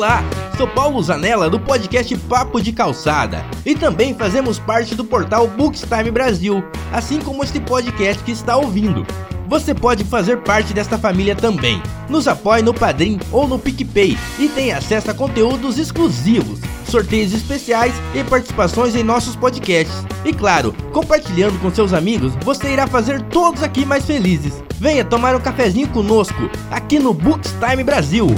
Olá, 0.00 0.24
sou 0.56 0.66
Paulo 0.66 1.02
Zanella 1.02 1.50
do 1.50 1.60
podcast 1.60 2.16
Papo 2.20 2.58
de 2.58 2.72
Calçada 2.72 3.44
e 3.66 3.74
também 3.74 4.14
fazemos 4.14 4.58
parte 4.58 4.94
do 4.94 5.04
portal 5.04 5.46
Bookstime 5.46 6.10
Brasil, 6.10 6.64
assim 6.90 7.20
como 7.20 7.44
este 7.44 7.60
podcast 7.60 8.24
que 8.24 8.32
está 8.32 8.56
ouvindo. 8.56 9.06
Você 9.46 9.74
pode 9.74 10.02
fazer 10.04 10.38
parte 10.38 10.72
desta 10.72 10.96
família 10.96 11.36
também. 11.36 11.82
Nos 12.08 12.26
apoie 12.26 12.62
no 12.62 12.72
Padrim 12.72 13.20
ou 13.30 13.46
no 13.46 13.58
PicPay 13.58 14.16
e 14.38 14.48
tem 14.48 14.72
acesso 14.72 15.10
a 15.10 15.14
conteúdos 15.14 15.76
exclusivos, 15.76 16.60
sorteios 16.86 17.34
especiais 17.34 17.92
e 18.14 18.24
participações 18.24 18.94
em 18.94 19.02
nossos 19.02 19.36
podcasts. 19.36 20.02
E 20.24 20.32
claro, 20.32 20.74
compartilhando 20.94 21.60
com 21.60 21.70
seus 21.70 21.92
amigos, 21.92 22.32
você 22.42 22.72
irá 22.72 22.86
fazer 22.86 23.20
todos 23.24 23.62
aqui 23.62 23.84
mais 23.84 24.06
felizes. 24.06 24.64
Venha 24.76 25.04
tomar 25.04 25.36
um 25.36 25.40
cafezinho 25.40 25.88
conosco 25.88 26.50
aqui 26.70 26.98
no 26.98 27.12
Bookstime 27.12 27.84
Brasil. 27.84 28.28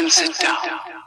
And 0.00 0.10
sit 0.12 0.38
down. 0.38 0.99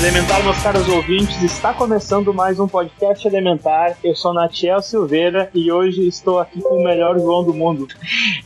Elementar, 0.00 0.44
meus 0.44 0.62
caros 0.62 0.88
ouvintes, 0.88 1.42
está 1.42 1.74
começando 1.74 2.32
mais 2.32 2.60
um 2.60 2.68
podcast 2.68 3.26
Elementar. 3.26 3.96
Eu 4.02 4.14
sou 4.14 4.32
Natiel 4.32 4.80
Silveira 4.80 5.50
e 5.52 5.72
hoje 5.72 6.06
estou 6.06 6.38
aqui 6.38 6.62
com 6.62 6.76
o 6.76 6.84
melhor 6.84 7.18
João 7.18 7.42
do 7.42 7.52
mundo. 7.52 7.88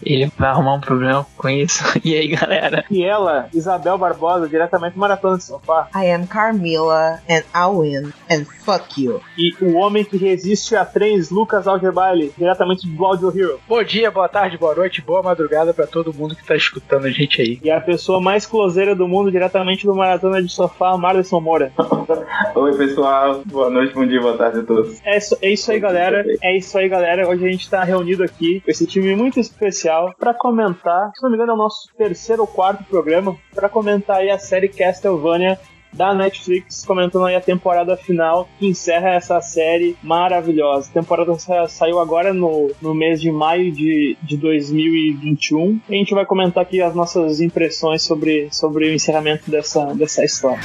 Ele 0.02 0.32
vai 0.38 0.48
arrumar 0.48 0.76
um 0.76 0.80
problema 0.80 1.26
com 1.36 1.50
isso. 1.50 1.84
E 2.02 2.16
aí, 2.16 2.26
galera? 2.28 2.84
E 2.90 3.04
ela, 3.04 3.48
Isabel 3.52 3.96
Barbosa, 3.98 4.48
diretamente 4.48 4.94
do 4.94 4.98
Maratona 4.98 5.36
de 5.36 5.44
Sofá. 5.44 5.88
I 5.94 6.10
am 6.10 6.26
Carmilla 6.26 7.20
and 7.28 7.42
I'll 7.54 7.80
win 7.80 8.12
and 8.30 8.44
fuck 8.64 9.00
you. 9.00 9.20
E 9.36 9.54
o 9.62 9.76
homem 9.76 10.04
que 10.04 10.16
resiste 10.16 10.74
a 10.74 10.84
trens, 10.84 11.30
Lucas 11.30 11.68
Algebaile, 11.68 12.32
diretamente 12.36 12.88
do 12.88 13.04
Audio 13.04 13.28
Hero. 13.28 13.60
Bom 13.68 13.84
dia, 13.84 14.10
boa 14.10 14.28
tarde, 14.28 14.56
boa 14.58 14.74
noite, 14.74 15.02
boa 15.02 15.22
madrugada 15.22 15.72
pra 15.72 15.86
todo 15.86 16.14
mundo 16.14 16.34
que 16.34 16.44
tá 16.44 16.56
escutando 16.56 17.04
a 17.04 17.10
gente 17.10 17.40
aí. 17.40 17.60
E 17.62 17.70
a 17.70 17.80
pessoa 17.80 18.20
mais 18.20 18.46
closeira 18.46 18.96
do 18.96 19.06
mundo, 19.06 19.30
diretamente 19.30 19.86
do 19.86 19.94
Maratona 19.94 20.42
de 20.42 20.50
Sofá, 20.50 20.96
Marlison 20.96 21.41
Moura. 21.42 21.72
Oi, 22.54 22.76
pessoal. 22.76 23.42
Boa 23.46 23.68
noite, 23.68 23.94
bom 23.94 24.06
dia, 24.06 24.20
boa 24.20 24.36
tarde 24.36 24.60
a 24.60 24.62
todos. 24.62 25.00
É 25.04 25.16
isso, 25.18 25.36
é 25.42 25.50
isso 25.50 25.72
aí, 25.72 25.80
galera. 25.80 26.24
É 26.42 26.56
isso 26.56 26.78
aí, 26.78 26.88
galera. 26.88 27.28
Hoje 27.28 27.46
a 27.46 27.50
gente 27.50 27.68
tá 27.68 27.82
reunido 27.84 28.22
aqui 28.22 28.60
com 28.60 28.70
esse 28.70 28.86
time 28.86 29.14
muito 29.16 29.38
especial 29.40 30.14
pra 30.18 30.32
comentar, 30.32 31.10
se 31.14 31.22
não 31.22 31.30
me 31.30 31.36
engano, 31.36 31.52
é 31.52 31.54
o 31.54 31.58
nosso 31.58 31.88
terceiro 31.96 32.42
ou 32.42 32.46
quarto 32.48 32.84
programa, 32.84 33.36
pra 33.54 33.68
comentar 33.68 34.18
aí 34.18 34.30
a 34.30 34.38
série 34.38 34.68
Castlevania 34.68 35.58
da 35.92 36.14
Netflix, 36.14 36.86
comentando 36.86 37.26
aí 37.26 37.34
a 37.36 37.40
temporada 37.40 37.94
final 37.98 38.48
que 38.58 38.66
encerra 38.66 39.10
essa 39.10 39.38
série 39.42 39.94
maravilhosa. 40.02 40.88
A 40.88 40.94
temporada 40.94 41.34
sa- 41.38 41.68
saiu 41.68 42.00
agora 42.00 42.32
no, 42.32 42.70
no 42.80 42.94
mês 42.94 43.20
de 43.20 43.30
maio 43.30 43.70
de, 43.70 44.16
de 44.22 44.38
2021 44.38 45.80
e 45.90 45.94
a 45.94 45.98
gente 45.98 46.14
vai 46.14 46.24
comentar 46.24 46.62
aqui 46.62 46.80
as 46.80 46.94
nossas 46.94 47.42
impressões 47.42 48.02
sobre, 48.02 48.48
sobre 48.50 48.88
o 48.88 48.94
encerramento 48.94 49.50
dessa, 49.50 49.84
dessa 49.94 50.24
história. 50.24 50.60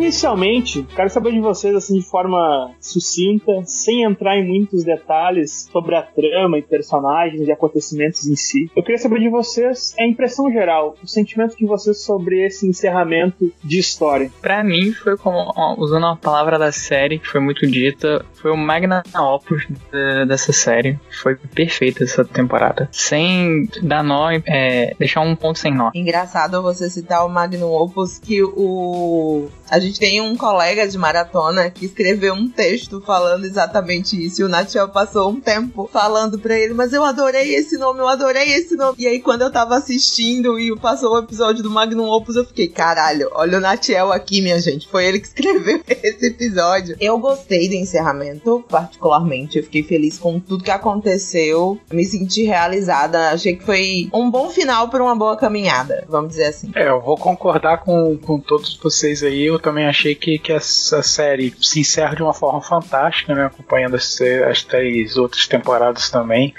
Inicialmente, 0.00 0.82
quero 0.96 1.10
saber 1.10 1.30
de 1.32 1.40
vocês, 1.40 1.74
assim, 1.74 1.98
de 1.98 2.06
forma 2.06 2.70
sucinta, 2.80 3.52
sem 3.66 4.02
entrar 4.02 4.34
em 4.38 4.48
muitos 4.48 4.82
detalhes 4.82 5.68
sobre 5.70 5.94
a 5.94 6.00
trama 6.02 6.58
e 6.58 6.62
personagens 6.62 7.46
e 7.46 7.52
acontecimentos 7.52 8.26
em 8.26 8.34
si. 8.34 8.70
Eu 8.74 8.82
queria 8.82 8.96
saber 8.96 9.20
de 9.20 9.28
vocês 9.28 9.94
a 9.98 10.06
impressão 10.06 10.50
geral, 10.50 10.96
o 11.02 11.06
sentimento 11.06 11.54
de 11.54 11.66
vocês 11.66 12.02
sobre 12.02 12.46
esse 12.46 12.66
encerramento 12.66 13.52
de 13.62 13.78
história. 13.78 14.30
Pra 14.40 14.64
mim, 14.64 14.90
foi 14.90 15.18
como, 15.18 15.52
ó, 15.54 15.74
usando 15.78 16.06
a 16.06 16.16
palavra 16.16 16.58
da 16.58 16.72
série, 16.72 17.18
que 17.18 17.28
foi 17.28 17.40
muito 17.42 17.66
dita, 17.66 18.24
foi 18.32 18.50
o 18.50 18.56
magna 18.56 19.02
opus 19.14 19.66
da- 19.92 20.24
dessa 20.24 20.50
série. 20.50 20.98
Foi 21.22 21.36
perfeita 21.36 22.04
essa 22.04 22.24
temporada. 22.24 22.88
Sem 22.90 23.68
dar 23.82 24.02
nó, 24.02 24.30
é, 24.46 24.94
deixar 24.98 25.20
um 25.20 25.36
ponto 25.36 25.58
sem 25.58 25.74
nó. 25.74 25.90
Engraçado 25.94 26.62
você 26.62 26.88
citar 26.88 27.26
o 27.26 27.28
Magnum 27.28 27.70
Opus, 27.70 28.18
que 28.18 28.42
o. 28.42 29.48
A 29.70 29.78
gente 29.78 29.89
tem 29.98 30.20
um 30.20 30.36
colega 30.36 30.86
de 30.86 30.98
maratona 30.98 31.70
que 31.70 31.86
escreveu 31.86 32.34
um 32.34 32.48
texto 32.48 33.00
falando 33.00 33.44
exatamente 33.44 34.22
isso. 34.22 34.40
E 34.40 34.44
o 34.44 34.48
Natiel 34.48 34.88
passou 34.88 35.30
um 35.30 35.40
tempo 35.40 35.88
falando 35.92 36.38
pra 36.38 36.58
ele, 36.58 36.74
mas 36.74 36.92
eu 36.92 37.04
adorei 37.04 37.54
esse 37.54 37.76
nome, 37.76 38.00
eu 38.00 38.08
adorei 38.08 38.52
esse 38.54 38.76
nome. 38.76 38.96
E 38.98 39.06
aí, 39.06 39.20
quando 39.20 39.42
eu 39.42 39.50
tava 39.50 39.76
assistindo 39.76 40.58
e 40.58 40.74
passou 40.76 41.14
o 41.14 41.18
episódio 41.18 41.62
do 41.62 41.70
Magnum 41.70 42.08
Opus, 42.08 42.36
eu 42.36 42.44
fiquei, 42.44 42.68
caralho, 42.68 43.28
olha 43.32 43.58
o 43.58 43.60
Natiel 43.60 44.12
aqui, 44.12 44.40
minha 44.40 44.60
gente. 44.60 44.88
Foi 44.88 45.04
ele 45.04 45.20
que 45.20 45.26
escreveu 45.28 45.80
esse 45.88 46.26
episódio. 46.26 46.96
Eu 47.00 47.18
gostei 47.18 47.68
do 47.68 47.74
encerramento, 47.74 48.64
particularmente. 48.68 49.58
Eu 49.58 49.64
fiquei 49.64 49.82
feliz 49.82 50.18
com 50.18 50.38
tudo 50.38 50.64
que 50.64 50.70
aconteceu. 50.70 51.78
Me 51.92 52.04
senti 52.04 52.44
realizada. 52.44 53.30
Achei 53.30 53.56
que 53.56 53.64
foi 53.64 54.08
um 54.12 54.30
bom 54.30 54.50
final 54.50 54.88
para 54.88 55.02
uma 55.02 55.14
boa 55.14 55.36
caminhada, 55.36 56.04
vamos 56.08 56.30
dizer 56.30 56.46
assim. 56.46 56.70
É, 56.74 56.88
eu 56.88 57.00
vou 57.00 57.16
concordar 57.16 57.78
com, 57.78 58.16
com 58.18 58.38
todos 58.38 58.76
vocês 58.76 59.22
aí. 59.22 59.44
Eu 59.44 59.58
também 59.58 59.79
achei 59.86 60.14
que, 60.14 60.38
que 60.38 60.52
essa 60.52 61.02
série 61.02 61.54
se 61.60 61.80
encerra 61.80 62.16
de 62.16 62.22
uma 62.22 62.34
forma 62.34 62.60
fantástica, 62.60 63.34
né? 63.34 63.46
Acompanhando 63.46 63.96
as, 63.96 64.18
as 64.48 64.62
três 64.62 65.16
outras 65.16 65.46
temporadas 65.46 66.10
também. 66.10 66.54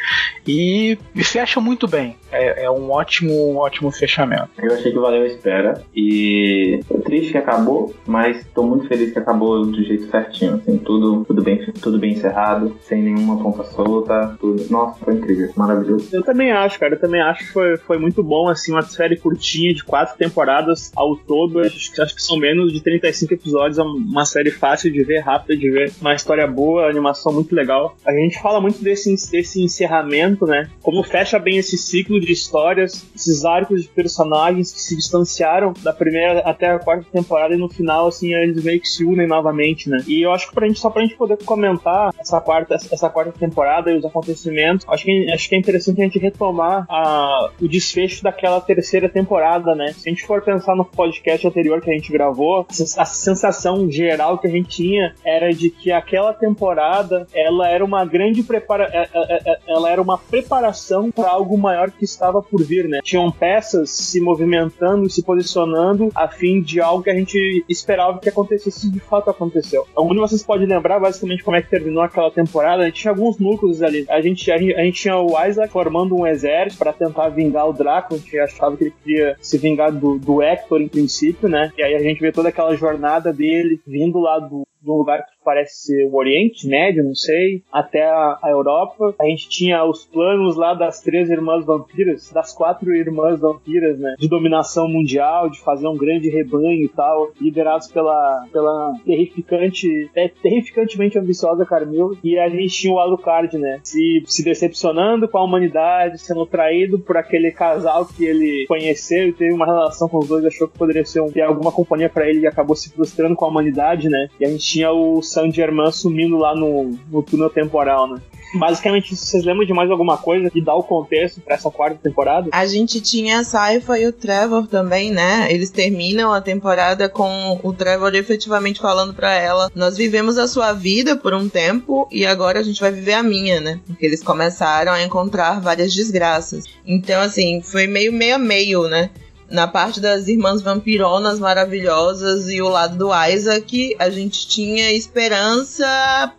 E, 0.48 0.98
e 1.16 1.24
fecha 1.24 1.60
muito 1.60 1.88
bem. 1.88 2.18
É, 2.32 2.64
é 2.66 2.72
um 2.72 2.90
ótimo, 2.92 3.56
ótimo 3.58 3.92
fechamento. 3.92 4.50
Eu 4.58 4.74
achei 4.74 4.92
que 4.92 4.98
valeu 5.00 5.24
a 5.24 5.28
espera 5.28 5.82
e 5.96 6.80
tô 6.88 6.98
triste 7.00 7.32
que 7.32 7.38
acabou, 7.38 7.94
mas 8.06 8.46
tô 8.54 8.64
muito 8.64 8.88
feliz 8.88 9.12
que 9.12 9.20
acabou 9.20 9.66
do 9.66 9.84
jeito 9.84 10.10
certinho, 10.10 10.56
assim, 10.56 10.78
tudo, 10.78 11.24
tudo 11.26 11.42
bem, 11.42 11.58
tudo 11.82 11.98
bem 12.00 12.14
encerrado, 12.14 12.76
sem 12.82 13.02
nenhuma 13.02 13.42
ponta 13.42 13.64
solta, 13.64 14.36
tudo. 14.40 14.66
Nossa, 14.70 15.04
foi 15.04 15.16
incrível, 15.16 15.50
maravilhoso. 15.56 16.08
Eu 16.14 16.24
também 16.24 16.52
acho, 16.52 16.80
cara. 16.80 16.96
Eu 16.96 17.00
também 17.00 17.22
acho 17.22 17.40
que 17.46 17.52
foi, 17.54 17.78
foi 17.78 17.98
muito 17.98 18.24
bom, 18.24 18.48
assim, 18.48 18.72
uma 18.72 18.82
série 18.82 19.18
curtinha 19.18 19.74
de 19.74 19.84
quatro 19.84 20.18
temporadas 20.18 20.92
ao 20.96 21.16
todo. 21.16 21.60
Acho, 21.60 21.92
que- 21.94 22.02
acho 22.02 22.16
que 22.16 22.22
são 22.22 22.38
menos 22.38 22.72
de 22.72 22.82
35 22.82 23.34
episódios. 23.34 23.78
É 23.78 23.84
uma 23.84 24.26
série 24.26 24.52
fácil 24.52 24.92
de 24.92 25.04
ver, 25.04 25.20
rápida 25.20 25.58
de 25.58 25.70
ver. 25.70 25.92
Uma 26.00 26.14
história 26.14 26.48
boa, 26.48 26.90
animação 26.90 27.34
muito 27.34 27.54
legal. 27.56 27.98
A 28.06 28.12
gente 28.14 28.42
fala 28.42 28.62
muito 28.62 28.82
desse, 28.84 29.14
desse 29.32 29.62
encerramento, 29.62 30.46
né? 30.46 30.70
Como 30.82 31.04
fecha 31.04 31.38
bem 31.40 31.58
esse 31.58 31.78
ciclo 31.78 32.20
de 32.26 32.32
histórias, 32.32 33.06
esses 33.16 33.46
arcos 33.46 33.84
de 33.84 33.88
personagens 33.90 34.72
que 34.72 34.82
se 34.82 34.96
distanciaram 34.96 35.74
da 35.82 35.94
primeira 35.94 36.40
até 36.40 36.70
a 36.72 36.80
quarta 36.80 37.06
temporada 37.12 37.54
e 37.54 37.58
no 37.58 37.70
final, 37.70 38.08
assim, 38.08 38.34
eles 38.34 38.64
meio 38.64 38.80
que 38.80 38.88
se 38.88 39.04
unem 39.06 39.28
novamente, 39.28 39.90
né? 39.90 40.04
E 40.08 40.22
eu 40.22 40.32
acho 40.32 40.50
que 40.50 40.56
pra 40.56 40.68
gente, 40.68 40.80
só 40.80 40.90
pra 40.90 41.02
gente 41.02 41.16
poder 41.16 41.38
comentar 41.44 42.14
essa 42.20 42.40
quarta, 42.40 42.76
essa 42.76 43.10
quarta 43.10 43.32
temporada 43.32 43.92
e 43.92 43.98
os 43.98 44.06
acontecimentos, 44.06 44.86
acho 44.88 45.06
que, 45.06 45.32
acho 45.32 45.50
que 45.50 45.56
é 45.56 45.60
interessante 45.60 46.02
a 46.02 46.06
gente 46.06 46.20
retomar 46.20 46.86
a, 46.90 47.50
o 47.62 47.68
desfecho 47.68 48.24
daquela 48.24 48.60
terceira 48.62 49.10
temporada, 49.10 49.76
né? 49.76 49.94
Se 49.94 50.10
a 50.10 50.12
gente 50.12 50.26
for 50.26 50.42
pensar 50.42 50.76
no 50.76 50.86
podcast 50.86 51.46
anterior 51.48 51.82
que 51.82 51.90
a 51.90 51.94
gente 51.94 52.12
gravou, 52.12 52.66
a 52.98 53.06
sensação 53.06 53.90
geral 53.90 54.38
que 54.38 54.48
a 54.48 54.50
gente 54.50 54.70
tinha 54.70 55.14
era 55.24 55.52
de 55.54 55.70
que 55.70 55.92
aquela 55.92 56.34
temporada 56.34 57.28
ela 57.34 57.68
era 57.68 57.84
uma 57.84 58.06
grande 58.06 58.44
prepara 58.44 58.86
é- 58.92 59.10
é- 59.14 59.52
é- 59.52 59.60
ela 59.68 59.90
era 59.90 60.02
uma 60.02 60.18
preparação 60.18 61.12
para 61.12 61.30
algo 61.30 61.58
maior 61.58 61.92
que 61.92 62.04
estava 62.12 62.42
por 62.42 62.64
vir, 62.64 62.88
né? 62.88 63.00
Tinham 63.04 63.32
peças 63.32 63.90
se 63.90 64.22
movimentando, 64.22 65.10
se 65.10 65.24
posicionando 65.24 66.10
a 66.16 66.28
fim 66.28 66.62
de 66.62 66.80
algo 66.80 67.04
que 67.04 67.10
a 67.10 67.16
gente 67.16 67.66
esperava 67.68 68.20
que 68.20 68.30
acontecesse 68.30 68.88
e 68.88 68.92
de 68.92 69.00
fato 69.00 69.30
aconteceu. 69.30 69.88
Algum 69.96 70.14
de 70.14 70.20
vocês 70.20 70.44
pode 70.44 70.66
lembrar 70.66 71.00
basicamente 71.00 71.44
como 71.44 71.58
é 71.58 71.62
que 71.62 71.70
terminou 71.70 72.04
aquela 72.04 72.32
temporada? 72.32 72.84
A 72.84 72.86
gente 72.86 73.02
tinha 73.02 73.12
alguns 73.12 73.40
núcleos 73.40 73.82
ali. 73.82 74.06
A 74.10 74.22
gente, 74.22 74.52
a 74.52 74.58
gente, 74.58 74.74
a 74.76 74.84
gente 74.84 75.02
tinha 75.02 75.18
o 75.18 75.34
Isaac 75.46 75.72
formando 75.72 76.16
um 76.16 76.28
exército 76.28 76.80
para 76.80 76.94
tentar 76.94 77.30
vingar 77.30 77.68
o 77.68 77.74
Draco. 77.74 78.16
A 78.16 78.18
gente 78.18 78.38
achava 78.40 78.76
que 78.78 78.86
ele 78.86 78.94
queria 79.04 79.36
se 79.42 79.58
vingar 79.58 79.92
do, 79.92 80.18
do 80.18 80.42
Hector 80.42 80.82
em 80.82 80.88
princípio, 80.88 81.48
né? 81.48 81.72
E 81.78 81.84
aí 81.84 81.96
a 81.96 82.00
gente 82.00 82.22
vê 82.22 82.32
toda 82.32 82.50
aquela 82.50 82.76
jornada 82.76 83.32
dele 83.34 83.80
vindo 83.86 84.20
lá 84.20 84.40
do, 84.40 84.64
de 84.82 84.90
um 84.90 84.96
lugar 84.96 85.20
que 85.20 85.32
parece 85.44 85.86
ser 85.86 86.06
o 86.06 86.16
Oriente 86.16 86.68
Médio, 86.68 87.04
não 87.04 87.16
sei, 87.16 87.64
até 87.72 88.04
a, 88.04 88.40
a 88.42 88.50
Europa. 88.50 89.14
A 89.20 89.26
gente 89.26 89.50
tinha 89.50 89.84
os 89.84 90.06
planos 90.06 90.56
lá 90.56 90.74
das 90.74 91.02
três 91.02 91.30
irmãs 91.30 91.66
vampiras, 91.66 92.32
das 92.32 92.54
quatro 92.54 92.94
irmãs 92.96 93.40
vampiras, 93.40 94.00
né? 94.00 94.16
De 94.18 94.28
dominação 94.28 94.88
mundial, 94.88 95.50
de 95.50 95.60
fazer 95.62 95.88
um 95.88 95.98
grande 95.98 96.30
rebanho 96.30 96.84
e 96.84 96.90
tal, 96.90 97.32
liderados 97.40 97.88
pela, 97.92 98.48
pela 98.52 98.94
terrificante, 99.06 100.10
é, 100.16 100.28
terrificantemente 100.28 101.18
ambiciosa 101.18 101.66
Carmil. 101.66 102.18
E 102.24 102.38
a 102.38 102.50
gente 102.50 102.70
tinha 102.70 102.94
o 102.94 103.00
Alucard, 103.00 103.58
né? 103.58 103.80
Se, 103.84 104.24
se 104.26 104.44
decepcionando 104.44 105.28
com 105.28 105.38
a 105.38 105.44
humanidade, 105.44 106.20
sendo 106.20 106.46
traído 106.46 107.00
por 107.00 107.18
aquele 107.18 107.52
casal 107.52 108.06
que 108.06 108.26
ele 108.26 108.66
conheceu 108.68 109.30
e 109.30 109.34
teve 109.34 109.54
uma 109.54 109.66
relação 109.66 110.08
com 110.08 110.20
os 110.20 110.28
dois, 110.28 110.46
achou 110.46 110.68
que 110.68 110.78
poderia 110.78 111.06
ser 111.06 111.22
um, 111.22 111.32
ter 111.32 111.42
alguma 111.42 111.72
companhia 111.72 112.10
para 112.10 112.28
ele 112.28 112.42
e 112.42 112.48
acabou 112.48 112.76
se 112.76 112.92
frustrando 112.92 113.36
com 113.36 113.46
a 113.46 113.48
humanidade, 113.48 114.10
né? 114.10 114.28
E 114.40 114.46
a 114.46 114.50
gente 114.50 114.71
tinha 114.72 114.92
o 114.92 115.22
San 115.22 115.52
Germain 115.52 115.92
sumindo 115.92 116.38
lá 116.38 116.56
no, 116.56 116.98
no 117.10 117.22
túnel 117.22 117.50
temporal, 117.50 118.08
né? 118.08 118.22
Basicamente, 118.54 119.16
vocês 119.16 119.46
lembram 119.46 119.66
de 119.66 119.74
mais 119.74 119.90
alguma 119.90 120.18
coisa 120.18 120.50
que 120.50 120.62
dá 120.62 120.76
o 120.76 120.84
contexto 120.84 121.40
pra 121.40 121.56
essa 121.56 121.72
quarta 121.72 121.98
temporada? 122.02 122.50
A 122.52 122.66
gente 122.66 123.00
tinha 123.00 123.40
a 123.40 123.44
Saifa 123.46 123.98
e 123.98 124.06
o 124.06 124.12
Trevor 124.12 124.68
também, 124.68 125.10
né? 125.10 125.48
Eles 125.50 125.70
terminam 125.70 126.34
a 126.34 126.42
temporada 126.42 127.08
com 127.08 127.60
o 127.64 127.72
Trevor 127.72 128.14
efetivamente 128.14 128.82
falando 128.82 129.14
pra 129.14 129.34
ela: 129.34 129.72
Nós 129.74 129.96
vivemos 129.96 130.38
a 130.38 130.48
sua 130.50 130.74
vida 130.74 131.16
por 131.16 131.34
um 131.34 131.48
tempo 131.48 132.08
e 132.12 132.26
agora 132.26 132.60
a 132.60 132.64
gente 132.64 132.82
vai 132.82 132.92
viver 132.92 133.14
a 133.14 133.24
minha, 133.24 133.62
né? 133.62 133.80
Porque 133.88 134.06
eles 134.06 134.22
começaram 134.22 134.92
a 134.92 135.02
encontrar 135.02 135.62
várias 135.62 135.94
desgraças. 135.94 136.66
Então, 136.86 137.22
assim, 137.22 137.62
foi 137.62 137.88
meio 137.88 138.12
meio 138.12 138.38
meio, 138.38 138.88
né? 138.90 139.12
Na 139.52 139.68
parte 139.68 140.00
das 140.00 140.30
irmãs 140.30 140.62
vampironas 140.62 141.38
maravilhosas 141.38 142.48
e 142.48 142.62
o 142.62 142.70
lado 142.70 142.98
do 142.98 143.10
Isaac, 143.14 143.96
a 144.00 144.10
gente 144.10 144.48
tinha 144.48 144.92
esperança, 144.94 145.86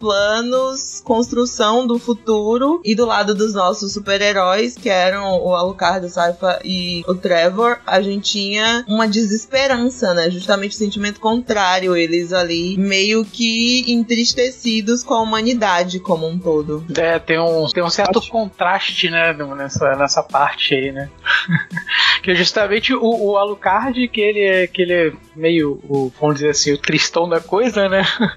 planos, 0.01 1.03
construção 1.05 1.87
do 1.87 1.99
futuro. 1.99 2.81
E 2.83 2.95
do 2.95 3.05
lado 3.05 3.35
dos 3.35 3.53
nossos 3.53 3.93
super-heróis, 3.93 4.77
que 4.77 4.89
eram 4.89 5.39
o 5.43 5.55
Alucard, 5.55 6.07
o 6.07 6.09
Saifa 6.09 6.59
e 6.65 7.05
o 7.07 7.15
Trevor, 7.15 7.79
a 7.87 8.01
gente 8.01 8.33
tinha 8.33 8.85
uma 8.89 9.07
desesperança, 9.07 10.15
né? 10.15 10.31
Justamente 10.31 10.73
o 10.73 10.79
sentimento 10.79 11.21
contrário. 11.21 11.95
Eles 11.95 12.33
ali 12.33 12.79
meio 12.79 13.25
que 13.25 13.85
entristecidos 13.93 15.03
com 15.03 15.15
a 15.15 15.21
humanidade 15.21 16.01
como 16.01 16.27
um 16.27 16.39
todo. 16.39 16.85
É, 16.97 17.19
tem 17.19 17.39
um, 17.39 17.67
tem 17.69 17.83
um 17.83 17.91
certo 17.91 18.27
contraste, 18.29 19.11
né, 19.11 19.35
nessa, 19.35 19.97
nessa 19.97 20.23
parte 20.23 20.75
aí, 20.75 20.93
né? 20.93 21.11
que 22.23 22.31
é 22.31 22.35
justamente 22.35 22.95
o, 23.03 23.33
o 23.33 23.37
Alucard, 23.37 24.09
que 24.09 24.21
ele 24.21 24.41
é, 24.41 24.67
que 24.67 24.83
ele 24.83 24.93
é 24.93 25.13
meio, 25.35 25.81
o, 25.89 26.13
vamos 26.21 26.37
dizer 26.37 26.51
assim, 26.51 26.73
o 26.73 26.79
tristão 26.79 27.29
da 27.29 27.41
coisa, 27.41 27.89
né? 27.89 28.03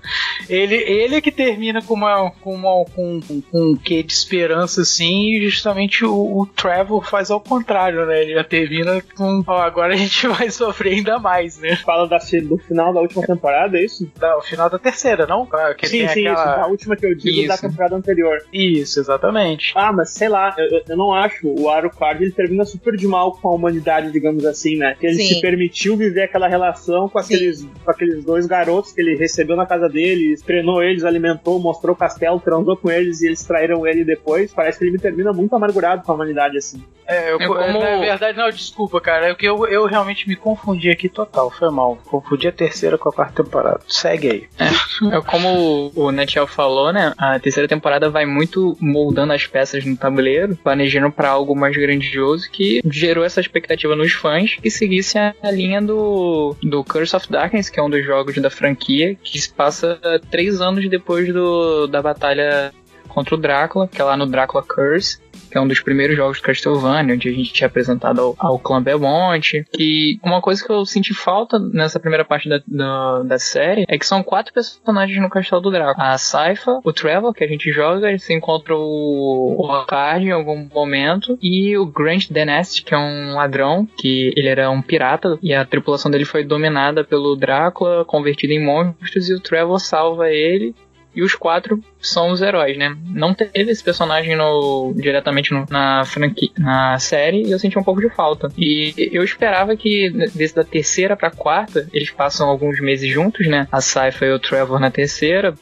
Ele, 0.47 0.75
ele 0.75 1.15
é 1.15 1.21
que 1.21 1.31
termina 1.31 1.81
com 1.81 1.95
uma, 1.95 2.29
com 2.41 2.53
uma, 2.53 2.85
com, 2.85 3.19
com 3.19 3.41
um 3.53 3.75
quê 3.75 4.03
de 4.03 4.13
esperança, 4.13 4.81
assim, 4.81 5.31
e 5.31 5.49
justamente 5.49 6.05
o, 6.05 6.13
o 6.13 6.45
Trevor 6.45 7.03
faz 7.03 7.31
ao 7.31 7.39
contrário, 7.39 8.05
né? 8.05 8.21
Ele 8.21 8.33
já 8.33 8.43
termina 8.43 9.01
com, 9.15 9.43
ó, 9.47 9.61
agora 9.61 9.93
a 9.93 9.97
gente 9.97 10.27
vai 10.27 10.51
sofrer 10.51 10.93
ainda 10.93 11.17
mais, 11.17 11.57
né? 11.57 11.75
Fala 11.77 12.07
da, 12.07 12.17
do 12.43 12.57
final 12.57 12.93
da 12.93 13.01
última 13.01 13.25
temporada, 13.25 13.77
é 13.77 13.85
isso? 13.85 14.09
Da, 14.19 14.37
o 14.37 14.41
final 14.41 14.69
da 14.69 14.77
terceira, 14.77 15.25
não? 15.25 15.47
Que 15.77 15.87
sim, 15.87 16.07
sim, 16.09 16.27
aquela... 16.27 16.33
isso. 16.33 16.61
A 16.61 16.67
última 16.67 16.95
que 16.95 17.05
eu 17.05 17.15
digo 17.15 17.39
isso. 17.39 17.47
da 17.47 17.57
temporada 17.57 17.95
anterior. 17.95 18.37
Isso, 18.53 18.99
exatamente. 18.99 19.73
Ah, 19.75 19.91
mas 19.91 20.11
sei 20.11 20.29
lá, 20.29 20.53
eu, 20.57 20.83
eu 20.87 20.97
não 20.97 21.13
acho. 21.13 21.47
O 21.47 21.69
Alucard, 21.69 22.23
ele 22.23 22.31
termina 22.31 22.65
super 22.65 22.95
de 22.95 23.07
mal 23.07 23.31
com 23.31 23.49
a 23.49 23.55
humanidade, 23.55 24.11
digamos 24.11 24.45
assim, 24.45 24.54
né? 24.77 24.95
Que 24.99 25.07
ele 25.07 25.15
sim. 25.15 25.35
se 25.35 25.41
permitiu 25.41 25.97
viver 25.97 26.23
aquela 26.23 26.47
relação 26.47 27.09
com 27.09 27.19
aqueles, 27.19 27.67
com 27.83 27.91
aqueles 27.91 28.23
dois 28.23 28.45
garotos 28.45 28.91
que 28.91 29.01
ele 29.01 29.15
recebeu 29.15 29.55
na 29.55 29.65
casa 29.65 29.89
dele, 29.89 30.35
treinou 30.45 30.81
eles, 30.81 31.03
alimentou, 31.03 31.59
mostrou 31.59 31.93
o 31.93 31.97
castelo, 31.97 32.39
transou 32.39 32.77
com 32.77 32.89
eles 32.89 33.21
e 33.21 33.27
eles 33.27 33.43
traíram 33.43 33.85
ele 33.85 34.03
depois. 34.03 34.53
Parece 34.53 34.79
que 34.79 34.85
ele 34.85 34.91
me 34.91 34.99
termina 34.99 35.33
muito 35.33 35.55
amargurado 35.55 36.03
com 36.03 36.11
a 36.11 36.15
humanidade, 36.15 36.57
assim. 36.57 36.83
É, 37.07 37.31
eu, 37.31 37.39
é 37.39 37.47
como... 37.47 37.79
na 37.79 37.97
verdade, 37.99 38.37
não, 38.37 38.49
desculpa, 38.49 38.99
cara. 38.99 39.29
É 39.29 39.35
que 39.35 39.45
eu, 39.45 39.67
eu 39.67 39.85
realmente 39.85 40.27
me 40.27 40.35
confundi 40.35 40.89
aqui 40.89 41.07
total, 41.07 41.51
foi 41.51 41.69
mal. 41.69 41.97
Confundi 42.05 42.47
a 42.47 42.51
terceira 42.51 42.97
com 42.97 43.09
a 43.09 43.13
quarta 43.13 43.43
temporada. 43.43 43.79
Segue 43.87 44.29
aí. 44.29 44.47
É, 44.59 45.17
é 45.17 45.21
como 45.21 45.91
o 45.95 46.11
Netiel 46.11 46.47
falou, 46.47 46.91
né? 46.91 47.13
A 47.17 47.39
terceira 47.39 47.67
temporada 47.67 48.09
vai 48.09 48.25
muito 48.25 48.75
moldando 48.79 49.33
as 49.33 49.45
peças 49.45 49.85
no 49.85 49.95
tabuleiro, 49.95 50.55
planejando 50.55 51.11
para 51.11 51.29
algo 51.29 51.55
mais 51.55 51.75
grandioso 51.75 52.49
que 52.51 52.81
gerou 52.89 53.23
essa 53.23 53.39
expectativa 53.39 53.95
nos 53.95 54.13
fãs 54.13 54.44
que 54.53 54.69
seguisse 54.69 55.17
a 55.17 55.33
linha 55.51 55.81
do, 55.81 56.55
do 56.61 56.83
Curse 56.83 57.15
of 57.15 57.31
Darkness, 57.31 57.69
que 57.69 57.79
é 57.79 57.83
um 57.83 57.89
dos 57.89 58.05
jogos 58.05 58.35
da 58.37 58.49
franquia, 58.49 59.15
que 59.23 59.39
se 59.39 59.51
passa 59.51 59.99
três 60.29 60.61
anos 60.61 60.89
depois 60.89 61.31
do, 61.33 61.87
da 61.87 62.01
batalha 62.01 62.73
contra 63.07 63.35
o 63.35 63.37
Drácula, 63.37 63.87
que 63.87 64.01
é 64.01 64.03
lá 64.03 64.17
no 64.17 64.25
Drácula 64.25 64.63
Curse 64.63 65.19
que 65.55 65.59
é 65.59 65.61
um 65.61 65.67
dos 65.69 65.79
primeiros 65.79 66.17
jogos 66.17 66.35
de 66.35 66.43
Castlevania, 66.43 67.15
onde 67.15 67.29
a 67.29 67.31
gente 67.31 67.53
tinha 67.53 67.67
apresentado 67.67 68.19
ao, 68.19 68.35
ao 68.37 68.59
clã 68.59 68.83
Belmonte. 68.83 69.65
Que 69.71 70.19
uma 70.21 70.41
coisa 70.41 70.61
que 70.61 70.69
eu 70.69 70.85
senti 70.85 71.13
falta 71.13 71.57
nessa 71.57 71.97
primeira 71.97 72.25
parte 72.25 72.49
da, 72.49 72.61
da, 72.67 73.23
da, 73.23 73.39
série 73.39 73.85
é 73.87 73.97
que 73.97 74.05
são 74.05 74.21
quatro 74.21 74.53
personagens 74.53 75.17
no 75.21 75.29
Castelo 75.29 75.61
do 75.61 75.71
Drácula. 75.71 76.07
A 76.07 76.17
Saifa, 76.17 76.81
o 76.83 76.91
Trevor, 76.91 77.33
que 77.33 77.41
a 77.41 77.47
gente 77.47 77.71
joga, 77.71 78.09
ele 78.09 78.19
se 78.19 78.33
encontra 78.33 78.75
o, 78.75 79.55
o 79.57 79.71
Alucard 79.71 80.27
em 80.27 80.31
algum 80.31 80.67
momento, 80.73 81.39
e 81.41 81.77
o 81.77 81.85
Grant 81.85 82.29
Denest, 82.29 82.83
que 82.83 82.93
é 82.93 82.97
um 82.97 83.35
ladrão, 83.35 83.87
que 83.97 84.33
ele 84.35 84.49
era 84.49 84.69
um 84.69 84.81
pirata, 84.81 85.39
e 85.41 85.53
a 85.53 85.63
tripulação 85.63 86.11
dele 86.11 86.25
foi 86.25 86.43
dominada 86.43 87.01
pelo 87.05 87.33
Drácula, 87.33 88.03
convertida 88.03 88.51
em 88.51 88.61
monstros, 88.61 89.29
e 89.29 89.33
o 89.33 89.39
Trevor 89.39 89.79
salva 89.79 90.29
ele 90.29 90.75
e 91.15 91.23
os 91.23 91.33
quatro 91.33 91.81
são 91.99 92.31
os 92.31 92.41
heróis, 92.41 92.77
né? 92.77 92.95
Não 93.05 93.33
teve 93.33 93.71
esse 93.71 93.83
personagem 93.83 94.35
no, 94.35 94.93
diretamente 94.95 95.53
no, 95.53 95.65
na 95.69 96.03
franquia, 96.05 96.49
na 96.57 96.99
série 96.99 97.43
e 97.43 97.51
eu 97.51 97.59
senti 97.59 97.79
um 97.79 97.83
pouco 97.83 98.01
de 98.01 98.09
falta. 98.09 98.49
E 98.57 98.93
eu 99.11 99.23
esperava 99.23 99.75
que 99.75 100.09
desde 100.33 100.59
a 100.59 100.63
terceira 100.63 101.15
pra 101.15 101.31
quarta 101.31 101.87
eles 101.93 102.11
passam 102.11 102.49
alguns 102.49 102.79
meses 102.79 103.11
juntos, 103.11 103.47
né? 103.47 103.67
A 103.71 103.81
Saifa 103.81 104.25
e 104.25 104.31
o 104.31 104.39
Trevor 104.39 104.79
na 104.79 104.91
terceira, 104.91 105.53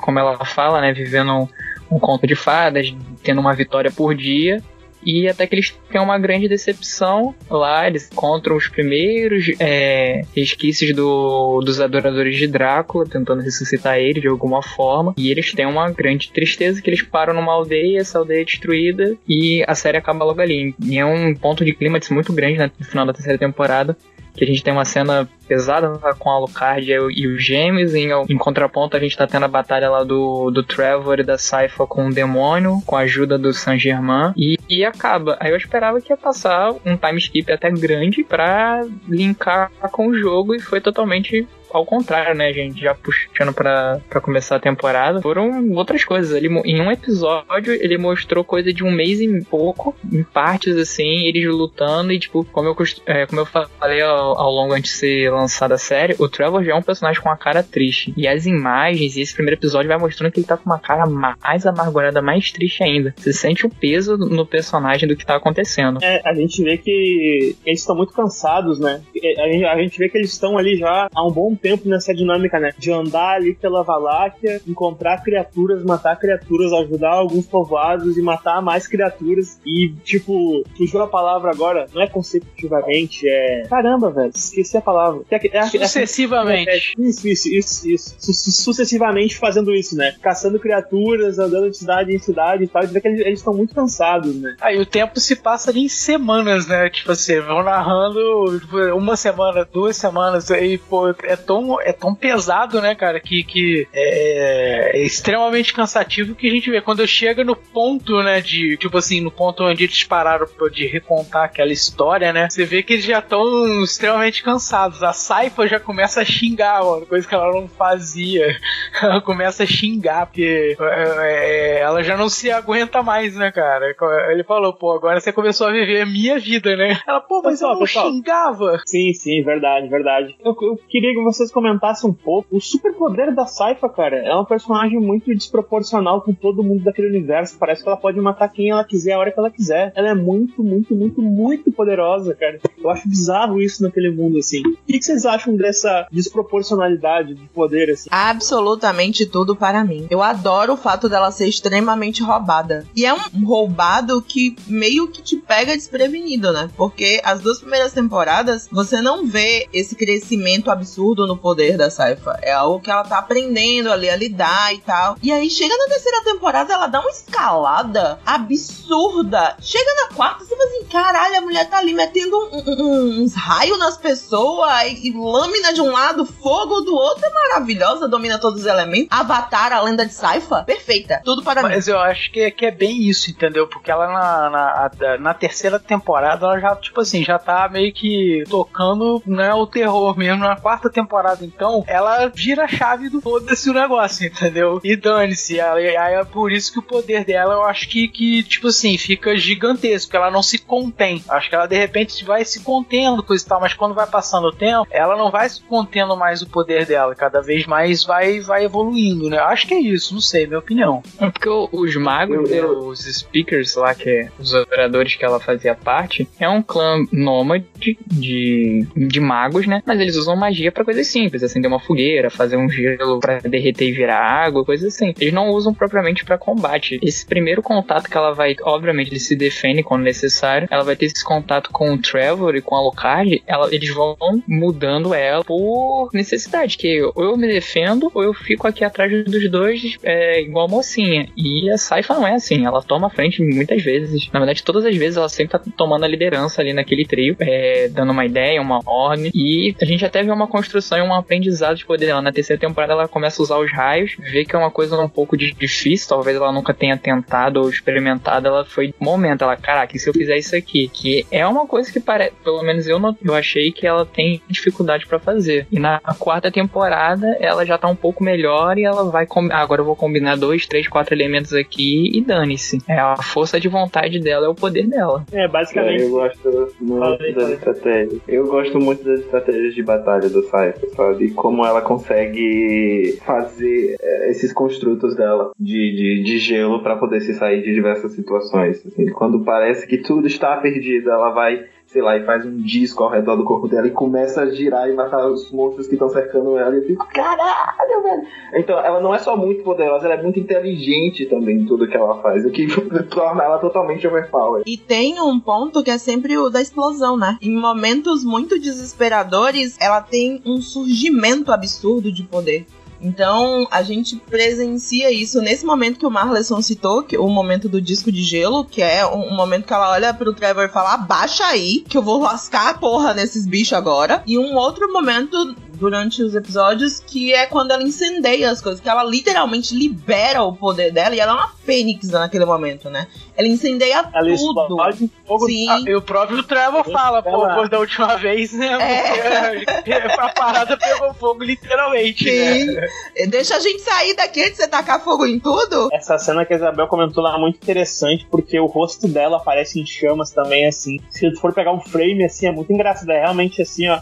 como 0.00 0.18
ela 0.18 0.44
fala, 0.44 0.80
né? 0.80 0.92
Vivendo 0.92 1.32
um, 1.32 1.48
um 1.90 1.98
conto 1.98 2.26
de 2.26 2.34
fadas, 2.34 2.94
tendo 3.22 3.40
uma 3.40 3.54
vitória 3.54 3.90
por 3.90 4.14
dia. 4.14 4.62
E 5.04 5.28
até 5.28 5.46
que 5.46 5.54
eles 5.54 5.74
têm 5.90 6.00
uma 6.00 6.18
grande 6.18 6.48
decepção 6.48 7.34
lá, 7.50 7.86
eles 7.86 8.10
encontram 8.12 8.56
os 8.56 8.68
primeiros 8.68 9.46
é, 9.58 10.22
resquícios 10.34 10.94
do, 10.94 11.60
dos 11.60 11.80
adoradores 11.80 12.36
de 12.36 12.46
Drácula, 12.46 13.06
tentando 13.06 13.42
ressuscitar 13.42 13.98
ele 13.98 14.20
de 14.20 14.28
alguma 14.28 14.62
forma. 14.62 15.14
E 15.16 15.30
eles 15.30 15.52
têm 15.52 15.66
uma 15.66 15.90
grande 15.90 16.30
tristeza 16.30 16.82
que 16.82 16.90
eles 16.90 17.02
param 17.02 17.34
numa 17.34 17.52
aldeia, 17.52 18.00
essa 18.00 18.18
aldeia 18.18 18.42
é 18.42 18.44
destruída, 18.44 19.16
e 19.28 19.64
a 19.66 19.74
série 19.74 19.98
acaba 19.98 20.24
logo 20.24 20.40
ali. 20.40 20.74
E 20.82 20.98
é 20.98 21.04
um 21.04 21.34
ponto 21.34 21.64
de 21.64 21.72
clímax 21.72 22.10
muito 22.10 22.32
grande 22.32 22.58
né, 22.58 22.70
no 22.78 22.86
final 22.86 23.06
da 23.06 23.12
terceira 23.12 23.38
temporada 23.38 23.96
que 24.38 24.44
a 24.44 24.46
gente 24.46 24.62
tem 24.62 24.72
uma 24.72 24.84
cena 24.84 25.28
pesada 25.46 25.88
com 26.18 26.30
a 26.30 26.34
Alucard 26.34 26.90
e 26.90 27.26
os 27.26 27.42
Gêmeos, 27.42 27.94
em, 27.94 28.10
em 28.28 28.38
contraponto 28.38 28.96
a 28.96 29.00
gente 29.00 29.16
tá 29.16 29.26
tendo 29.26 29.44
a 29.44 29.48
batalha 29.48 29.90
lá 29.90 30.04
do, 30.04 30.50
do 30.50 30.62
Trevor 30.62 31.18
e 31.18 31.24
da 31.24 31.36
Saifa 31.36 31.86
com 31.86 32.06
o 32.06 32.12
demônio, 32.12 32.80
com 32.86 32.96
a 32.96 33.00
ajuda 33.00 33.38
do 33.38 33.52
Saint 33.52 33.80
Germain, 33.80 34.32
e, 34.36 34.58
e 34.68 34.84
acaba. 34.84 35.36
Aí 35.40 35.50
eu 35.50 35.56
esperava 35.56 36.00
que 36.00 36.12
ia 36.12 36.16
passar 36.16 36.70
um 36.84 36.96
time 36.96 37.18
skip 37.18 37.50
até 37.50 37.70
grande 37.70 38.22
pra 38.22 38.84
linkar 39.08 39.70
com 39.90 40.08
o 40.08 40.16
jogo 40.16 40.54
e 40.54 40.60
foi 40.60 40.80
totalmente 40.80 41.46
ao 41.70 41.84
contrário, 41.84 42.34
né, 42.34 42.52
gente? 42.52 42.80
Já 42.80 42.94
puxando 42.94 43.52
pra, 43.52 44.00
começar 44.22 44.56
a 44.56 44.60
temporada, 44.60 45.20
foram 45.20 45.70
outras 45.72 46.04
coisas. 46.04 46.34
Ele, 46.34 46.48
em 46.64 46.80
um 46.80 46.90
episódio, 46.90 47.72
ele 47.72 47.98
mostrou 47.98 48.44
coisa 48.44 48.72
de 48.72 48.84
um 48.84 48.90
mês 48.90 49.20
e 49.20 49.44
pouco, 49.44 49.94
em 50.12 50.22
partes 50.22 50.76
assim, 50.76 51.26
eles 51.26 51.46
lutando 51.46 52.12
e, 52.12 52.18
tipo, 52.18 52.44
como 52.44 52.68
eu, 52.68 52.76
é, 53.06 53.26
como 53.26 53.40
eu 53.40 53.46
falei 53.46 54.00
ao, 54.02 54.38
ao 54.38 54.50
longo 54.50 54.74
antes 54.74 54.92
de 54.92 54.98
ser 54.98 55.30
lançada 55.30 55.74
a 55.74 55.78
série, 55.78 56.16
o 56.18 56.28
Trevor 56.28 56.64
já 56.64 56.72
é 56.72 56.74
um 56.74 56.82
personagem 56.82 57.22
com 57.22 57.28
uma 57.28 57.36
cara 57.36 57.62
triste. 57.62 58.12
E 58.16 58.26
as 58.26 58.46
imagens, 58.46 59.16
e 59.16 59.20
esse 59.20 59.34
primeiro 59.34 59.58
episódio 59.58 59.88
vai 59.88 59.98
mostrando 59.98 60.32
que 60.32 60.40
ele 60.40 60.46
tá 60.46 60.56
com 60.56 60.66
uma 60.66 60.78
cara 60.78 61.06
mais 61.06 61.66
amargurada, 61.66 62.22
mais 62.22 62.50
triste 62.50 62.82
ainda. 62.82 63.14
Você 63.16 63.32
sente 63.32 63.66
o 63.66 63.70
peso 63.70 64.16
no 64.16 64.46
personagem 64.46 65.08
do 65.08 65.16
que 65.16 65.26
tá 65.26 65.36
acontecendo. 65.36 65.98
É, 66.02 66.20
a 66.24 66.34
gente 66.34 66.62
vê 66.62 66.76
que 66.78 67.56
eles 67.64 67.80
estão 67.80 67.96
muito 67.96 68.12
cansados, 68.12 68.78
né? 68.78 69.00
A 69.38 69.78
gente 69.78 69.98
vê 69.98 70.08
que 70.08 70.18
eles 70.18 70.32
estão 70.32 70.56
ali 70.56 70.76
já 70.76 71.08
há 71.14 71.26
um 71.26 71.30
bom 71.30 71.54
tempo 71.58 71.88
nessa 71.88 72.14
dinâmica, 72.14 72.58
né? 72.58 72.72
De 72.78 72.90
andar 72.90 73.36
ali 73.36 73.54
pela 73.54 73.82
Valáquia, 73.82 74.60
encontrar 74.66 75.22
criaturas, 75.22 75.82
matar 75.84 76.16
criaturas, 76.16 76.72
ajudar 76.72 77.10
alguns 77.10 77.46
povoados 77.46 78.16
e 78.16 78.22
matar 78.22 78.62
mais 78.62 78.86
criaturas. 78.86 79.60
E, 79.66 79.92
tipo, 80.04 80.64
fugiu 80.76 81.02
a 81.02 81.08
palavra 81.08 81.50
agora, 81.50 81.86
não 81.92 82.02
é 82.02 82.06
consecutivamente, 82.06 83.28
é. 83.28 83.62
Caramba, 83.68 84.10
velho, 84.10 84.32
esqueci 84.34 84.76
a 84.76 84.80
palavra. 84.80 85.22
É, 85.30 85.58
é, 85.58 85.62
Sucessivamente. 85.64 86.70
É, 86.70 86.78
isso, 87.00 87.28
isso, 87.28 87.48
isso, 87.48 87.88
isso. 87.88 88.16
sucessivamente 88.52 89.36
fazendo 89.36 89.74
isso, 89.74 89.96
né? 89.96 90.14
Caçando 90.22 90.58
criaturas, 90.58 91.38
andando 91.38 91.70
de 91.70 91.76
cidade 91.76 92.14
em 92.14 92.18
cidade 92.18 92.64
e 92.64 92.68
tal. 92.68 92.84
E 92.84 92.86
vê 92.86 93.00
que 93.00 93.08
eles 93.08 93.38
estão 93.38 93.54
muito 93.54 93.74
cansados, 93.74 94.34
né? 94.34 94.56
Aí 94.60 94.78
o 94.78 94.86
tempo 94.86 95.18
se 95.20 95.36
passa 95.36 95.70
ali 95.70 95.84
em 95.84 95.88
semanas, 95.88 96.66
né? 96.66 96.88
Tipo 96.90 97.12
assim, 97.12 97.40
vão 97.40 97.62
narrando 97.62 98.58
tipo, 98.60 98.76
uma 98.94 99.16
semana, 99.16 99.66
duas 99.70 99.96
semanas, 99.96 100.50
e, 100.50 100.78
pô, 100.78 101.08
é 101.08 101.36
tão, 101.48 101.80
é 101.80 101.94
tão 101.94 102.14
pesado, 102.14 102.78
né, 102.82 102.94
cara, 102.94 103.18
que, 103.18 103.42
que 103.42 103.88
é, 103.90 104.98
é, 104.98 105.02
extremamente 105.02 105.72
cansativo 105.72 106.34
que 106.34 106.46
a 106.46 106.50
gente 106.50 106.70
vê. 106.70 106.82
Quando 106.82 107.06
chega 107.08 107.42
no 107.42 107.56
ponto, 107.56 108.22
né, 108.22 108.42
de, 108.42 108.76
tipo 108.76 108.98
assim, 108.98 109.22
no 109.22 109.30
ponto 109.30 109.64
onde 109.64 109.84
eles 109.84 110.04
pararam 110.04 110.46
de 110.70 110.86
recontar 110.86 111.44
aquela 111.44 111.72
história, 111.72 112.34
né, 112.34 112.48
você 112.50 112.66
vê 112.66 112.82
que 112.82 112.92
eles 112.92 113.06
já 113.06 113.20
estão 113.20 113.82
extremamente 113.82 114.42
cansados. 114.42 115.02
A 115.02 115.14
Saifa 115.14 115.66
já 115.66 115.80
começa 115.80 116.20
a 116.20 116.24
xingar, 116.24 116.84
mano, 116.84 117.06
coisa 117.06 117.26
que 117.26 117.34
ela 117.34 117.50
não 117.50 117.66
fazia. 117.66 118.54
Ela 119.00 119.20
começa 119.20 119.62
a 119.62 119.66
xingar, 119.66 120.26
porque 120.26 120.76
é, 120.80 121.78
é, 121.78 121.80
ela 121.80 122.02
já 122.02 122.16
não 122.16 122.28
se 122.28 122.50
aguenta 122.50 123.00
mais, 123.00 123.36
né, 123.36 123.52
cara. 123.52 123.94
Ele 124.32 124.42
falou, 124.42 124.72
pô, 124.72 124.92
agora 124.92 125.20
você 125.20 125.32
começou 125.32 125.68
a 125.68 125.72
viver 125.72 126.02
a 126.02 126.06
minha 126.06 126.36
vida, 126.38 126.74
né? 126.74 126.98
Ela, 127.06 127.20
pô, 127.20 127.40
mas 127.42 127.54
pessoal, 127.54 127.72
eu 127.72 127.78
não 127.78 127.86
pessoal. 127.86 128.10
xingava. 128.10 128.80
Sim, 128.84 129.12
sim, 129.12 129.42
verdade, 129.44 129.88
verdade. 129.88 130.36
Eu, 130.44 130.56
eu 130.60 130.76
queria 130.88 131.14
que 131.14 131.22
você 131.22 131.37
vocês 131.38 131.52
comentassem 131.52 132.10
um 132.10 132.12
pouco. 132.12 132.56
O 132.56 132.60
superpoder 132.60 133.34
da 133.34 133.46
Saifa, 133.46 133.88
cara, 133.88 134.16
é 134.16 134.34
uma 134.34 134.44
personagem 134.44 135.00
muito 135.00 135.32
desproporcional 135.34 136.20
com 136.22 136.34
todo 136.34 136.62
mundo 136.62 136.84
daquele 136.84 137.08
universo. 137.08 137.56
Parece 137.58 137.82
que 137.82 137.88
ela 137.88 137.96
pode 137.96 138.20
matar 138.20 138.48
quem 138.48 138.70
ela 138.70 138.84
quiser, 138.84 139.12
a 139.12 139.18
hora 139.18 139.32
que 139.32 139.38
ela 139.38 139.50
quiser. 139.50 139.92
Ela 139.94 140.10
é 140.10 140.14
muito, 140.14 140.62
muito, 140.62 140.94
muito, 140.94 141.22
muito 141.22 141.72
poderosa, 141.72 142.34
cara. 142.34 142.58
Eu 142.76 142.90
acho 142.90 143.08
bizarro 143.08 143.60
isso 143.60 143.82
naquele 143.82 144.10
mundo, 144.10 144.38
assim. 144.38 144.62
O 144.66 144.76
que, 144.86 145.00
vocês 145.00 145.24
acham 145.24 145.56
dessa 145.56 146.06
desproporcionalidade 146.10 147.34
de 147.34 147.46
poder, 147.48 147.90
assim? 147.90 148.08
Absolutamente 148.10 149.26
tudo 149.26 149.54
para 149.54 149.84
mim. 149.84 150.06
Eu 150.10 150.22
adoro 150.22 150.72
o 150.72 150.76
fato 150.76 151.08
dela 151.08 151.30
ser 151.30 151.48
extremamente 151.48 152.22
roubada. 152.22 152.84
E 152.96 153.06
é 153.06 153.14
um 153.14 153.44
roubado 153.44 154.20
que 154.20 154.56
meio 154.66 155.08
que 155.08 155.22
te 155.22 155.36
pega 155.36 155.76
desprevenido, 155.76 156.52
né? 156.52 156.68
Porque 156.76 157.20
as 157.24 157.40
duas 157.40 157.60
primeiras 157.60 157.92
temporadas 157.92 158.68
você 158.70 159.00
não 159.00 159.26
vê 159.26 159.68
esse 159.72 159.94
crescimento 159.94 160.70
absurdo 160.70 161.27
no 161.28 161.36
poder 161.36 161.76
da 161.76 161.90
Saifa. 161.90 162.38
É 162.42 162.52
algo 162.52 162.80
que 162.80 162.90
ela 162.90 163.04
tá 163.04 163.18
aprendendo 163.18 163.92
ali 163.92 164.08
a 164.10 164.16
lidar 164.16 164.74
e 164.74 164.78
tal. 164.78 165.16
E 165.22 165.30
aí 165.30 165.48
chega 165.48 165.76
na 165.76 165.86
terceira 165.86 166.24
temporada, 166.24 166.72
ela 166.74 166.86
dá 166.86 167.00
uma 167.00 167.10
escalada 167.10 168.18
absurda. 168.26 169.56
Chega 169.60 169.90
na 170.08 170.14
quarta, 170.16 170.44
você 170.44 170.56
fala 170.56 170.68
assim: 170.70 170.84
caralho, 170.86 171.36
a 171.38 171.40
mulher 171.40 171.68
tá 171.68 171.78
ali 171.78 171.92
metendo 171.92 172.36
um- 172.36 172.62
um- 172.66 173.22
uns 173.22 173.34
raios 173.34 173.78
nas 173.78 173.96
pessoas 173.96 174.70
e, 174.86 175.08
e 175.08 175.12
lâmina 175.16 175.72
de 175.72 175.80
um 175.80 175.90
lado, 175.92 176.24
fogo 176.24 176.80
do 176.80 176.94
outro. 176.94 177.24
É 177.24 177.30
maravilhosa, 177.32 178.08
domina 178.08 178.38
todos 178.38 178.60
os 178.60 178.66
elementos. 178.66 179.08
Avatar, 179.10 179.72
a 179.72 179.80
lenda 179.82 180.06
de 180.06 180.12
Saifa, 180.14 180.62
perfeita. 180.62 181.20
Tudo 181.24 181.42
para 181.42 181.62
mim. 181.62 181.68
Mas 181.68 181.88
eu 181.88 181.98
acho 181.98 182.30
que, 182.32 182.50
que 182.50 182.66
é 182.66 182.70
bem 182.70 183.02
isso, 183.08 183.30
entendeu? 183.30 183.66
Porque 183.66 183.90
ela 183.90 184.06
na, 184.08 184.50
na, 184.50 185.18
na 185.18 185.34
terceira 185.34 185.78
temporada, 185.78 186.46
ela 186.46 186.58
já, 186.60 186.74
tipo 186.76 187.00
assim, 187.00 187.22
já 187.24 187.38
tá 187.38 187.68
meio 187.68 187.92
que 187.92 188.44
tocando 188.48 189.22
né, 189.26 189.52
o 189.54 189.66
terror 189.66 190.16
mesmo. 190.16 190.38
Na 190.44 190.56
quarta 190.56 190.88
temporada, 190.88 191.17
então, 191.42 191.84
ela 191.86 192.26
vira 192.28 192.64
a 192.64 192.68
chave 192.68 193.08
do 193.08 193.20
foda-se 193.20 193.70
o 193.70 193.74
negócio, 193.74 194.26
entendeu? 194.26 194.80
E 194.82 194.96
dane-se. 194.96 195.60
Aí 195.60 195.96
aí 195.96 196.14
é 196.14 196.24
por 196.24 196.52
isso 196.52 196.72
que 196.72 196.78
o 196.78 196.82
poder 196.82 197.24
dela, 197.24 197.54
eu 197.54 197.64
acho 197.64 197.88
que, 197.88 198.08
que, 198.08 198.42
tipo 198.42 198.68
assim, 198.68 198.96
fica 198.96 199.36
gigantesco, 199.36 200.16
ela 200.16 200.30
não 200.30 200.42
se 200.42 200.58
contém. 200.58 201.22
Acho 201.28 201.48
que 201.48 201.54
ela, 201.54 201.66
de 201.66 201.76
repente, 201.76 202.24
vai 202.24 202.44
se 202.44 202.60
contendo, 202.60 203.22
coisa 203.22 203.44
e 203.44 203.48
tal, 203.48 203.60
mas 203.60 203.74
quando 203.74 203.94
vai 203.94 204.06
passando 204.06 204.48
o 204.48 204.52
tempo, 204.52 204.86
ela 204.90 205.16
não 205.16 205.30
vai 205.30 205.48
se 205.48 205.60
contendo 205.62 206.16
mais 206.16 206.42
o 206.42 206.48
poder 206.48 206.86
dela. 206.86 207.14
Cada 207.14 207.40
vez 207.40 207.66
mais 207.66 208.04
vai, 208.04 208.40
vai 208.40 208.64
evoluindo, 208.64 209.28
né? 209.28 209.38
Acho 209.38 209.66
que 209.66 209.74
é 209.74 209.80
isso, 209.80 210.14
não 210.14 210.20
sei, 210.20 210.46
minha 210.46 210.58
opinião. 210.58 211.02
É 211.20 211.30
Porque 211.30 211.48
os 211.48 211.96
magos, 211.96 212.50
os 212.50 213.00
speakers 213.00 213.74
lá, 213.74 213.94
que 213.94 214.08
é 214.08 214.28
os 214.38 214.52
oradores 214.52 215.14
que 215.14 215.24
ela 215.24 215.40
fazia 215.40 215.74
parte, 215.74 216.28
é 216.38 216.48
um 216.48 216.62
clã 216.62 217.04
nômade 217.12 217.98
de, 218.06 218.86
de 218.96 219.20
magos, 219.20 219.66
né? 219.66 219.82
Mas 219.86 220.00
eles 220.00 220.16
usam 220.16 220.36
magia 220.36 220.72
pra 220.72 220.84
coisas 220.84 221.06
simples, 221.08 221.42
acender 221.42 221.70
uma 221.70 221.80
fogueira, 221.80 222.30
fazer 222.30 222.56
um 222.56 222.68
gelo 222.68 223.20
pra 223.20 223.38
derreter 223.38 223.88
e 223.88 223.92
virar 223.92 224.18
água, 224.18 224.64
coisas 224.64 224.94
assim. 224.94 225.14
Eles 225.18 225.32
não 225.32 225.50
usam 225.50 225.74
propriamente 225.74 226.24
pra 226.24 226.38
combate. 226.38 226.98
Esse 227.02 227.24
primeiro 227.26 227.62
contato 227.62 228.08
que 228.08 228.16
ela 228.16 228.32
vai, 228.32 228.56
obviamente, 228.62 229.10
ele 229.10 229.20
se 229.20 229.36
defende 229.36 229.82
quando 229.82 230.02
necessário, 230.02 230.68
ela 230.70 230.84
vai 230.84 230.96
ter 230.96 231.06
esse 231.06 231.24
contato 231.24 231.70
com 231.70 231.92
o 231.92 231.98
Trevor 231.98 232.54
e 232.56 232.60
com 232.60 232.74
a 232.74 232.78
Alucard, 232.78 233.42
ela, 233.46 233.72
eles 233.74 233.90
vão 233.90 234.16
mudando 234.46 235.14
ela 235.14 235.44
por 235.44 236.10
necessidade, 236.12 236.76
que 236.76 237.02
ou 237.02 237.24
eu 237.24 237.36
me 237.36 237.46
defendo 237.46 238.10
ou 238.14 238.22
eu 238.22 238.34
fico 238.34 238.66
aqui 238.66 238.84
atrás 238.84 239.24
dos 239.24 239.50
dois 239.50 239.96
é, 240.02 240.40
igual 240.40 240.68
mocinha. 240.68 241.28
E 241.36 241.70
a 241.70 241.78
Saifa 241.78 242.14
não 242.14 242.26
é 242.26 242.34
assim, 242.34 242.66
ela 242.66 242.82
toma 242.82 243.06
a 243.06 243.10
frente 243.10 243.42
muitas 243.42 243.82
vezes. 243.82 244.28
Na 244.32 244.40
verdade, 244.40 244.62
todas 244.62 244.84
as 244.84 244.96
vezes 244.96 245.16
ela 245.16 245.28
sempre 245.28 245.58
tá 245.58 245.62
tomando 245.76 246.04
a 246.04 246.08
liderança 246.08 246.60
ali 246.60 246.72
naquele 246.72 247.04
trio, 247.04 247.36
é, 247.38 247.88
dando 247.88 248.12
uma 248.12 248.24
ideia, 248.24 248.60
uma 248.60 248.80
ordem. 248.86 249.30
E 249.34 249.74
a 249.80 249.84
gente 249.84 250.04
até 250.04 250.22
vê 250.22 250.30
uma 250.30 250.46
construção 250.46 250.97
e 250.98 251.02
um 251.02 251.14
aprendizado 251.14 251.76
de 251.76 251.84
poder 251.86 252.06
dela. 252.06 252.22
Na 252.22 252.32
terceira 252.32 252.60
temporada 252.60 252.92
ela 252.92 253.08
começa 253.08 253.40
a 253.40 253.44
usar 253.44 253.58
os 253.58 253.72
raios, 253.72 254.16
vê 254.18 254.44
que 254.44 254.54
é 254.54 254.58
uma 254.58 254.70
coisa 254.70 254.98
um 254.98 255.08
pouco 255.08 255.36
de- 255.36 255.52
difícil, 255.52 256.08
talvez 256.08 256.36
ela 256.36 256.52
nunca 256.52 256.72
tenha 256.74 256.96
tentado 256.96 257.60
ou 257.60 257.68
experimentado. 257.68 258.46
Ela 258.48 258.64
foi 258.64 258.94
momento, 259.00 259.42
ela, 259.44 259.56
caraca, 259.56 259.96
e 259.96 259.98
se 260.00 260.08
eu 260.08 260.12
fizer 260.14 260.36
isso 260.36 260.54
aqui? 260.56 260.88
Que 260.88 261.26
é 261.30 261.46
uma 261.46 261.66
coisa 261.66 261.92
que 261.92 262.00
parece, 262.00 262.32
pelo 262.42 262.62
menos 262.62 262.86
eu 262.86 262.98
não, 262.98 263.16
eu 263.24 263.34
achei 263.34 263.70
que 263.72 263.86
ela 263.86 264.04
tem 264.06 264.40
dificuldade 264.48 265.06
pra 265.06 265.18
fazer. 265.18 265.66
E 265.70 265.78
na 265.78 266.00
quarta 266.18 266.50
temporada 266.50 267.26
ela 267.40 267.64
já 267.64 267.76
tá 267.78 267.88
um 267.88 267.96
pouco 267.96 268.22
melhor 268.24 268.78
e 268.78 268.84
ela 268.84 269.04
vai 269.10 269.26
com... 269.26 269.48
ah, 269.52 269.58
agora 269.58 269.80
eu 269.80 269.84
vou 269.84 269.96
combinar 269.96 270.36
dois, 270.36 270.66
três, 270.66 270.88
quatro 270.88 271.14
elementos 271.14 271.52
aqui 271.52 272.10
e 272.16 272.20
dane-se. 272.20 272.78
É 272.88 272.98
a 272.98 273.16
força 273.16 273.60
de 273.60 273.68
vontade 273.68 274.18
dela 274.20 274.46
é 274.46 274.48
o 274.48 274.54
poder 274.54 274.86
dela. 274.86 275.24
É, 275.32 275.46
basicamente. 275.48 276.02
eu 276.02 276.10
gosto 276.10 276.48
muito 276.80 276.98
Falei, 277.00 277.32
das 277.32 277.42
falei. 277.42 277.54
estratégias. 277.56 278.20
Eu 278.28 278.46
gosto 278.46 278.78
muito 278.80 279.04
das 279.04 279.20
estratégias 279.20 279.74
de 279.74 279.82
batalha 279.82 280.28
do 280.28 280.42
Saifa, 280.48 280.86
sabe? 280.88 281.30
Como 281.30 281.64
ela 281.64 281.80
consegue 281.80 283.18
fazer 283.24 283.96
eh, 284.00 284.30
esses 284.30 284.52
construtos 284.52 285.16
dela 285.16 285.52
de, 285.58 285.94
de, 285.94 286.22
de 286.22 286.38
gelo 286.38 286.82
pra 286.82 286.96
poder 286.96 287.20
se 287.20 287.34
sair 287.34 287.62
de 287.62 287.74
diversas 287.74 288.12
situações. 288.12 288.84
assim. 288.86 289.06
quando 289.10 289.44
parece 289.44 289.86
que 289.86 289.98
tudo 289.98 290.26
está 290.26 290.56
perdido, 290.56 291.10
ela 291.10 291.30
vai 291.30 291.64
sei 291.88 292.02
lá, 292.02 292.16
e 292.18 292.24
faz 292.24 292.44
um 292.44 292.58
disco 292.58 293.02
ao 293.02 293.10
redor 293.10 293.36
do 293.36 293.44
corpo 293.44 293.66
dela 293.66 293.86
e 293.86 293.90
começa 293.90 294.42
a 294.42 294.50
girar 294.50 294.88
e 294.90 294.92
matar 294.92 295.26
os 295.26 295.50
monstros 295.50 295.86
que 295.86 295.94
estão 295.94 296.10
cercando 296.10 296.58
ela. 296.58 296.74
E 296.74 296.78
eu 296.78 296.86
fico, 296.86 297.08
caralho, 297.08 298.02
velho. 298.02 298.22
Então, 298.54 298.78
ela 298.78 299.00
não 299.00 299.14
é 299.14 299.18
só 299.18 299.34
muito 299.34 299.64
poderosa, 299.64 300.04
ela 300.04 300.14
é 300.14 300.22
muito 300.22 300.38
inteligente 300.38 301.24
também 301.26 301.60
em 301.60 301.66
tudo 301.66 301.88
que 301.88 301.96
ela 301.96 302.20
faz, 302.20 302.44
o 302.44 302.50
que 302.50 302.66
torna 303.08 303.42
ela 303.42 303.58
totalmente 303.58 304.06
overpowered. 304.06 304.70
E 304.70 304.76
tem 304.76 305.18
um 305.18 305.40
ponto 305.40 305.82
que 305.82 305.90
é 305.90 305.96
sempre 305.96 306.36
o 306.36 306.50
da 306.50 306.60
explosão, 306.60 307.16
né? 307.16 307.38
Em 307.40 307.56
momentos 307.56 308.22
muito 308.22 308.60
desesperadores, 308.60 309.78
ela 309.80 310.02
tem 310.02 310.42
um 310.44 310.60
surgimento 310.60 311.50
absurdo 311.50 312.12
de 312.12 312.22
poder. 312.22 312.66
Então, 313.00 313.66
a 313.70 313.82
gente 313.82 314.16
presencia 314.16 315.10
isso 315.10 315.40
nesse 315.40 315.64
momento 315.64 315.98
que 315.98 316.06
o 316.06 316.10
Marleson 316.10 316.60
citou, 316.60 317.02
que 317.02 317.16
o 317.16 317.28
momento 317.28 317.68
do 317.68 317.80
disco 317.80 318.10
de 318.10 318.22
gelo, 318.22 318.64
que 318.64 318.82
é 318.82 319.06
um, 319.06 319.32
um 319.32 319.36
momento 319.36 319.66
que 319.66 319.72
ela 319.72 319.90
olha 319.90 320.12
pro 320.12 320.32
Trevor 320.32 320.64
e 320.64 320.68
fala: 320.68 320.94
abaixa 320.94 321.44
aí, 321.44 321.84
que 321.88 321.96
eu 321.96 322.02
vou 322.02 322.20
lascar 322.20 322.70
a 322.70 322.74
porra 322.74 323.14
nesses 323.14 323.46
bichos 323.46 323.72
agora. 323.72 324.22
E 324.26 324.38
um 324.38 324.54
outro 324.56 324.92
momento 324.92 325.54
durante 325.78 326.22
os 326.22 326.34
episódios 326.34 327.00
que 327.00 327.32
é 327.32 327.46
quando 327.46 327.70
ela 327.70 327.82
incendeia 327.82 328.50
as 328.50 328.60
coisas, 328.60 328.80
que 328.80 328.88
ela 328.88 329.04
literalmente 329.04 329.74
libera 329.74 330.42
o 330.42 330.54
poder 330.54 330.92
dela 330.92 331.14
e 331.14 331.20
ela 331.20 331.32
é 331.32 331.34
uma 331.34 331.48
fênix 331.64 332.10
naquele 332.10 332.44
momento, 332.44 332.90
né? 332.90 333.06
Ela 333.36 333.46
incendeia 333.48 333.98
Ela 334.12 334.12
tudo. 334.12 334.32
explode 334.32 335.10
fogo. 335.26 335.46
Sim. 335.46 335.68
Ah, 335.68 335.80
e 335.86 335.94
o 335.94 336.02
próprio 336.02 336.42
Trevor 336.42 336.84
fala, 336.90 337.22
pô, 337.22 337.46
depois 337.46 337.68
da 337.70 337.78
última 337.78 338.16
vez, 338.16 338.52
né? 338.52 338.66
É. 338.80 339.64
Porque 339.76 339.92
a 340.18 340.28
parada 340.30 340.76
pegou 340.76 341.14
fogo 341.14 341.44
literalmente, 341.44 342.24
Sim. 342.24 342.66
né? 342.66 342.88
Deixa 343.28 343.56
a 343.56 343.60
gente 343.60 343.80
sair 343.82 344.14
daqui 344.14 344.40
antes 344.40 344.52
de 344.52 344.64
você 344.64 344.68
tacar 344.68 345.02
fogo 345.02 345.24
em 345.26 345.38
tudo. 345.38 345.88
Essa 345.92 346.18
cena 346.18 346.44
que 346.44 346.52
a 346.52 346.56
Isabel 346.56 346.88
comentou 346.88 347.22
lá 347.22 347.36
é 347.36 347.38
muito 347.38 347.56
interessante, 347.56 348.26
porque 348.30 348.58
o 348.58 348.66
rosto 348.66 349.06
dela 349.06 349.36
aparece 349.36 349.80
em 349.80 349.86
chamas 349.86 350.30
também, 350.30 350.66
assim. 350.66 350.98
Se 351.10 351.30
tu 351.32 351.40
for 351.40 351.52
pegar 351.54 351.72
um 351.72 351.80
frame, 351.80 352.24
assim, 352.24 352.46
é 352.46 352.52
muito 352.52 352.72
engraçado. 352.72 353.10
É 353.10 353.20
realmente 353.20 353.62
assim, 353.62 353.88
ó. 353.88 354.00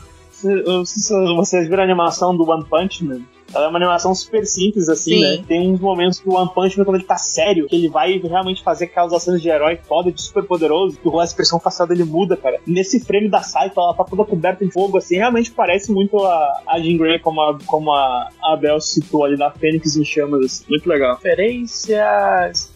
Vocês 1.37 1.69
viram 1.69 1.83
a 1.83 1.85
animação 1.85 2.37
do 2.37 2.49
One 2.49 2.65
Punch 2.65 3.05
Man, 3.05 3.23
ela 3.55 3.67
é 3.67 3.69
uma 3.69 3.79
animação 3.79 4.15
super 4.15 4.45
simples, 4.45 4.89
assim, 4.89 5.15
Sim. 5.15 5.21
né? 5.21 5.45
Tem 5.47 5.73
uns 5.73 5.81
momentos 5.81 6.19
que 6.19 6.29
o 6.29 6.35
One 6.35 6.51
Punch 6.53 6.77
Man, 6.77 6.85
quando 6.85 6.97
ele 6.97 7.05
tá 7.05 7.17
sério, 7.17 7.67
que 7.67 7.77
ele 7.77 7.89
vai 7.89 8.19
realmente 8.19 8.63
fazer 8.63 8.87
aquelas 8.87 9.13
ações 9.13 9.41
de 9.41 9.49
herói 9.49 9.77
foda, 9.77 10.11
de 10.11 10.21
super 10.21 10.45
poderoso, 10.45 10.99
que 10.99 11.09
a 11.09 11.25
expressão 11.25 11.61
facial 11.61 11.87
dele 11.87 12.05
muda, 12.05 12.37
cara. 12.37 12.61
Nesse 12.67 13.01
frame 13.01 13.29
da 13.29 13.43
Saifa, 13.43 13.81
ela 13.81 13.95
tá 13.95 14.05
toda 14.05 14.25
coberta 14.25 14.65
em 14.65 14.71
fogo, 14.71 14.99
assim, 14.99 15.17
realmente 15.17 15.51
parece 15.53 15.93
muito 15.93 16.19
a, 16.19 16.63
a 16.67 16.81
Jean 16.81 16.97
Grey, 16.97 17.19
como 17.21 17.41
a, 17.41 17.59
como 17.67 17.93
a 17.93 18.29
Abel 18.43 18.81
citou 18.81 19.25
ali, 19.25 19.37
da 19.37 19.51
Fênix 19.51 19.97
em 19.97 20.05
chamas, 20.05 20.45
assim. 20.45 20.65
Muito 20.69 20.89
legal. 20.89 21.15
Referências. 21.15 22.71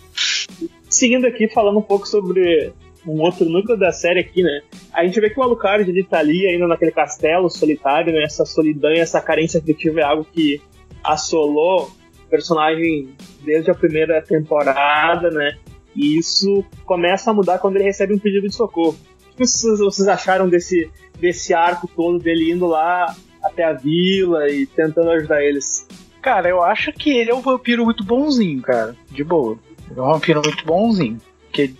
Seguindo 0.88 1.26
aqui, 1.26 1.48
falando 1.48 1.78
um 1.78 1.82
pouco 1.82 2.06
sobre 2.06 2.72
um 3.06 3.20
outro 3.20 3.48
núcleo 3.48 3.78
da 3.78 3.92
série 3.92 4.20
aqui, 4.20 4.42
né? 4.42 4.62
A 4.92 5.04
gente 5.04 5.20
vê 5.20 5.30
que 5.30 5.38
o 5.38 5.42
Alucard 5.42 5.88
ele 5.88 6.04
tá 6.04 6.18
ali 6.18 6.46
ainda 6.46 6.66
naquele 6.66 6.92
castelo 6.92 7.48
solitário, 7.48 8.12
né? 8.12 8.22
Essa 8.22 8.44
solidão 8.44 8.92
e 8.92 8.98
essa 8.98 9.20
carência 9.20 9.58
afetiva 9.60 10.00
é 10.00 10.04
algo 10.04 10.24
que 10.24 10.60
assolou 11.02 11.90
o 12.24 12.28
personagem 12.28 13.14
desde 13.42 13.70
a 13.70 13.74
primeira 13.74 14.20
temporada, 14.22 15.30
né? 15.30 15.56
E 15.94 16.18
isso 16.18 16.64
começa 16.84 17.30
a 17.30 17.34
mudar 17.34 17.58
quando 17.58 17.76
ele 17.76 17.84
recebe 17.84 18.14
um 18.14 18.18
pedido 18.18 18.48
de 18.48 18.54
socorro. 18.54 18.96
O 19.32 19.36
que 19.36 19.46
vocês, 19.46 20.08
acharam 20.08 20.48
desse, 20.48 20.90
desse 21.18 21.54
arco 21.54 21.88
todo 21.88 22.18
dele 22.18 22.52
indo 22.52 22.66
lá 22.66 23.16
até 23.42 23.64
a 23.64 23.72
vila 23.72 24.48
e 24.50 24.66
tentando 24.66 25.10
ajudar 25.10 25.42
eles? 25.42 25.86
Cara, 26.20 26.48
eu 26.48 26.62
acho 26.62 26.92
que 26.92 27.10
ele 27.10 27.30
é 27.30 27.34
um 27.34 27.40
vampiro 27.40 27.84
muito 27.84 28.04
bonzinho, 28.04 28.60
cara. 28.60 28.94
De 29.10 29.24
boa. 29.24 29.58
Ele 29.90 29.98
é 29.98 30.02
um 30.02 30.12
vampiro 30.12 30.42
muito 30.44 30.64
bonzinho. 30.64 31.18
Que, 31.50 31.74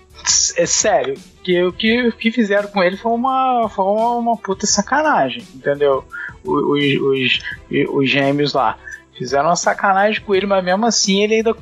é 0.57 0.67
sério, 0.67 1.15
que 1.43 1.63
o 1.63 1.73
que, 1.73 2.13
que 2.13 2.31
fizeram 2.31 2.69
com 2.69 2.83
ele 2.83 2.97
foi 2.97 3.13
uma, 3.13 3.69
foi 3.69 3.85
uma, 3.85 4.15
uma 4.17 4.37
puta 4.37 4.67
sacanagem, 4.67 5.43
entendeu? 5.55 6.05
Os, 6.45 6.63
os, 6.65 7.41
os, 7.71 7.89
os 7.95 8.11
gêmeos 8.11 8.53
lá. 8.55 8.79
Fizeram 9.17 9.47
uma 9.47 9.57
sacanagem 9.57 10.23
com 10.23 10.35
ele, 10.35 10.47
mas 10.47 10.65
mesmo 10.65 10.87
assim 10.87 11.23
ele 11.23 11.35
ainda 11.37 11.55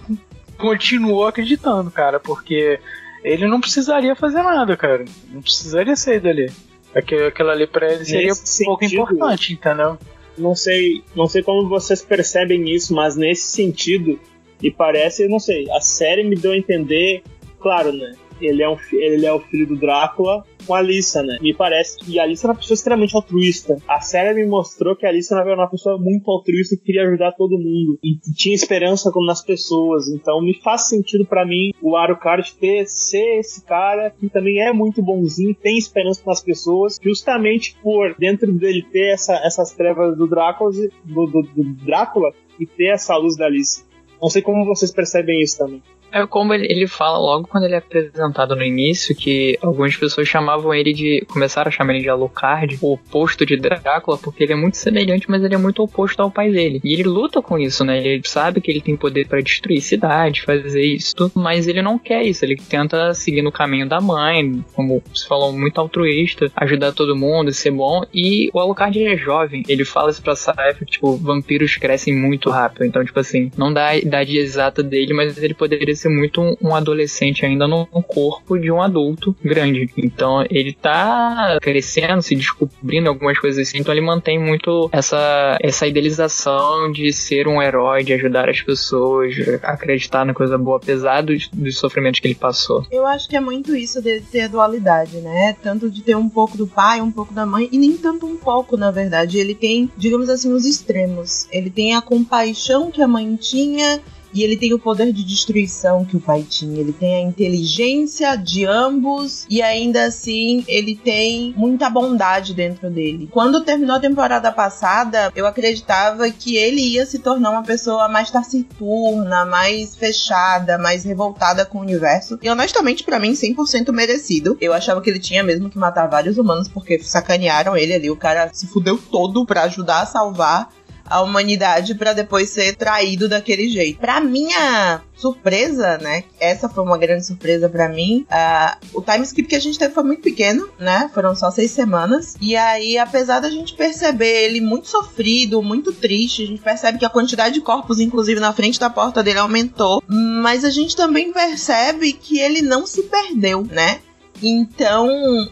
continuou 0.57 1.27
acreditando, 1.27 1.91
cara, 1.91 2.21
porque 2.21 2.79
ele 3.25 3.47
não 3.47 3.61
precisaria 3.61 4.15
fazer 4.15 4.43
nada, 4.43 4.77
cara. 4.77 5.05
Não 5.31 5.43
precisaria 5.43 5.97
sair 5.97 6.21
dali. 6.21 6.51
Aquilo, 6.95 7.27
aquilo 7.27 7.51
ali 7.51 7.67
pra 7.67 7.93
ele 7.93 8.05
seria 8.05 8.29
Nesse 8.29 8.65
pouco 8.65 8.83
sentido- 8.85 9.03
importante, 9.03 9.53
entendeu? 9.53 9.99
não 10.37 10.55
sei, 10.55 11.03
não 11.17 11.27
sei 11.27 11.43
como 11.43 11.69
vocês 11.69 12.01
percebem 12.01 12.71
isso, 12.73 12.95
mas 12.95 13.17
nesse 13.17 13.43
sentido, 13.51 14.19
me 14.63 14.71
parece, 14.71 15.27
não 15.27 15.41
sei, 15.41 15.69
a 15.73 15.81
série 15.81 16.23
me 16.23 16.37
deu 16.37 16.53
a 16.53 16.57
entender, 16.57 17.25
claro, 17.61 17.93
né? 17.93 18.15
Ele 18.41 18.63
é, 18.63 18.69
um, 18.69 18.77
ele 18.93 19.27
é 19.27 19.33
o 19.33 19.41
filho 19.41 19.67
do 19.67 19.77
Drácula 19.77 20.45
com 20.67 20.75
a 20.75 20.79
Alissa, 20.79 21.23
né? 21.23 21.39
Me 21.41 21.55
parece 21.55 21.99
que 21.99 22.19
a 22.19 22.25
Alissa 22.25 22.47
é 22.47 22.51
uma 22.51 22.57
pessoa 22.57 22.75
extremamente 22.75 23.17
altruísta. 23.17 23.77
A 23.89 24.01
série 24.01 24.35
me 24.35 24.47
mostrou 24.47 24.95
que 24.95 25.07
a 25.07 25.09
Alissa 25.09 25.35
era 25.35 25.55
uma 25.55 25.71
pessoa 25.71 25.99
muito 25.99 26.31
altruísta 26.31 26.77
que 26.77 26.85
queria 26.85 27.03
ajudar 27.09 27.33
todo 27.33 27.59
mundo 27.59 27.99
e 28.03 28.19
tinha 28.35 28.55
esperança 28.55 29.11
nas 29.27 29.43
pessoas. 29.43 30.09
Então 30.09 30.43
me 30.43 30.55
faz 30.61 30.89
sentido 30.89 31.25
para 31.25 31.47
mim 31.47 31.73
o 31.81 31.97
Arucard 31.97 32.55
ter 32.55 32.87
ser 32.87 33.39
esse 33.39 33.65
cara 33.65 34.11
que 34.11 34.29
também 34.29 34.61
é 34.61 34.73
muito 34.73 35.03
bonzinho, 35.03 35.55
tem 35.55 35.79
esperança 35.79 36.23
nas 36.27 36.43
pessoas, 36.43 36.99
justamente 37.03 37.77
por 37.83 38.15
dentro 38.19 38.53
dele 38.53 38.85
ter 38.93 39.15
essa, 39.15 39.35
essas 39.45 39.73
trevas 39.73 40.17
do 40.17 40.27
Drácula, 40.27 40.71
do, 41.05 41.27
do, 41.27 41.43
do 41.43 41.65
Drácula 41.85 42.33
e 42.59 42.67
ter 42.67 42.89
essa 42.89 43.17
luz 43.17 43.37
da 43.37 43.47
Alice. 43.47 43.85
Não 44.21 44.29
sei 44.29 44.43
como 44.43 44.65
vocês 44.65 44.93
percebem 44.93 45.41
isso 45.41 45.59
também. 45.59 45.83
É 46.11 46.27
como 46.27 46.55
ele, 46.55 46.67
ele 46.71 46.87
fala 46.87 47.19
logo 47.19 47.47
quando 47.47 47.65
ele 47.65 47.75
é 47.75 47.79
apresentado 47.79 48.57
no 48.57 48.63
início 48.63 49.15
que 49.15 49.59
algumas 49.61 49.97
pessoas 49.97 50.27
chamavam 50.27 50.75
ele 50.75 50.93
de. 50.93 51.25
começaram 51.29 51.69
a 51.69 51.73
chamar 51.73 51.95
ele 51.95 52.03
de 52.03 52.09
Alucard, 52.09 52.79
o 52.81 52.95
oposto 52.95 53.45
de 53.45 53.57
Drácula, 53.57 54.17
porque 54.19 54.45
ele 54.45 54.53
é 54.53 54.57
muito 54.57 54.77
semelhante, 54.77 55.31
mas 55.31 55.43
ele 55.43 55.55
é 55.55 55.59
muito 55.59 55.83
oposto 55.83 56.21
ao 56.21 56.31
pai 56.31 56.51
dele. 56.51 56.81
E 56.83 56.95
ele 56.95 57.05
luta 57.05 57.43
com 57.43 57.59
isso, 57.59 57.85
né? 57.85 57.99
Ele 57.99 58.23
sabe 58.25 58.61
que 58.61 58.71
ele 58.71 58.81
tem 58.81 58.97
poder 58.97 59.27
para 59.27 59.41
destruir 59.41 59.81
cidade, 59.81 60.43
fazer 60.43 60.83
isso, 60.83 61.31
mas 61.35 61.69
ele 61.69 61.83
não 61.83 61.99
quer 61.99 62.23
isso. 62.23 62.45
Ele 62.45 62.57
tenta 62.57 63.13
seguir 63.13 63.43
no 63.43 63.53
caminho 63.53 63.89
da 63.89 64.01
mãe, 64.01 64.65
como 64.75 65.03
você 65.13 65.27
falou, 65.27 65.53
muito 65.53 65.79
altruísta, 65.79 66.51
ajudar 66.57 66.93
todo 66.93 67.17
mundo, 67.17 67.53
ser 67.53 67.71
bom. 67.71 68.03
E 68.13 68.49
o 68.53 68.59
Alucard 68.59 69.03
é 69.03 69.17
jovem. 69.17 69.63
Ele 69.69 69.85
fala 69.85 70.11
isso 70.11 70.23
pra 70.23 70.35
Cypher, 70.35 70.87
tipo, 70.87 71.17
vampiros 71.17 71.77
crescem 71.77 72.17
muito 72.17 72.51
rápido. 72.51 72.85
Então, 72.85 73.05
tipo 73.05 73.19
assim, 73.19 73.51
não 73.57 73.73
dá 73.73 73.89
a 73.89 73.97
idade 73.97 74.39
exata 74.39 74.83
dele, 74.83 75.13
mas 75.13 75.37
ele 75.43 75.55
poderia 75.55 75.95
ser 75.99 76.09
muito 76.09 76.57
um, 76.63 76.75
adolescente 76.75 77.45
ainda 77.45 77.67
no, 77.67 77.87
corpo 78.03 78.59
de 78.59 78.71
um 78.71 78.81
adulto 78.81 79.37
grande. 79.43 79.91
Então 79.97 80.45
ele 80.49 80.73
tá 80.73 81.59
crescendo, 81.61 82.23
se 82.23 82.35
descobrindo 82.35 83.09
algumas 83.09 83.39
coisas 83.39 83.69
assim, 83.69 83.79
então 83.79 83.93
ele 83.93 84.01
mantém 84.01 84.39
muito 84.39 84.89
essa, 84.93 85.59
essa 85.61 85.87
idealização 85.87 86.91
de 86.91 87.13
ser 87.13 87.47
um 87.47 87.61
herói, 87.61 88.05
de 88.05 88.13
ajudar 88.15 88.49
as 88.49 88.61
pessoas, 88.63 89.35
acreditar 89.63 90.25
na 90.25 90.33
coisa 90.33 90.57
boa, 90.57 90.77
apesar 90.77 91.23
dos, 91.23 91.49
dos 91.49 91.77
sofrimentos 91.77 92.21
que 92.21 92.29
ele 92.29 92.35
passou. 92.35 92.87
Eu 92.91 93.07
acho 93.07 93.29
que 93.29 93.37
é 93.37 93.41
muito 93.41 93.75
isso 93.75 94.01
de 94.01 94.21
ter 94.21 94.49
dualidade, 94.49 95.19
né? 95.19 95.57
Tanto 95.63 95.91
de 95.91 96.03
ter 96.03 96.17
um 96.17 96.29
pouco 96.29 96.57
do 96.57 96.67
pai, 96.67 97.01
um 97.01 97.11
pouco 97.11 97.35
da 97.35 97.45
mãe, 97.45 97.69
e 97.73 97.79
nem 97.79 97.97
tanto 97.97 98.27
um 98.27 98.37
pouco, 98.37 98.77
na 98.77 98.91
verdade. 98.91 99.39
Ele 99.39 99.55
tem, 99.55 99.91
digamos 99.97 100.29
assim, 100.29 100.53
os 100.53 100.65
extremos. 100.65 101.47
Ele 101.51 101.71
tem 101.71 101.95
a 101.95 102.03
compaixão 102.03 102.91
que 102.91 103.03
a 103.03 103.09
mãe 103.09 103.37
tinha 103.37 104.01
e 104.33 104.43
ele 104.43 104.57
tem 104.57 104.73
o 104.73 104.79
poder 104.79 105.13
de 105.13 105.25
destruição 105.25 106.05
que 106.05 106.17
o 106.17 106.21
pai 106.21 106.43
tinha. 106.49 106.81
Ele 106.81 106.93
tem 106.93 107.17
a 107.17 107.21
inteligência 107.21 108.37
de 108.37 108.65
ambos 108.65 109.47
e 109.49 109.63
ainda 109.63 110.05
assim 110.05 110.65
ele 110.69 110.95
tem 110.97 111.55
muita 111.57 111.89
bondade 111.91 112.55
dentro 112.55 112.91
dele. 112.91 113.29
Quando 113.31 113.65
terminou 113.65 113.97
a 113.97 114.01
temporada 114.01 114.51
passada, 114.53 115.33
eu 115.35 115.47
acreditava 115.47 116.31
que 116.31 116.57
ele 116.57 116.81
ia 116.81 117.07
se 117.07 117.19
tornar 117.19 117.51
uma 117.51 117.63
pessoa 117.63 118.09
mais 118.09 118.31
taciturna, 118.31 119.45
mais 119.45 119.97
fechada, 119.97 120.79
mais 120.79 121.05
revoltada 121.05 121.65
com 121.65 121.79
o 121.79 121.83
universo. 121.83 122.39
E 122.43 122.49
honestamente, 122.49 123.05
para 123.05 123.19
mim, 123.19 123.33
100% 123.33 123.93
merecido. 123.93 124.57
Eu 124.61 124.73
achava 124.73 125.01
que 125.01 125.11
ele 125.11 125.19
tinha 125.19 125.43
mesmo 125.43 125.71
que 125.71 125.79
matar 125.79 126.07
vários 126.07 126.39
humanos 126.39 126.69
porque 126.69 126.99
sacanearam 126.99 127.77
ele 127.77 127.95
ali. 127.95 128.11
O 128.11 128.17
cara 128.17 128.51
se 128.53 128.67
fudeu 128.67 128.99
todo 128.99 129.45
para 129.45 129.63
ajudar 129.63 130.03
a 130.03 130.07
salvar 130.07 130.71
a 131.09 131.21
humanidade 131.21 131.95
para 131.95 132.13
depois 132.13 132.51
ser 132.51 132.77
traído 132.77 133.29
daquele 133.29 133.69
jeito. 133.69 133.99
Para 133.99 134.21
minha 134.21 135.03
surpresa, 135.15 135.99
né? 135.99 136.25
Essa 136.41 136.69
foi 136.69 136.85
uma 136.85 136.97
grande 136.97 137.27
surpresa 137.27 137.69
para 137.69 137.89
mim. 137.89 138.25
Uh, 138.31 138.99
o 138.99 139.03
time 139.03 139.25
skip 139.25 139.49
que 139.49 139.57
a 139.57 139.61
gente 139.61 139.79
teve 139.79 139.93
foi 139.93 140.05
muito 140.05 140.23
pequeno, 140.23 140.69
né? 140.79 141.11
Foram 141.13 141.35
só 141.35 141.51
seis 141.51 141.71
semanas. 141.71 142.37
E 142.41 142.57
aí, 142.57 142.97
apesar 142.97 143.41
da 143.41 143.51
gente 143.51 143.75
perceber 143.75 144.45
ele 144.45 144.61
muito 144.61 144.89
sofrido, 144.89 145.63
muito 145.63 145.93
triste, 145.93 146.45
a 146.45 146.47
gente 146.47 146.63
percebe 146.63 146.99
que 146.99 147.05
a 147.05 147.11
quantidade 147.11 147.55
de 147.55 147.61
corpos, 147.61 147.99
inclusive 147.99 148.41
na 148.41 148.53
frente 148.53 148.79
da 148.79 148.89
porta 148.89 149.23
dele, 149.23 149.39
aumentou. 149.39 150.03
Mas 150.07 150.65
a 150.65 150.71
gente 150.71 150.95
também 150.95 151.33
percebe 151.33 152.13
que 152.13 152.39
ele 152.39 152.63
não 152.63 152.87
se 152.87 153.03
perdeu, 153.05 153.67
né? 153.71 154.01
Então, 154.43 155.09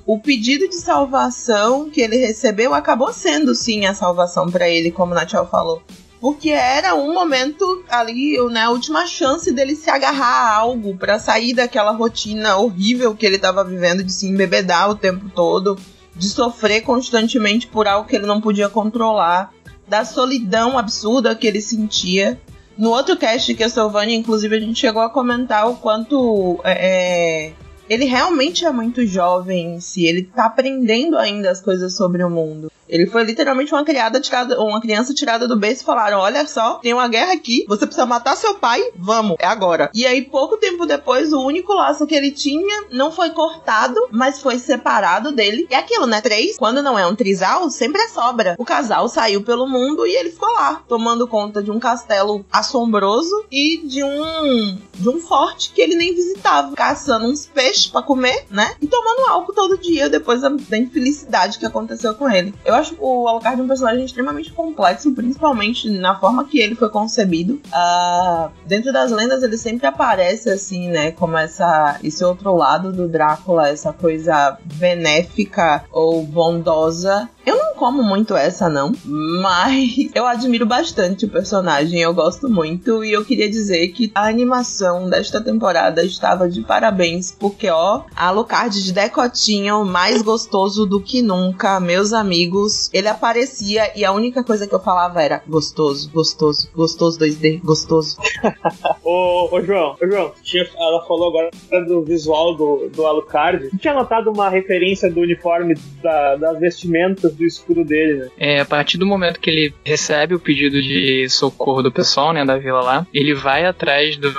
o 0.06 0.18
pedido 0.18 0.68
de 0.68 0.76
salvação 0.76 1.90
que 1.90 2.00
ele 2.00 2.16
recebeu 2.16 2.72
acabou 2.72 3.12
sendo 3.12 3.54
sim 3.54 3.84
a 3.84 3.94
salvação 3.94 4.48
para 4.50 4.68
ele, 4.68 4.92
como 4.92 5.14
Natiel 5.14 5.46
falou. 5.46 5.82
Porque 6.20 6.50
era 6.50 6.94
um 6.94 7.12
momento 7.12 7.84
ali, 7.90 8.36
né, 8.48 8.62
a 8.62 8.70
última 8.70 9.06
chance 9.06 9.52
dele 9.52 9.74
se 9.74 9.90
agarrar 9.90 10.26
a 10.26 10.56
algo 10.56 10.96
para 10.96 11.18
sair 11.18 11.52
daquela 11.52 11.90
rotina 11.90 12.56
horrível 12.56 13.14
que 13.14 13.26
ele 13.26 13.36
estava 13.36 13.62
vivendo 13.62 14.02
de 14.02 14.12
se 14.12 14.26
embebedar 14.26 14.88
o 14.88 14.94
tempo 14.94 15.28
todo, 15.28 15.78
de 16.14 16.28
sofrer 16.28 16.80
constantemente 16.82 17.66
por 17.66 17.86
algo 17.86 18.08
que 18.08 18.16
ele 18.16 18.26
não 18.26 18.40
podia 18.40 18.68
controlar, 18.68 19.52
da 19.86 20.04
solidão 20.04 20.78
absurda 20.78 21.34
que 21.34 21.46
ele 21.46 21.60
sentia. 21.60 22.40
No 22.78 22.90
outro 22.90 23.16
cast 23.16 23.54
que 23.54 23.64
a 23.64 23.68
Sylvania, 23.68 24.16
inclusive, 24.16 24.56
a 24.56 24.60
gente 24.60 24.80
chegou 24.80 25.02
a 25.02 25.10
comentar 25.10 25.68
o 25.68 25.76
quanto 25.76 26.60
é, 26.64 27.50
é 27.50 27.52
ele 27.88 28.04
realmente 28.04 28.64
é 28.64 28.72
muito 28.72 29.06
jovem 29.06 29.76
em 29.76 29.80
si, 29.80 30.04
ele 30.04 30.22
tá 30.22 30.46
aprendendo 30.46 31.16
ainda 31.16 31.50
as 31.50 31.60
coisas 31.60 31.94
sobre 31.94 32.22
o 32.22 32.30
mundo. 32.30 32.70
Ele 32.88 33.06
foi 33.06 33.24
literalmente 33.24 33.72
uma 33.72 33.84
criada 33.84 34.20
tirada, 34.20 34.60
uma 34.60 34.80
criança 34.80 35.14
tirada 35.14 35.46
do 35.46 35.58
berço 35.58 35.82
e 35.82 35.86
falaram: 35.86 36.18
"Olha 36.18 36.46
só, 36.46 36.74
tem 36.74 36.92
uma 36.92 37.08
guerra 37.08 37.32
aqui, 37.32 37.64
você 37.68 37.86
precisa 37.86 38.06
matar 38.06 38.36
seu 38.36 38.54
pai, 38.54 38.82
vamos, 38.96 39.36
é 39.38 39.46
agora". 39.46 39.90
E 39.94 40.06
aí 40.06 40.22
pouco 40.22 40.56
tempo 40.56 40.86
depois, 40.86 41.32
o 41.32 41.42
único 41.42 41.72
laço 41.74 42.06
que 42.06 42.14
ele 42.14 42.30
tinha 42.30 42.84
não 42.90 43.10
foi 43.10 43.30
cortado, 43.30 44.00
mas 44.10 44.40
foi 44.40 44.58
separado 44.58 45.32
dele. 45.32 45.66
E 45.70 45.74
é 45.74 45.78
aquilo, 45.78 46.06
né? 46.06 46.20
Três, 46.20 46.56
quando 46.56 46.82
não 46.82 46.98
é 46.98 47.06
um 47.06 47.14
trisal, 47.14 47.68
sempre 47.70 48.02
é 48.02 48.08
sobra. 48.08 48.56
O 48.58 48.64
casal 48.64 49.08
saiu 49.08 49.42
pelo 49.42 49.66
mundo 49.66 50.06
e 50.06 50.14
ele 50.14 50.30
ficou 50.30 50.52
lá, 50.52 50.82
tomando 50.88 51.26
conta 51.26 51.62
de 51.62 51.70
um 51.70 51.78
castelo 51.78 52.44
assombroso 52.52 53.44
e 53.50 53.78
de 53.84 54.02
um 54.02 54.78
de 54.94 55.08
um 55.08 55.20
forte 55.20 55.72
que 55.72 55.80
ele 55.80 55.94
nem 55.94 56.14
visitava, 56.14 56.74
caçando 56.74 57.26
uns 57.26 57.46
peixes 57.46 57.86
para 57.86 58.02
comer, 58.02 58.46
né? 58.50 58.74
E 58.80 58.86
tomando 58.86 59.28
álcool 59.28 59.52
todo 59.52 59.78
dia 59.78 60.08
depois 60.08 60.40
da, 60.40 60.48
da 60.48 60.78
infelicidade 60.78 61.58
que 61.58 61.66
aconteceu 61.66 62.14
com 62.14 62.28
ele. 62.28 62.54
Eu 62.64 62.74
acho 62.76 62.96
o 62.98 63.28
Alucard 63.28 63.60
um 63.60 63.68
personagem 63.68 64.04
extremamente 64.04 64.52
complexo, 64.52 65.12
principalmente 65.12 65.90
na 65.90 66.18
forma 66.18 66.44
que 66.44 66.58
ele 66.58 66.74
foi 66.74 66.88
concebido. 66.88 67.60
Uh, 67.66 68.50
dentro 68.66 68.92
das 68.92 69.10
lendas 69.10 69.42
ele 69.42 69.56
sempre 69.56 69.86
aparece 69.86 70.50
assim, 70.50 70.88
né? 70.88 71.10
Como 71.12 71.36
essa, 71.36 71.98
esse 72.02 72.24
outro 72.24 72.54
lado 72.54 72.92
do 72.92 73.08
Drácula, 73.08 73.68
essa 73.68 73.92
coisa 73.92 74.58
benéfica 74.78 75.84
ou 75.90 76.22
bondosa 76.24 77.28
eu 77.46 77.56
não 77.56 77.74
como 77.74 78.02
muito 78.02 78.34
essa, 78.34 78.68
não, 78.68 78.92
mas 79.04 79.94
eu 80.12 80.26
admiro 80.26 80.66
bastante 80.66 81.26
o 81.26 81.30
personagem, 81.30 82.00
eu 82.00 82.12
gosto 82.12 82.48
muito 82.48 83.04
e 83.04 83.12
eu 83.12 83.24
queria 83.24 83.48
dizer 83.48 83.86
que 83.88 84.10
a 84.12 84.26
animação 84.26 85.08
desta 85.08 85.40
temporada 85.40 86.02
estava 86.02 86.48
de 86.48 86.62
parabéns, 86.62 87.30
porque 87.30 87.70
ó, 87.70 88.02
Alucard 88.16 88.82
de 88.82 88.92
decotinho, 88.92 89.84
mais 89.84 90.22
gostoso 90.22 90.84
do 90.84 91.00
que 91.00 91.22
nunca, 91.22 91.78
meus 91.78 92.12
amigos, 92.12 92.65
ele 92.92 93.08
aparecia 93.08 93.92
e 93.96 94.04
a 94.04 94.12
única 94.12 94.42
coisa 94.44 94.66
que 94.66 94.74
eu 94.74 94.80
falava 94.80 95.22
era 95.22 95.42
gostoso, 95.46 96.10
gostoso, 96.10 96.70
gostoso 96.74 97.18
2D, 97.18 97.60
gostoso. 97.62 98.16
ô, 99.02 99.48
ô, 99.50 99.60
João, 99.62 99.96
ô, 100.00 100.06
João, 100.06 100.32
tinha, 100.42 100.66
ela 100.76 101.04
falou 101.06 101.28
agora 101.28 101.50
do 101.86 102.02
visual 102.02 102.54
do, 102.54 102.88
do 102.94 103.06
Alucard, 103.06 103.70
tinha 103.78 103.94
notado 103.94 104.30
uma 104.30 104.48
referência 104.48 105.10
do 105.10 105.20
uniforme 105.20 105.74
da, 106.02 106.36
das 106.36 106.58
vestimentas 106.58 107.34
do 107.34 107.44
escudo 107.44 107.84
dele, 107.84 108.14
né? 108.14 108.28
É, 108.38 108.60
a 108.60 108.64
partir 108.64 108.98
do 108.98 109.06
momento 109.06 109.40
que 109.40 109.50
ele 109.50 109.74
recebe 109.84 110.34
o 110.34 110.40
pedido 110.40 110.80
de 110.82 111.28
socorro 111.28 111.82
do 111.82 111.92
pessoal, 111.92 112.32
né, 112.32 112.44
da 112.44 112.56
vila 112.56 112.80
lá, 112.80 113.06
ele 113.12 113.34
vai 113.34 113.64
atrás 113.64 114.16
do, 114.16 114.30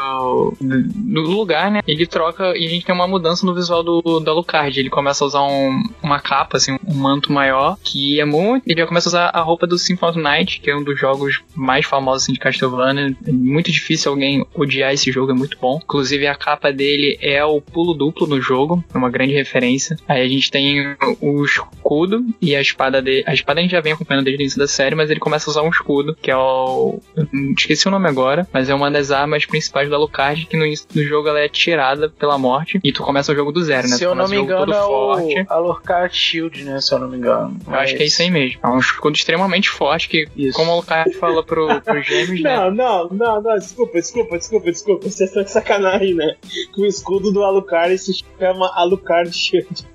do, 0.60 1.22
lugar, 1.22 1.72
né? 1.72 1.82
Ele 1.88 2.06
troca 2.06 2.58
e 2.58 2.66
a 2.66 2.70
gente 2.70 2.86
tem 2.86 2.96
uma 2.96 3.08
mudança 3.08 3.46
no 3.46 3.54
visual 3.54 3.84
do, 3.84 4.02
do 4.20 4.30
Alucard. 4.30 4.80
Ele 4.80 4.90
começa 4.90 5.24
a 5.24 5.28
usar 5.28 5.44
um, 5.44 5.84
uma 6.02 6.20
capa, 6.20 6.58
assim, 6.58 6.78
um 6.88 6.94
manto 6.94 7.32
maior, 7.32 7.78
que 7.84 8.17
é 8.20 8.26
muito. 8.26 8.64
Ele 8.68 8.80
já 8.80 8.88
começa 8.88 9.08
a 9.08 9.12
usar 9.12 9.30
a 9.34 9.42
roupa 9.42 9.68
do 9.68 9.78
Symphony 9.78 10.12
of 10.12 10.20
Night, 10.20 10.62
que 10.62 10.70
é 10.70 10.76
um 10.76 10.84
dos 10.84 11.00
jogos 11.00 11.42
mais 11.56 11.86
famosos 11.86 12.24
assim, 12.24 12.34
de 12.34 12.40
Castlevania. 12.40 13.16
É 13.26 13.32
muito 13.32 13.72
difícil 13.72 14.12
alguém 14.12 14.46
odiar 14.56 14.94
esse 14.94 15.12
jogo, 15.12 15.32
é 15.32 15.36
muito 15.36 15.58
bom. 15.60 15.80
Inclusive, 15.84 16.28
a 16.28 16.36
capa 16.36 16.72
dele 16.72 17.18
é 17.22 17.44
o 17.44 17.62
pulo 17.62 17.94
duplo 17.94 18.28
no 18.28 18.42
jogo, 18.42 18.84
é 18.94 18.98
uma 18.98 19.10
grande 19.10 19.34
referência. 19.34 19.98
Aí 20.08 20.22
a 20.22 20.28
gente 20.28 20.50
tem 20.52 20.96
o 21.22 21.44
escudo 21.44 22.26
e 22.42 22.56
a 22.56 22.62
espada 22.62 23.02
dele. 23.02 23.24
A 23.28 23.34
espada 23.34 23.60
a 23.60 23.64
gente 23.64 23.72
já 23.72 23.82
vem 23.82 23.94
acompanhando 23.94 24.26
desde 24.26 24.42
o 24.42 24.44
início 24.44 24.60
da 24.60 24.68
série, 24.68 24.96
mas 24.96 25.10
ele 25.10 25.20
começa 25.20 25.50
a 25.50 25.52
usar 25.52 25.62
um 25.62 25.70
escudo, 25.70 26.16
que 26.22 26.32
é 26.32 26.38
o. 26.38 27.00
Eu 27.16 27.28
esqueci 27.58 27.88
o 27.88 27.92
nome 27.92 28.08
agora, 28.08 28.48
mas 28.52 28.70
é 28.70 28.76
uma 28.76 28.90
das 28.90 29.12
armas 29.12 29.46
principais 29.46 29.90
do 29.90 29.96
Alucard, 29.96 30.46
que 30.46 30.58
no 30.58 30.66
início 30.66 30.88
do 30.94 31.04
jogo 31.04 31.28
ela 31.28 31.40
é 31.40 31.50
tirada 31.50 32.10
pela 32.10 32.38
morte. 32.38 32.80
E 32.84 32.92
tu 32.92 33.04
começa 33.04 33.32
o 33.32 33.36
jogo 33.36 33.52
do 33.52 33.64
zero, 33.64 33.88
né? 33.88 33.96
Se 33.96 34.04
eu 34.04 34.16
não 34.16 34.28
me 34.28 34.38
engano, 34.38 34.74
é 34.74 34.84
o 34.84 35.46
Alucard 35.50 36.16
Shield, 36.16 36.64
né? 36.64 36.82
Se 36.82 36.94
eu 36.94 37.00
não 37.00 37.10
me 37.10 37.18
engano. 37.18 37.58
Eu 37.68 37.76
acho 37.76 37.96
que 37.96 38.04
é 38.04 38.06
isso 38.08 38.22
aí 38.22 38.32
mesmo. 38.32 38.60
É 38.64 38.68
um 38.68 38.80
escudo 38.80 39.16
extremamente 39.16 39.70
forte 39.70 40.10
que, 40.10 40.28
Isso. 40.36 40.58
como 40.58 40.72
o 40.72 40.74
Alucard 40.76 41.14
fala 41.16 41.44
pro, 41.44 41.82
pro 41.82 42.02
gêmeos, 42.02 42.42
né? 42.44 42.56
Não, 42.56 42.72
não, 42.72 43.10
não, 43.10 43.42
não, 43.42 43.56
desculpa, 43.56 43.94
desculpa, 44.00 44.38
desculpa, 44.38 44.72
desculpa. 44.72 45.10
Vocês 45.10 45.30
estão 45.30 45.44
de 45.44 45.52
sacanagem, 45.52 46.14
né? 46.14 46.36
Que 46.74 46.82
o 46.82 46.86
escudo 46.86 47.32
do 47.32 47.44
Alucard 47.44 47.98
se 47.98 48.24
chama 48.40 48.72
Alucard 48.76 49.32
Shield. 49.32 49.86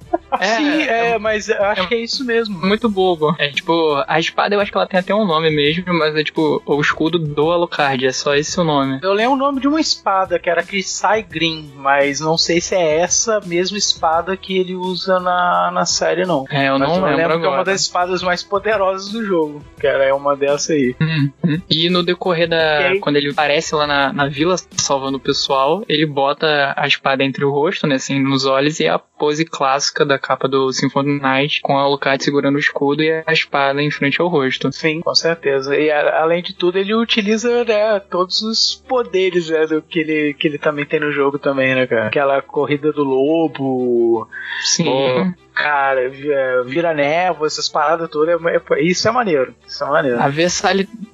É, 0.40 0.56
Sim, 0.56 0.82
é- 0.82 1.10
é, 1.12 1.18
mas 1.18 1.48
eu 1.48 1.62
acho 1.64 1.88
que 1.88 1.94
é 1.94 2.00
isso 2.00 2.24
mesmo. 2.24 2.58
Muito 2.58 2.88
bobo. 2.88 3.34
É 3.38 3.48
tipo, 3.50 4.02
a 4.06 4.18
espada 4.18 4.54
eu 4.54 4.60
acho 4.60 4.70
que 4.70 4.76
ela 4.76 4.86
tem 4.86 4.98
até 5.00 5.14
um 5.14 5.26
nome 5.26 5.50
mesmo, 5.50 5.84
mas 5.94 6.16
é 6.16 6.24
tipo 6.24 6.62
o 6.64 6.80
escudo 6.80 7.18
do 7.18 7.50
Alucard, 7.50 8.06
é 8.06 8.12
só 8.12 8.34
esse 8.34 8.58
o 8.58 8.64
nome. 8.64 8.98
Eu 9.02 9.12
lembro 9.12 9.34
o 9.34 9.36
nome 9.36 9.60
de 9.60 9.68
uma 9.68 9.80
espada 9.80 10.38
que 10.38 10.48
era 10.48 10.62
Crisai 10.62 11.22
Green, 11.22 11.70
mas 11.76 12.20
não 12.20 12.36
sei 12.38 12.60
se 12.60 12.74
é 12.74 12.98
essa 13.00 13.40
mesma 13.44 13.76
espada 13.78 14.36
que 14.36 14.56
ele 14.58 14.74
usa 14.74 15.20
na, 15.20 15.70
na 15.72 15.84
série, 15.86 16.24
não. 16.24 16.44
É, 16.50 16.68
eu 16.68 16.78
Mas 16.78 16.88
não 16.88 16.96
eu 16.96 17.02
lembro 17.04 17.16
lembro 17.16 17.40
que 17.40 17.44
é 17.46 17.48
uma 17.48 17.56
agora. 17.58 17.64
das 17.72 17.82
espadas 17.82 18.22
mais 18.22 18.42
poderosas 18.42 19.10
do 19.12 19.24
jogo. 19.24 19.62
Que 19.78 19.86
ela 19.86 20.04
é 20.04 20.12
uma 20.12 20.36
dessa 20.36 20.72
aí. 20.72 20.94
Uhum. 21.00 21.60
E 21.68 21.88
no 21.90 22.02
decorrer 22.02 22.48
da. 22.48 22.92
Quando 23.00 23.16
ele 23.16 23.30
aparece 23.30 23.74
lá 23.74 23.86
na, 23.86 24.12
na 24.12 24.26
vila 24.28 24.56
salvando 24.76 25.18
o 25.18 25.20
pessoal, 25.20 25.84
ele 25.88 26.06
bota 26.06 26.72
a 26.76 26.86
espada 26.86 27.22
entre 27.24 27.44
o 27.44 27.50
rosto, 27.50 27.86
né? 27.86 27.96
Assim, 27.96 28.18
nos 28.20 28.44
olhos, 28.46 28.80
e 28.80 28.88
a 28.88 28.98
pose 28.98 29.44
clássica 29.44 30.01
da 30.04 30.18
capa 30.18 30.46
do 30.48 30.72
Symphony 30.72 31.20
Night, 31.20 31.60
com 31.62 31.78
a 31.78 31.82
Alucard 31.82 32.22
segurando 32.22 32.56
o 32.56 32.58
escudo 32.58 33.02
e 33.02 33.22
a 33.26 33.32
espada 33.32 33.82
em 33.82 33.90
frente 33.90 34.20
ao 34.20 34.28
rosto. 34.28 34.70
Sim, 34.72 35.00
com 35.00 35.14
certeza. 35.14 35.76
E 35.76 35.90
a- 35.90 36.20
além 36.22 36.42
de 36.42 36.54
tudo, 36.54 36.78
ele 36.78 36.94
utiliza 36.94 37.64
né, 37.64 38.00
todos 38.00 38.42
os 38.42 38.74
poderes 38.88 39.48
né, 39.48 39.66
do 39.66 39.82
que, 39.82 40.00
ele, 40.00 40.34
que 40.34 40.48
ele 40.48 40.58
também 40.58 40.84
tem 40.84 41.00
no 41.00 41.12
jogo 41.12 41.38
também, 41.38 41.74
né, 41.74 41.86
cara? 41.86 42.06
Aquela 42.08 42.40
corrida 42.42 42.92
do 42.92 43.04
lobo, 43.04 44.28
Sim. 44.64 44.84
Pô. 44.84 45.42
cara, 45.54 46.02
é, 46.04 46.62
vira 46.64 46.92
névoa, 46.94 47.46
essas 47.46 47.68
paradas 47.68 48.08
todas. 48.10 48.40
é- 48.44 48.56
é- 48.56 48.82
Isso 48.82 49.06
é 49.06 49.10
maneiro. 49.10 49.54
Isso 49.66 49.82
é 49.84 49.88
maneiro. 49.88 50.20
A 50.20 50.28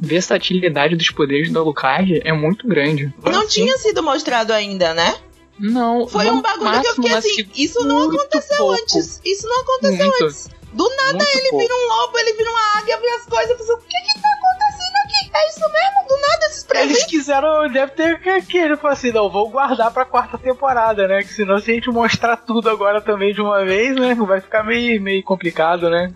versatilidade 0.00 0.96
dos 0.96 1.10
poderes 1.10 1.50
do 1.50 1.58
Alucard 1.58 2.20
é 2.24 2.32
muito 2.32 2.66
grande. 2.66 3.12
Não 3.24 3.46
tinha 3.46 3.76
sido 3.78 4.02
mostrado 4.02 4.52
ainda, 4.52 4.94
né? 4.94 5.14
Não, 5.58 6.06
Foi 6.06 6.24
no 6.24 6.32
um 6.34 6.42
bagulho 6.42 6.60
que 6.60 6.66
eu 6.66 6.72
máximo 6.72 6.94
fiquei 6.94 7.14
assim, 7.14 7.50
isso 7.54 7.84
não 7.84 8.08
aconteceu 8.08 8.56
pouco. 8.58 8.72
antes. 8.80 9.20
Isso 9.24 9.46
não 9.46 9.60
aconteceu 9.60 10.06
Muito. 10.06 10.24
antes. 10.24 10.48
Do 10.72 10.88
nada 10.96 11.24
ele 11.32 11.48
pouco. 11.50 11.58
vira 11.58 11.74
um 11.74 11.88
lobo, 11.88 12.18
ele 12.18 12.32
vira 12.34 12.50
uma 12.50 12.78
águia, 12.78 12.96
vira 13.00 13.16
as 13.16 13.24
coisas. 13.24 13.50
Eu 13.50 13.56
pensei, 13.56 13.74
o 13.74 13.78
que 13.78 13.86
que 13.88 14.20
tá 14.20 14.28
acontecendo 14.38 14.67
É 15.34 15.48
isso 15.48 15.60
mesmo? 15.60 16.08
Do 16.08 16.20
nada 16.20 16.44
esses 16.46 16.58
Eles 16.58 16.64
presentes? 16.64 17.04
quiseram, 17.06 17.68
deve 17.70 17.92
ter 17.92 18.20
que- 18.20 18.42
que 18.42 18.58
ele 18.58 18.76
falou 18.76 18.92
assim, 18.92 19.12
não, 19.12 19.28
vou 19.28 19.48
guardar 19.50 19.92
pra 19.92 20.04
quarta 20.04 20.38
temporada, 20.38 21.06
né? 21.08 21.22
Que 21.22 21.32
senão 21.32 21.58
se 21.58 21.70
a 21.70 21.74
gente 21.74 21.90
mostrar 21.90 22.36
tudo 22.36 22.68
agora 22.70 23.00
também 23.00 23.32
de 23.34 23.40
uma 23.40 23.64
vez, 23.64 23.94
né? 23.96 24.14
Vai 24.14 24.40
ficar 24.40 24.62
meio, 24.64 25.00
meio 25.02 25.22
complicado, 25.22 25.88
né? 25.90 26.10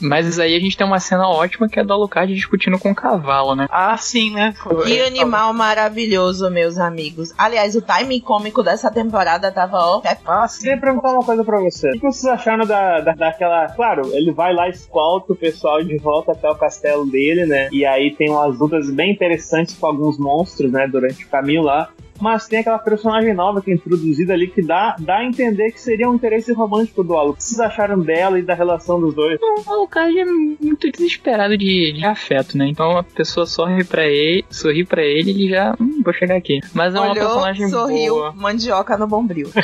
Mas 0.00 0.38
aí 0.38 0.54
a 0.56 0.60
gente 0.60 0.76
tem 0.76 0.86
uma 0.86 1.00
cena 1.00 1.28
ótima 1.28 1.68
que 1.68 1.78
é 1.78 1.84
do 1.84 1.92
Alucard 1.92 2.32
discutindo 2.34 2.78
com 2.78 2.90
o 2.90 2.94
cavalo, 2.94 3.54
né? 3.54 3.66
ah, 3.70 3.96
sim, 3.96 4.32
né? 4.32 4.54
Que 4.84 5.00
animal 5.02 5.52
maravilhoso, 5.52 6.50
meus 6.50 6.78
amigos. 6.78 7.32
Aliás, 7.38 7.74
o 7.76 7.82
timing 7.82 8.20
cômico 8.20 8.62
dessa 8.62 8.90
temporada 8.90 9.50
tava, 9.52 9.78
ó, 9.78 10.00
é 10.04 10.16
Ah, 10.26 10.46
sim. 10.48 10.62
Queria 10.64 10.80
perguntar 10.80 11.12
uma 11.12 11.24
coisa 11.24 11.44
pra 11.44 11.58
você. 11.60 11.88
O 11.90 11.92
que 11.92 12.00
vocês 12.00 12.24
acharam 12.32 12.64
da, 12.66 13.00
da- 13.00 13.12
daquela. 13.14 13.68
Claro, 13.68 14.10
ele 14.14 14.32
vai 14.32 14.52
lá 14.54 14.66
e 14.68 14.70
escolta 14.70 15.32
o 15.32 15.36
pessoal 15.36 15.82
de 15.82 15.96
volta 15.98 16.32
até 16.32 16.48
o 16.48 16.54
castelo 16.54 17.06
dele, 17.06 17.46
né? 17.46 17.68
E 17.72 17.84
aí 17.84 18.13
tem 18.14 18.30
umas 18.30 18.58
lutas 18.58 18.90
bem 18.90 19.12
interessantes 19.12 19.76
com 19.76 19.86
alguns 19.86 20.18
monstros, 20.18 20.70
né? 20.72 20.86
Durante 20.86 21.24
o 21.24 21.28
caminho 21.28 21.62
lá. 21.62 21.90
Mas 22.20 22.46
tem 22.46 22.60
aquela 22.60 22.78
personagem 22.78 23.34
nova 23.34 23.60
que 23.60 23.70
é 23.70 23.74
introduzida 23.74 24.32
ali 24.32 24.48
que 24.48 24.62
dá, 24.62 24.96
dá 24.98 25.18
a 25.18 25.24
entender 25.24 25.72
que 25.72 25.80
seria 25.80 26.08
um 26.08 26.14
interesse 26.14 26.52
romântico 26.52 27.02
do 27.02 27.16
Alu. 27.16 27.30
O 27.30 27.34
que 27.34 27.42
vocês 27.42 27.60
acharam 27.60 27.98
dela 28.00 28.38
e 28.38 28.42
da 28.42 28.54
relação 28.54 29.00
dos 29.00 29.14
dois? 29.14 29.38
O 29.40 29.64
Alucard 29.66 30.18
é 30.18 30.24
muito 30.24 30.90
desesperado 30.90 31.56
de, 31.58 31.92
de 31.92 32.04
afeto, 32.04 32.56
né? 32.56 32.68
Então 32.68 32.96
a 32.96 33.02
pessoa 33.02 33.46
sorri 33.46 33.84
pra 33.84 34.06
ele, 34.06 34.44
sorri 34.50 34.84
pra 34.84 35.02
ele 35.02 35.30
e 35.30 35.34
ele 35.34 35.48
já, 35.48 35.74
hum, 35.80 36.00
vou 36.04 36.14
chegar 36.14 36.36
aqui. 36.36 36.60
Mas 36.72 36.94
é 36.94 37.00
uma 37.00 37.12
olhou, 37.12 37.26
personagem 37.26 37.68
sorriu, 37.68 38.14
boa. 38.14 38.32
mandioca 38.32 38.96
no 38.96 39.06
bombril. 39.06 39.50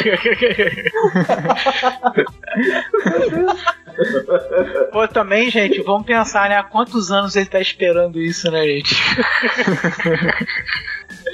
Pô, 4.93 5.07
também, 5.09 5.51
gente, 5.51 5.83
vamos 5.83 6.07
pensar, 6.07 6.49
né? 6.49 6.57
Há 6.57 6.63
quantos 6.63 7.11
anos 7.11 7.35
ele 7.37 7.47
tá 7.47 7.61
esperando 7.61 8.21
isso, 8.21 8.51
né, 8.51 8.65
gente? 8.65 8.95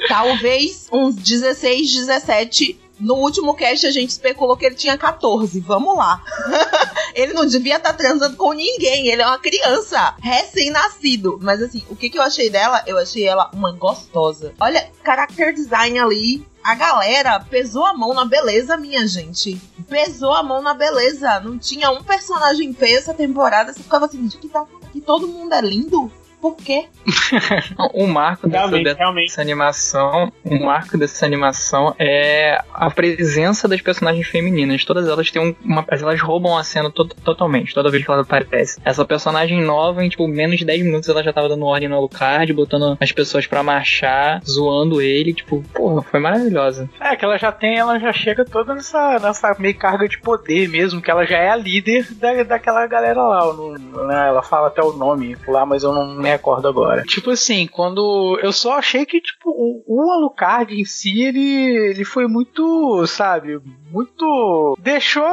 Talvez 0.08 0.88
uns 0.92 1.14
16, 1.14 1.92
17. 1.92 2.80
No 2.98 3.16
último 3.16 3.54
cast 3.54 3.86
a 3.86 3.90
gente 3.90 4.10
especulou 4.10 4.56
que 4.56 4.64
ele 4.64 4.74
tinha 4.74 4.96
14. 4.96 5.60
Vamos 5.60 5.96
lá. 5.96 6.22
ele 7.14 7.34
não 7.34 7.44
devia 7.44 7.76
estar 7.76 7.92
transando 7.92 8.36
com 8.36 8.52
ninguém. 8.52 9.08
Ele 9.08 9.20
é 9.20 9.26
uma 9.26 9.38
criança, 9.38 10.14
recém-nascido. 10.20 11.38
Mas 11.42 11.62
assim, 11.62 11.84
o 11.90 11.96
que, 11.96 12.08
que 12.08 12.18
eu 12.18 12.22
achei 12.22 12.48
dela? 12.48 12.82
Eu 12.86 12.96
achei 12.96 13.24
ela 13.24 13.50
uma 13.52 13.70
gostosa. 13.72 14.54
Olha, 14.58 14.90
character 15.04 15.52
design 15.52 15.98
ali. 15.98 16.46
A 16.64 16.74
galera 16.74 17.38
pesou 17.38 17.84
a 17.84 17.94
mão 17.94 18.12
na 18.12 18.24
beleza, 18.24 18.76
minha 18.76 19.06
gente. 19.06 19.60
Pesou 19.88 20.32
a 20.32 20.42
mão 20.42 20.62
na 20.62 20.72
beleza. 20.72 21.38
Não 21.40 21.58
tinha 21.58 21.90
um 21.90 22.02
personagem 22.02 22.72
feio 22.72 22.98
essa 22.98 23.12
temporada. 23.12 23.72
Você 23.72 23.82
ficava 23.82 24.06
assim, 24.06 24.26
que, 24.28 24.48
tá, 24.48 24.64
que 24.90 25.00
todo 25.00 25.28
mundo 25.28 25.52
é 25.52 25.60
lindo? 25.60 26.10
Por 26.40 26.56
quê? 26.56 26.86
O 27.94 28.06
marco 28.06 28.46
dessa, 28.48 28.58
Realmente, 28.66 28.84
dessa 28.84 28.98
realmente. 28.98 29.40
animação, 29.40 30.32
o 30.44 30.64
marco 30.64 30.98
dessa 30.98 31.24
animação 31.26 31.94
é 31.98 32.60
a 32.72 32.90
presença 32.90 33.66
das 33.68 33.80
personagens 33.80 34.26
femininas. 34.26 34.84
Todas 34.84 35.08
elas 35.08 35.30
têm 35.30 35.42
um- 35.42 35.54
uma, 35.64 35.84
elas 35.88 36.20
roubam 36.20 36.56
a 36.56 36.62
cena 36.64 36.90
to- 36.90 37.04
totalmente, 37.06 37.74
toda 37.74 37.90
vez 37.90 38.04
que 38.04 38.10
ela 38.10 38.22
aparece. 38.22 38.78
Essa 38.84 39.04
personagem 39.04 39.60
nova, 39.62 40.04
em 40.04 40.08
tipo 40.08 40.26
menos 40.28 40.58
de 40.58 40.64
10 40.64 40.82
minutos 40.82 41.08
ela 41.08 41.22
já 41.22 41.32
tava 41.32 41.48
dando 41.48 41.64
ordem 41.64 41.88
no 41.88 41.96
Alucard, 41.96 42.52
botando 42.52 42.96
as 43.00 43.12
pessoas 43.12 43.46
pra 43.46 43.62
marchar, 43.62 44.40
zoando 44.44 45.00
ele, 45.00 45.32
tipo, 45.32 45.62
porra, 45.74 46.02
foi 46.02 46.20
maravilhosa. 46.20 46.88
É, 47.00 47.16
que 47.16 47.24
ela 47.24 47.38
já 47.38 47.50
tem, 47.52 47.78
ela 47.78 47.98
já 47.98 48.12
chega 48.12 48.44
toda 48.44 48.74
nessa, 48.74 49.18
nessa 49.18 49.54
meio 49.58 49.76
carga 49.76 50.08
de 50.08 50.18
poder 50.18 50.68
mesmo, 50.68 51.00
que 51.00 51.10
ela 51.10 51.24
já 51.24 51.38
é 51.38 51.50
a 51.50 51.56
líder 51.56 52.06
da, 52.14 52.42
daquela 52.42 52.86
galera 52.86 53.20
lá. 53.22 53.52
não- 53.52 54.06
né, 54.06 54.28
ela 54.28 54.42
fala 54.42 54.68
até 54.68 54.82
o 54.82 54.92
nome 54.92 55.36
lá, 55.48 55.64
mas 55.64 55.82
eu 55.82 55.92
não 55.92 56.14
me 56.26 56.32
recordo 56.32 56.68
agora. 56.68 57.02
Tipo 57.04 57.30
assim, 57.30 57.66
quando. 57.66 58.38
Eu 58.42 58.52
só 58.52 58.78
achei 58.78 59.06
que, 59.06 59.20
tipo, 59.20 59.50
o, 59.50 59.84
o 59.86 60.10
Alucard 60.10 60.74
em 60.74 60.84
si, 60.84 61.22
ele, 61.22 61.90
ele 61.90 62.04
foi 62.04 62.26
muito, 62.26 63.06
sabe, 63.06 63.60
muito. 63.90 64.76
Deixou, 64.80 65.24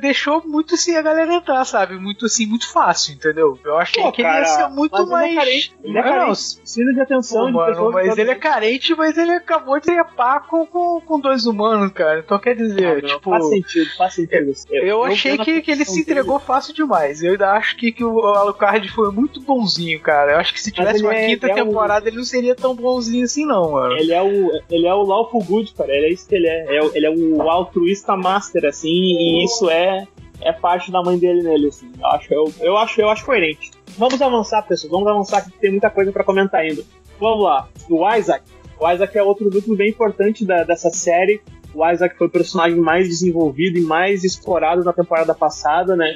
deixou 0.00 0.42
muito 0.46 0.74
assim 0.74 0.96
a 0.96 1.02
galera 1.02 1.32
entrar, 1.34 1.64
sabe? 1.64 1.96
Muito 1.98 2.26
assim, 2.26 2.46
muito 2.46 2.68
fácil, 2.70 3.14
entendeu? 3.14 3.58
Eu 3.64 3.76
achei 3.78 4.02
Pô, 4.02 4.12
que 4.12 4.22
ele 4.22 4.30
ia 4.30 4.44
ser 4.44 4.68
muito 4.68 4.92
mas 4.92 5.00
ele 5.02 5.10
é 5.10 5.34
mais. 5.34 5.34
carente, 5.36 5.74
ele 5.84 5.98
é 5.98 6.02
Não, 6.02 6.08
carente. 6.10 6.56
Precisa 6.60 6.92
de 6.92 7.00
atenção 7.00 7.46
Pô, 7.46 7.52
mano, 7.52 7.90
mas 7.92 8.04
todas- 8.06 8.18
ele 8.18 8.30
é 8.30 8.34
carente, 8.34 8.94
mas 8.94 9.16
ele 9.18 9.32
acabou 9.32 9.78
de 9.78 9.86
trepar 9.86 10.46
com, 10.46 10.66
com, 10.66 11.00
com 11.00 11.20
dois 11.20 11.46
humanos, 11.46 11.92
cara. 11.92 12.20
Então 12.20 12.38
quer 12.38 12.54
dizer, 12.56 12.86
Ah, 12.86 12.94
não, 12.94 13.08
tipo. 13.08 13.30
Faz 13.30 13.48
sentido, 13.48 13.90
faz 13.96 14.14
sentido. 14.14 14.52
Eu, 14.70 15.04
achei 15.04 15.36
na 15.36 15.44
que, 15.44 15.60
que 15.62 15.70
ele 15.70 15.84
se 15.84 16.00
entregou 16.00 16.38
fácil 16.38 16.74
demais. 16.74 17.22
Eu 17.22 17.32
ainda 17.32 17.52
acho 17.52 17.76
que, 17.76 17.92
que 17.92 18.04
o 18.04 18.20
Alucard 18.26 18.86
foi 18.92 19.10
muito 19.12 19.40
bonzinho, 19.40 20.00
cara. 20.00 20.32
Eu 20.32 20.38
acho 20.38 20.52
que 20.52 20.60
se 20.60 20.70
tivesse 20.70 20.98
ele 20.98 21.06
uma 21.06 21.14
é- 21.14 21.26
quinta 21.26 21.46
é 21.48 21.52
um- 21.52 21.66
temporada, 21.66 22.08
ele 22.08 22.16
não 22.16 22.24
seria 22.24 22.54
tão 22.54 22.74
bonzinho 22.74 23.24
assim, 23.24 23.44
não, 23.46 23.72
mano. 23.72 23.94
Ele 23.96 24.12
é 24.12 24.22
o, 24.22 24.60
ele 24.70 24.86
é 24.86 24.94
o 24.94 25.02
lawful 25.02 25.42
good, 25.44 25.72
cara. 25.74 25.92
Ele 25.94 26.06
é 26.06 26.12
isso 26.12 26.28
que 26.28 26.34
ele 26.34 26.46
é. 26.46 26.76
É 26.76 26.82
o- 26.82 26.90
Ele 26.94 27.06
é 27.06 27.10
o 27.10 27.42
altruísta 27.50 27.99
master, 28.16 28.64
assim, 28.66 28.88
e 28.88 29.44
isso 29.44 29.68
é, 29.70 30.06
é 30.40 30.52
parte 30.52 30.90
da 30.90 31.02
mãe 31.02 31.18
dele 31.18 31.42
nele, 31.42 31.68
assim. 31.68 31.90
Eu 31.98 32.06
acho, 32.06 32.34
eu, 32.34 32.52
eu 32.60 32.76
acho, 32.76 33.00
eu 33.00 33.08
acho 33.08 33.24
coerente. 33.24 33.70
Vamos 33.98 34.20
avançar, 34.20 34.62
pessoal. 34.62 34.90
Vamos 34.92 35.08
avançar 35.08 35.44
que 35.44 35.58
tem 35.58 35.70
muita 35.70 35.90
coisa 35.90 36.12
pra 36.12 36.24
comentar 36.24 36.60
ainda. 36.60 36.82
Vamos 37.18 37.44
lá. 37.44 37.68
O 37.88 38.08
Isaac. 38.14 38.44
O 38.78 38.90
Isaac 38.90 39.18
é 39.18 39.22
outro 39.22 39.50
núcleo 39.50 39.76
bem 39.76 39.90
importante 39.90 40.44
da- 40.44 40.64
dessa 40.64 40.88
série. 40.90 41.40
O 41.74 41.88
Isaac 41.88 42.16
foi 42.16 42.26
o 42.26 42.30
personagem 42.30 42.78
mais 42.78 43.06
desenvolvido 43.08 43.78
e 43.78 43.82
mais 43.82 44.24
explorado 44.24 44.82
na 44.82 44.92
temporada 44.92 45.34
passada, 45.34 45.94
né? 45.94 46.14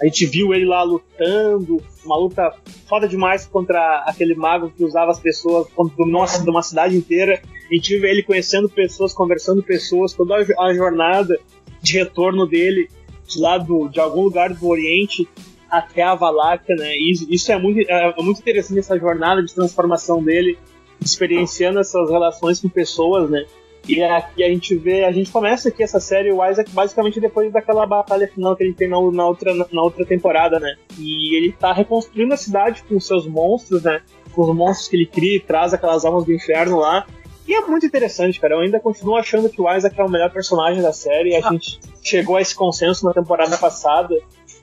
A 0.00 0.04
gente 0.06 0.24
viu 0.26 0.54
ele 0.54 0.64
lá 0.64 0.82
lutando, 0.82 1.82
uma 2.04 2.16
luta 2.16 2.54
foda 2.88 3.06
demais 3.08 3.44
contra 3.46 4.04
aquele 4.06 4.34
mago 4.34 4.70
que 4.70 4.84
usava 4.84 5.10
as 5.10 5.18
pessoas, 5.18 5.66
uma, 5.76 6.26
uma 6.48 6.62
cidade 6.62 6.96
inteira. 6.96 7.42
A 7.70 7.74
gente 7.74 7.98
viu 7.98 8.08
ele 8.08 8.22
conhecendo 8.22 8.68
pessoas, 8.68 9.12
conversando 9.12 9.62
pessoas, 9.62 10.12
toda 10.12 10.36
a 10.36 10.42
jo- 10.44 10.60
a 10.60 10.72
jornada 10.74 11.38
de 11.82 11.98
retorno 11.98 12.46
dele 12.46 12.88
de 13.26 13.40
lá 13.40 13.58
do, 13.58 13.88
de 13.88 13.98
algum 14.00 14.22
lugar 14.22 14.52
do 14.54 14.68
Oriente 14.68 15.28
até 15.68 16.02
a 16.02 16.14
Valáquia, 16.14 16.76
né? 16.76 16.94
E 16.96 17.12
isso 17.34 17.50
é 17.50 17.58
muito, 17.58 17.80
é, 17.90 18.14
é 18.16 18.22
muito 18.22 18.38
interessante 18.40 18.78
essa 18.78 18.96
jornada 18.98 19.42
de 19.42 19.52
transformação 19.52 20.22
dele, 20.22 20.56
experienciando 21.00 21.78
essas 21.80 22.08
relações 22.10 22.60
com 22.60 22.68
pessoas, 22.68 23.28
né? 23.30 23.44
E 23.88 24.02
aqui 24.02 24.42
a 24.42 24.48
gente 24.48 24.74
vê, 24.76 25.04
a 25.04 25.12
gente 25.12 25.30
começa 25.30 25.68
aqui 25.68 25.80
essa 25.82 26.00
série, 26.00 26.32
o 26.32 26.44
Isaac, 26.44 26.70
basicamente 26.72 27.20
depois 27.20 27.52
daquela 27.52 27.86
batalha 27.86 28.26
final 28.26 28.56
que 28.56 28.64
ele 28.64 28.74
tem 28.74 28.88
na, 28.88 28.96
na 29.12 29.26
outra, 29.26 29.54
na 29.54 29.82
outra 29.82 30.04
temporada, 30.04 30.58
né? 30.58 30.74
E 30.98 31.36
ele 31.36 31.52
tá 31.52 31.72
reconstruindo 31.72 32.34
a 32.34 32.36
cidade 32.36 32.82
com 32.88 32.98
seus 32.98 33.26
monstros, 33.28 33.82
né? 33.84 34.00
Com 34.34 34.42
os 34.42 34.56
monstros 34.56 34.88
que 34.88 34.96
ele 34.96 35.06
cria 35.06 35.36
e 35.36 35.40
traz 35.40 35.72
aquelas 35.72 36.04
almas 36.04 36.24
do 36.24 36.32
inferno 36.32 36.78
lá. 36.78 37.06
E 37.46 37.54
é 37.54 37.60
muito 37.60 37.86
interessante, 37.86 38.40
cara. 38.40 38.54
Eu 38.54 38.60
ainda 38.60 38.80
continuo 38.80 39.16
achando 39.16 39.48
que 39.48 39.60
o 39.60 39.72
Isaac 39.72 39.98
é 40.00 40.04
o 40.04 40.10
melhor 40.10 40.30
personagem 40.30 40.82
da 40.82 40.92
série. 40.92 41.36
A 41.36 41.40
gente 41.50 41.78
chegou 42.02 42.36
a 42.36 42.40
esse 42.40 42.54
consenso 42.54 43.04
na 43.04 43.12
temporada 43.12 43.56
passada. 43.56 44.16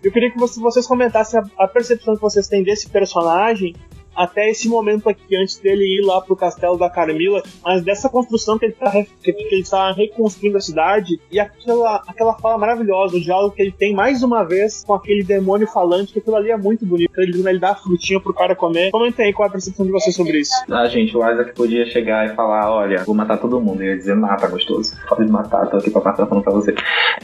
Eu 0.03 0.11
queria 0.11 0.29
que 0.29 0.37
você- 0.37 0.59
vocês 0.59 0.85
comentassem 0.85 1.39
a 1.57 1.67
percepção 1.67 2.15
que 2.15 2.21
vocês 2.21 2.47
têm 2.47 2.61
desse 2.63 2.89
personagem 2.89 3.73
até 4.15 4.49
esse 4.49 4.67
momento 4.67 5.09
aqui, 5.09 5.35
antes 5.35 5.59
dele 5.59 5.83
ir 5.83 6.05
lá 6.05 6.21
pro 6.21 6.35
castelo 6.35 6.77
da 6.77 6.89
Carmila, 6.89 7.41
mas 7.63 7.83
dessa 7.83 8.09
construção 8.09 8.57
que 8.57 8.65
ele 8.65 8.73
tá, 8.73 8.91
que, 8.91 9.33
que 9.33 9.55
ele 9.55 9.63
tá 9.63 9.91
reconstruindo 9.91 10.57
a 10.57 10.61
cidade 10.61 11.19
e 11.31 11.39
aquela, 11.39 12.03
aquela 12.07 12.33
fala 12.35 12.57
maravilhosa, 12.57 13.17
o 13.17 13.21
diálogo 13.21 13.55
que 13.55 13.61
ele 13.61 13.71
tem 13.71 13.93
mais 13.93 14.23
uma 14.23 14.43
vez 14.43 14.83
com 14.83 14.93
aquele 14.93 15.23
demônio 15.23 15.67
falante, 15.67 16.13
que 16.13 16.19
aquilo 16.19 16.35
ali 16.35 16.51
é 16.51 16.57
muito 16.57 16.85
bonito. 16.85 17.11
Ele, 17.17 17.47
ele 17.47 17.59
dá 17.59 17.71
a 17.71 17.75
frutinha 17.75 18.19
pro 18.19 18.33
cara 18.33 18.55
comer. 18.55 18.91
Comentem 18.91 19.25
aí 19.25 19.33
qual 19.33 19.47
é 19.47 19.49
a 19.49 19.51
percepção 19.51 19.85
de 19.85 19.91
vocês 19.91 20.15
sobre 20.15 20.39
isso. 20.39 20.53
Ah, 20.69 20.87
gente, 20.87 21.15
o 21.15 21.29
Isaac 21.29 21.53
podia 21.53 21.85
chegar 21.85 22.25
e 22.25 22.35
falar, 22.35 22.71
olha, 22.71 23.03
vou 23.03 23.15
matar 23.15 23.37
todo 23.37 23.59
mundo. 23.59 23.83
E 23.83 23.87
eu 23.87 23.91
ia 23.91 23.97
dizer, 23.97 24.15
mata, 24.15 24.47
gostoso. 24.47 24.95
Pode 25.07 25.29
matar, 25.29 25.67
tô 25.67 25.77
aqui 25.77 25.89
pra 25.89 26.01
passar 26.01 26.25
pano 26.25 26.43
pra 26.43 26.53
você. 26.53 26.73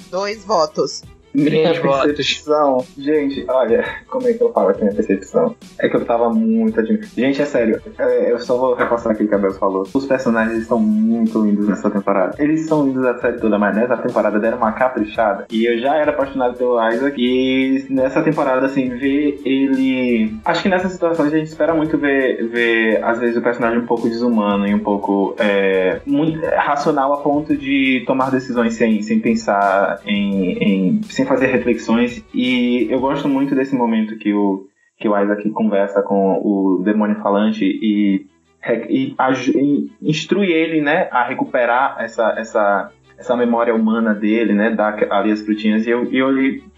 Dois 0.10 0.43
votos. 0.45 1.04
Minha 1.34 1.80
percepção, 1.80 2.84
gente, 2.98 3.46
olha, 3.48 3.86
como 4.08 4.28
é 4.28 4.34
que 4.34 4.42
eu 4.42 4.52
falo 4.52 4.70
aqui 4.70 4.82
minha 4.82 4.94
percepção? 4.94 5.56
É 5.80 5.88
que 5.88 5.96
eu 5.96 6.06
tava 6.06 6.30
muito 6.30 6.80
admirado. 6.80 7.08
Gente, 7.15 7.42
é 7.42 7.46
sério, 7.46 7.82
é, 7.98 8.32
eu 8.32 8.39
só 8.39 8.58
vou 8.58 8.74
reforçar 8.74 9.12
aquilo 9.12 9.30
que 9.30 9.36
a 9.36 9.38
Bel 9.38 9.54
falou. 9.54 9.88
Os 9.94 10.06
personagens 10.06 10.60
estão 10.60 10.80
muito 10.80 11.44
lindos 11.44 11.68
nessa 11.68 11.89
temporada. 11.89 12.36
Eles 12.39 12.68
são 12.68 12.86
lindos 12.86 13.06
a 13.06 13.18
série 13.20 13.38
toda, 13.38 13.58
mas 13.58 13.76
nessa 13.76 13.98
temporada 13.98 14.39
deram 14.39 14.58
uma 14.58 14.72
caprichada. 14.72 15.46
E 15.52 15.65
eu 15.65 15.80
já 15.80 15.96
era 15.96 16.12
apaixonado 16.12 16.58
pelo 16.58 16.80
Isaac. 16.92 17.15
E 17.18 17.86
nessa 17.89 18.22
temporada, 18.22 18.65
assim, 18.65 18.89
ver 18.89 19.39
ele. 19.46 20.34
Acho 20.44 20.63
que 20.63 20.70
nessas 20.70 20.92
situações 20.92 21.34
a 21.34 21.38
gente 21.38 21.48
espera 21.48 21.74
muito 21.74 21.98
ver, 21.98 22.48
ver 22.48 23.04
às 23.04 23.20
vezes, 23.20 23.38
o 23.38 23.42
personagem 23.42 23.80
um 23.80 23.86
pouco 23.86 24.10
desumano 24.10 24.68
e 24.68 24.74
um 24.74 24.80
pouco 24.80 25.36
é, 25.38 26.02
muito 26.06 26.39
racional 26.56 27.13
a 27.13 27.18
ponto 27.18 27.56
de 27.56 28.04
tomar 28.06 28.32
decisões 28.32 28.74
sem, 28.74 29.02
sem 29.02 29.20
pensar 29.20 30.00
em, 30.06 30.54
em 30.54 31.02
sem 31.20 31.26
fazer 31.26 31.48
reflexões. 31.48 32.24
E 32.34 32.88
eu 32.90 33.00
gosto 33.00 33.28
muito 33.28 33.54
desse 33.54 33.76
momento 33.76 34.18
que 34.18 34.34
o 34.34 34.68
que 34.98 35.08
o 35.08 35.18
Isaac 35.18 35.50
conversa 35.52 36.02
com 36.02 36.42
o 36.44 36.82
demônio 36.84 37.22
falante 37.22 37.64
e, 37.64 38.26
e, 38.90 39.16
e 39.16 39.92
instrui 40.02 40.52
ele 40.52 40.82
né 40.82 41.08
a 41.10 41.24
recuperar 41.24 41.96
essa 42.00 42.36
essa 42.38 42.92
essa 43.18 43.36
memória 43.36 43.74
humana 43.74 44.14
dele 44.14 44.54
né 44.54 44.72
dar 44.72 44.98
ali 45.12 45.32
as 45.32 45.42
frutinhas. 45.42 45.88
E 45.88 45.90
eu, 45.90 46.12
eu 46.12 46.28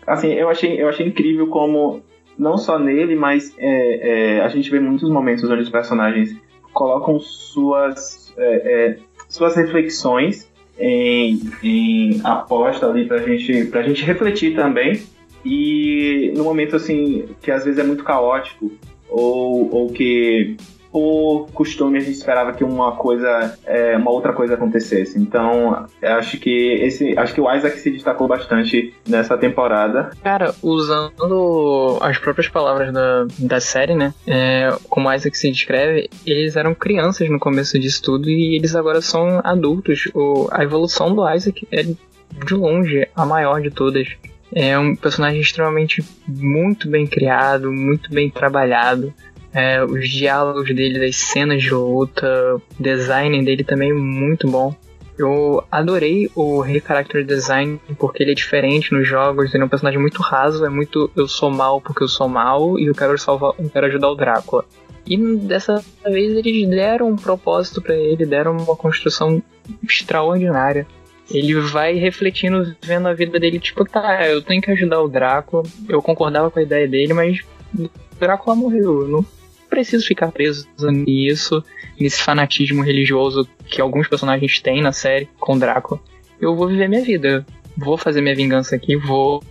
assim 0.05 0.33
eu 0.33 0.49
achei 0.49 0.79
eu 0.81 0.87
achei 0.87 1.07
incrível 1.07 1.47
como 1.47 2.03
não 2.37 2.57
só 2.57 2.77
nele 2.77 3.15
mas 3.15 3.55
é, 3.57 4.37
é, 4.37 4.41
a 4.41 4.47
gente 4.49 4.69
vê 4.69 4.79
muitos 4.79 5.09
momentos 5.09 5.49
onde 5.49 5.63
os 5.63 5.69
personagens 5.69 6.35
colocam 6.73 7.19
suas 7.19 8.33
é, 8.37 8.55
é, 8.55 8.97
suas 9.27 9.55
reflexões 9.55 10.50
em, 10.81 11.39
em 11.63 12.21
aposta 12.23 12.87
ali 12.87 13.05
pra 13.05 13.19
gente, 13.19 13.65
pra 13.65 13.83
gente 13.83 14.03
refletir 14.03 14.55
também. 14.55 15.01
E 15.45 16.33
no 16.35 16.43
momento 16.43 16.75
assim, 16.75 17.25
que 17.41 17.51
às 17.51 17.63
vezes 17.63 17.79
é 17.79 17.83
muito 17.83 18.03
caótico, 18.03 18.71
ou, 19.09 19.73
ou 19.73 19.91
que 19.91 20.57
por 20.91 21.47
costume 21.53 21.97
a 21.97 22.01
gente 22.01 22.17
esperava 22.17 22.53
que 22.53 22.63
uma 22.63 22.95
coisa, 22.95 23.57
é, 23.65 23.95
uma 23.95 24.11
outra 24.11 24.33
coisa 24.33 24.55
acontecesse. 24.55 25.17
Então, 25.17 25.85
acho 26.01 26.37
que 26.37 26.73
esse, 26.81 27.17
acho 27.17 27.33
que 27.33 27.41
o 27.41 27.51
Isaac 27.51 27.79
se 27.79 27.91
destacou 27.91 28.27
bastante 28.27 28.93
nessa 29.07 29.37
temporada. 29.37 30.11
Cara, 30.23 30.53
usando 30.61 31.97
as 32.01 32.17
próprias 32.17 32.49
palavras 32.49 32.93
da, 32.93 33.25
da 33.39 33.59
série, 33.59 33.95
né? 33.95 34.13
É, 34.27 34.69
como 34.89 35.07
o 35.07 35.13
Isaac 35.13 35.37
se 35.37 35.49
descreve, 35.49 36.09
eles 36.25 36.55
eram 36.55 36.73
crianças 36.75 37.29
no 37.29 37.39
começo 37.39 37.79
disso 37.79 38.01
tudo 38.03 38.29
e 38.29 38.55
eles 38.55 38.75
agora 38.75 39.01
são 39.01 39.39
adultos. 39.43 40.09
O, 40.13 40.47
a 40.51 40.63
evolução 40.63 41.13
do 41.15 41.27
Isaac 41.29 41.67
é 41.71 41.83
de 41.83 42.53
longe 42.53 43.07
a 43.15 43.25
maior 43.25 43.61
de 43.61 43.71
todas. 43.71 44.07
É 44.53 44.77
um 44.77 44.95
personagem 44.95 45.39
extremamente 45.39 46.03
muito 46.27 46.89
bem 46.89 47.07
criado, 47.07 47.71
muito 47.71 48.09
bem 48.09 48.29
trabalhado. 48.29 49.13
É, 49.53 49.83
os 49.83 50.09
diálogos 50.09 50.73
dele, 50.73 51.05
as 51.05 51.15
cenas 51.17 51.61
de 51.61 51.73
luta, 51.73 52.55
o 52.55 52.61
design 52.81 53.43
dele 53.43 53.63
também 53.63 53.91
é 53.91 53.93
muito 53.93 54.49
bom. 54.49 54.73
Eu 55.17 55.63
adorei 55.69 56.31
o 56.35 56.61
Re-Character 56.61 57.23
Design 57.23 57.79
porque 57.99 58.23
ele 58.23 58.31
é 58.31 58.35
diferente 58.35 58.93
nos 58.93 59.07
jogos, 59.07 59.53
ele 59.53 59.61
é 59.61 59.65
um 59.65 59.69
personagem 59.69 59.99
muito 59.99 60.21
raso, 60.21 60.65
é 60.65 60.69
muito 60.69 61.11
eu 61.15 61.27
sou 61.27 61.51
mal 61.51 61.81
porque 61.81 62.01
eu 62.01 62.07
sou 62.07 62.27
mal 62.27 62.79
e 62.79 62.85
eu 62.85 62.95
quero 62.95 63.17
salvar, 63.17 63.53
eu 63.59 63.69
quero 63.69 63.85
ajudar 63.87 64.09
o 64.09 64.15
Drácula. 64.15 64.65
E 65.05 65.17
dessa 65.17 65.83
vez 66.05 66.37
eles 66.37 66.69
deram 66.69 67.09
um 67.09 67.15
propósito 67.15 67.81
pra 67.81 67.95
ele, 67.95 68.25
deram 68.25 68.55
uma 68.57 68.75
construção 68.75 69.41
extraordinária. 69.83 70.87
Ele 71.29 71.53
vai 71.59 71.93
refletindo, 71.95 72.75
vendo 72.81 73.07
a 73.07 73.13
vida 73.13 73.39
dele, 73.39 73.59
tipo, 73.59 73.85
tá, 73.85 74.27
eu 74.27 74.41
tenho 74.41 74.61
que 74.61 74.71
ajudar 74.71 75.01
o 75.01 75.07
Drácula. 75.07 75.63
Eu 75.87 76.01
concordava 76.01 76.51
com 76.51 76.59
a 76.59 76.63
ideia 76.63 76.87
dele, 76.87 77.13
mas 77.13 77.39
o 77.77 77.89
Drácula 78.19 78.55
morreu. 78.55 79.01
Eu 79.01 79.07
não 79.07 79.25
preciso 79.71 80.05
ficar 80.05 80.31
preso 80.31 80.67
nisso, 80.91 81.63
nesse 81.99 82.21
fanatismo 82.21 82.83
religioso 82.83 83.47
que 83.65 83.81
alguns 83.81 84.07
personagens 84.07 84.59
têm 84.59 84.81
na 84.81 84.91
série 84.91 85.29
com 85.39 85.57
Drácula. 85.57 85.99
Eu 86.39 86.55
vou 86.55 86.67
viver 86.67 86.89
minha 86.89 87.01
vida. 87.01 87.45
Vou 87.77 87.97
fazer 87.97 88.21
minha 88.21 88.35
vingança 88.35 88.75
aqui, 88.75 88.95
vou. 88.97 89.41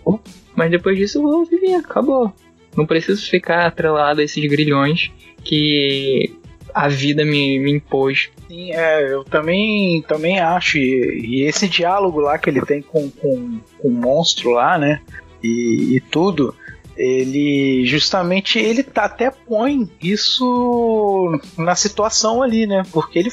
Mas 0.55 0.71
depois 0.71 0.97
disso 0.97 1.19
eu 1.19 1.23
vou 1.23 1.45
viver, 1.45 1.75
acabou. 1.75 2.33
Não 2.77 2.87
preciso 2.87 3.29
ficar 3.29 3.67
atrelado 3.67 4.21
a 4.21 4.25
esses 4.25 4.45
grilhões 4.45 5.11
que 5.43 6.33
a 6.75 6.87
vida 6.87 7.25
me, 7.25 7.59
me 7.59 7.73
impôs. 7.73 8.31
Sim, 8.47 8.73
é, 8.73 9.13
eu 9.13 9.25
também, 9.25 10.03
também 10.03 10.39
acho. 10.39 10.79
E, 10.79 11.21
e 11.25 11.43
esse 11.43 11.67
diálogo 11.67 12.21
lá 12.21 12.39
que 12.39 12.51
ele 12.51 12.61
tem 12.61 12.83
com, 12.83 13.11
com, 13.11 13.59
com 13.79 13.89
o 13.89 13.91
monstro 13.91 14.51
lá, 14.51 14.79
né? 14.79 15.01
E, 15.43 15.97
e 15.97 16.01
tudo, 16.01 16.55
ele 17.01 17.87
justamente 17.87 18.59
ele 18.59 18.83
tá, 18.83 19.07
até 19.07 19.31
põe 19.31 19.89
isso 20.03 21.41
na 21.57 21.75
situação 21.75 22.43
ali, 22.43 22.67
né? 22.67 22.83
Porque 22.93 23.19
ele 23.19 23.31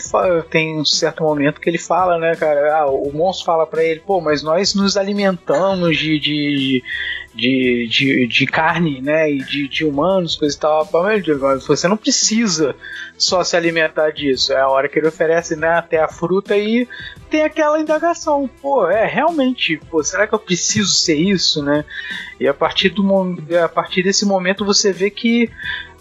tem 0.49 0.79
um 0.79 0.85
certo 0.85 1.21
momento 1.21 1.59
que 1.59 1.69
ele 1.69 1.77
fala, 1.77 2.17
né, 2.17 2.33
cara? 2.35 2.77
Ah, 2.77 2.89
o 2.89 3.11
monstro 3.11 3.45
fala 3.45 3.67
pra 3.67 3.83
ele, 3.83 3.99
pô, 3.99 4.21
mas 4.21 4.41
nós 4.41 4.73
nos 4.73 4.95
alimentamos 4.95 5.97
de, 5.97 6.17
de, 6.17 6.83
de, 7.37 7.87
de, 7.87 8.27
de 8.27 8.45
carne, 8.47 8.99
né? 8.99 9.31
E 9.31 9.37
de, 9.37 9.67
de 9.67 9.85
humanos, 9.85 10.35
coisa 10.35 10.57
e 10.57 10.59
tal. 10.59 10.89
Você 11.67 11.87
não 11.87 11.95
precisa 11.95 12.75
só 13.15 13.43
se 13.43 13.55
alimentar 13.55 14.09
disso. 14.11 14.51
É 14.51 14.59
a 14.59 14.67
hora 14.67 14.89
que 14.89 14.97
ele 14.97 15.07
oferece, 15.07 15.55
né, 15.55 15.69
até 15.69 16.01
a 16.01 16.07
fruta 16.07 16.57
e 16.57 16.87
tem 17.29 17.43
aquela 17.43 17.79
indagação, 17.79 18.49
pô, 18.61 18.89
é 18.89 19.05
realmente, 19.05 19.79
pô, 19.89 20.03
será 20.03 20.25
que 20.25 20.33
eu 20.33 20.39
preciso 20.39 20.93
ser 20.93 21.15
isso, 21.15 21.63
né? 21.63 21.85
E 22.39 22.47
a 22.47 22.53
partir 22.53 22.89
do 22.89 23.03
a 23.63 23.69
partir 23.69 24.03
desse 24.03 24.25
momento 24.25 24.65
você 24.65 24.91
vê 24.91 25.09
que 25.09 25.49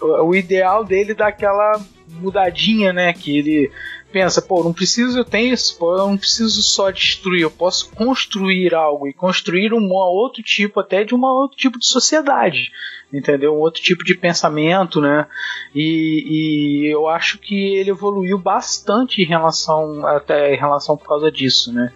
o, 0.01 0.35
ideal 0.35 0.85
dele 0.85 1.15
dá 1.15 1.29
aquela 1.29 1.81
mudadinha, 2.09 2.93
né, 2.93 3.13
que 3.13 3.39
ele 3.39 3.71
pensa, 4.17 4.41
pô, 4.41 4.65
não 4.65 4.73
preciso, 4.73 5.19
eu 5.19 5.27
tenho 5.27 5.53
isso, 5.53 5.77
pô, 5.77 5.93
eu 5.93 6.07
não 6.07 6.17
preciso 6.17 6.63
só 6.63 6.91
destruir, 6.91 7.43
eu 7.43 7.51
posso 7.51 7.91
construir 7.91 8.75
algo 8.75 9.07
e 9.07 9.13
construir 9.13 9.75
um 9.75 9.93
outro 9.93 10.43
tipo 10.43 10.81
até 10.81 11.05
de 11.05 11.15
um 11.15 11.23
outro 11.23 11.55
tipo 11.55 11.79
de 11.79 11.87
sociedade, 11.87 12.73
entendeu? 13.13 13.53
Um 13.53 13.59
outro 13.59 13.83
tipo 13.83 14.03
de 14.03 14.15
pensamento, 14.15 15.03
né? 15.03 15.27
E, 15.75 16.25
e 16.31 16.87
eu 16.87 17.07
acho 17.07 17.37
que 17.37 17.77
ele 17.77 17.91
evoluiu 17.91 18.39
bastante 18.39 19.21
em 19.21 19.27
relação 19.27 20.07
até 20.07 20.55
em 20.55 20.59
relação 20.59 20.97
por 20.97 21.07
causa 21.07 21.31
disso, 21.31 21.71
né? 21.71 21.93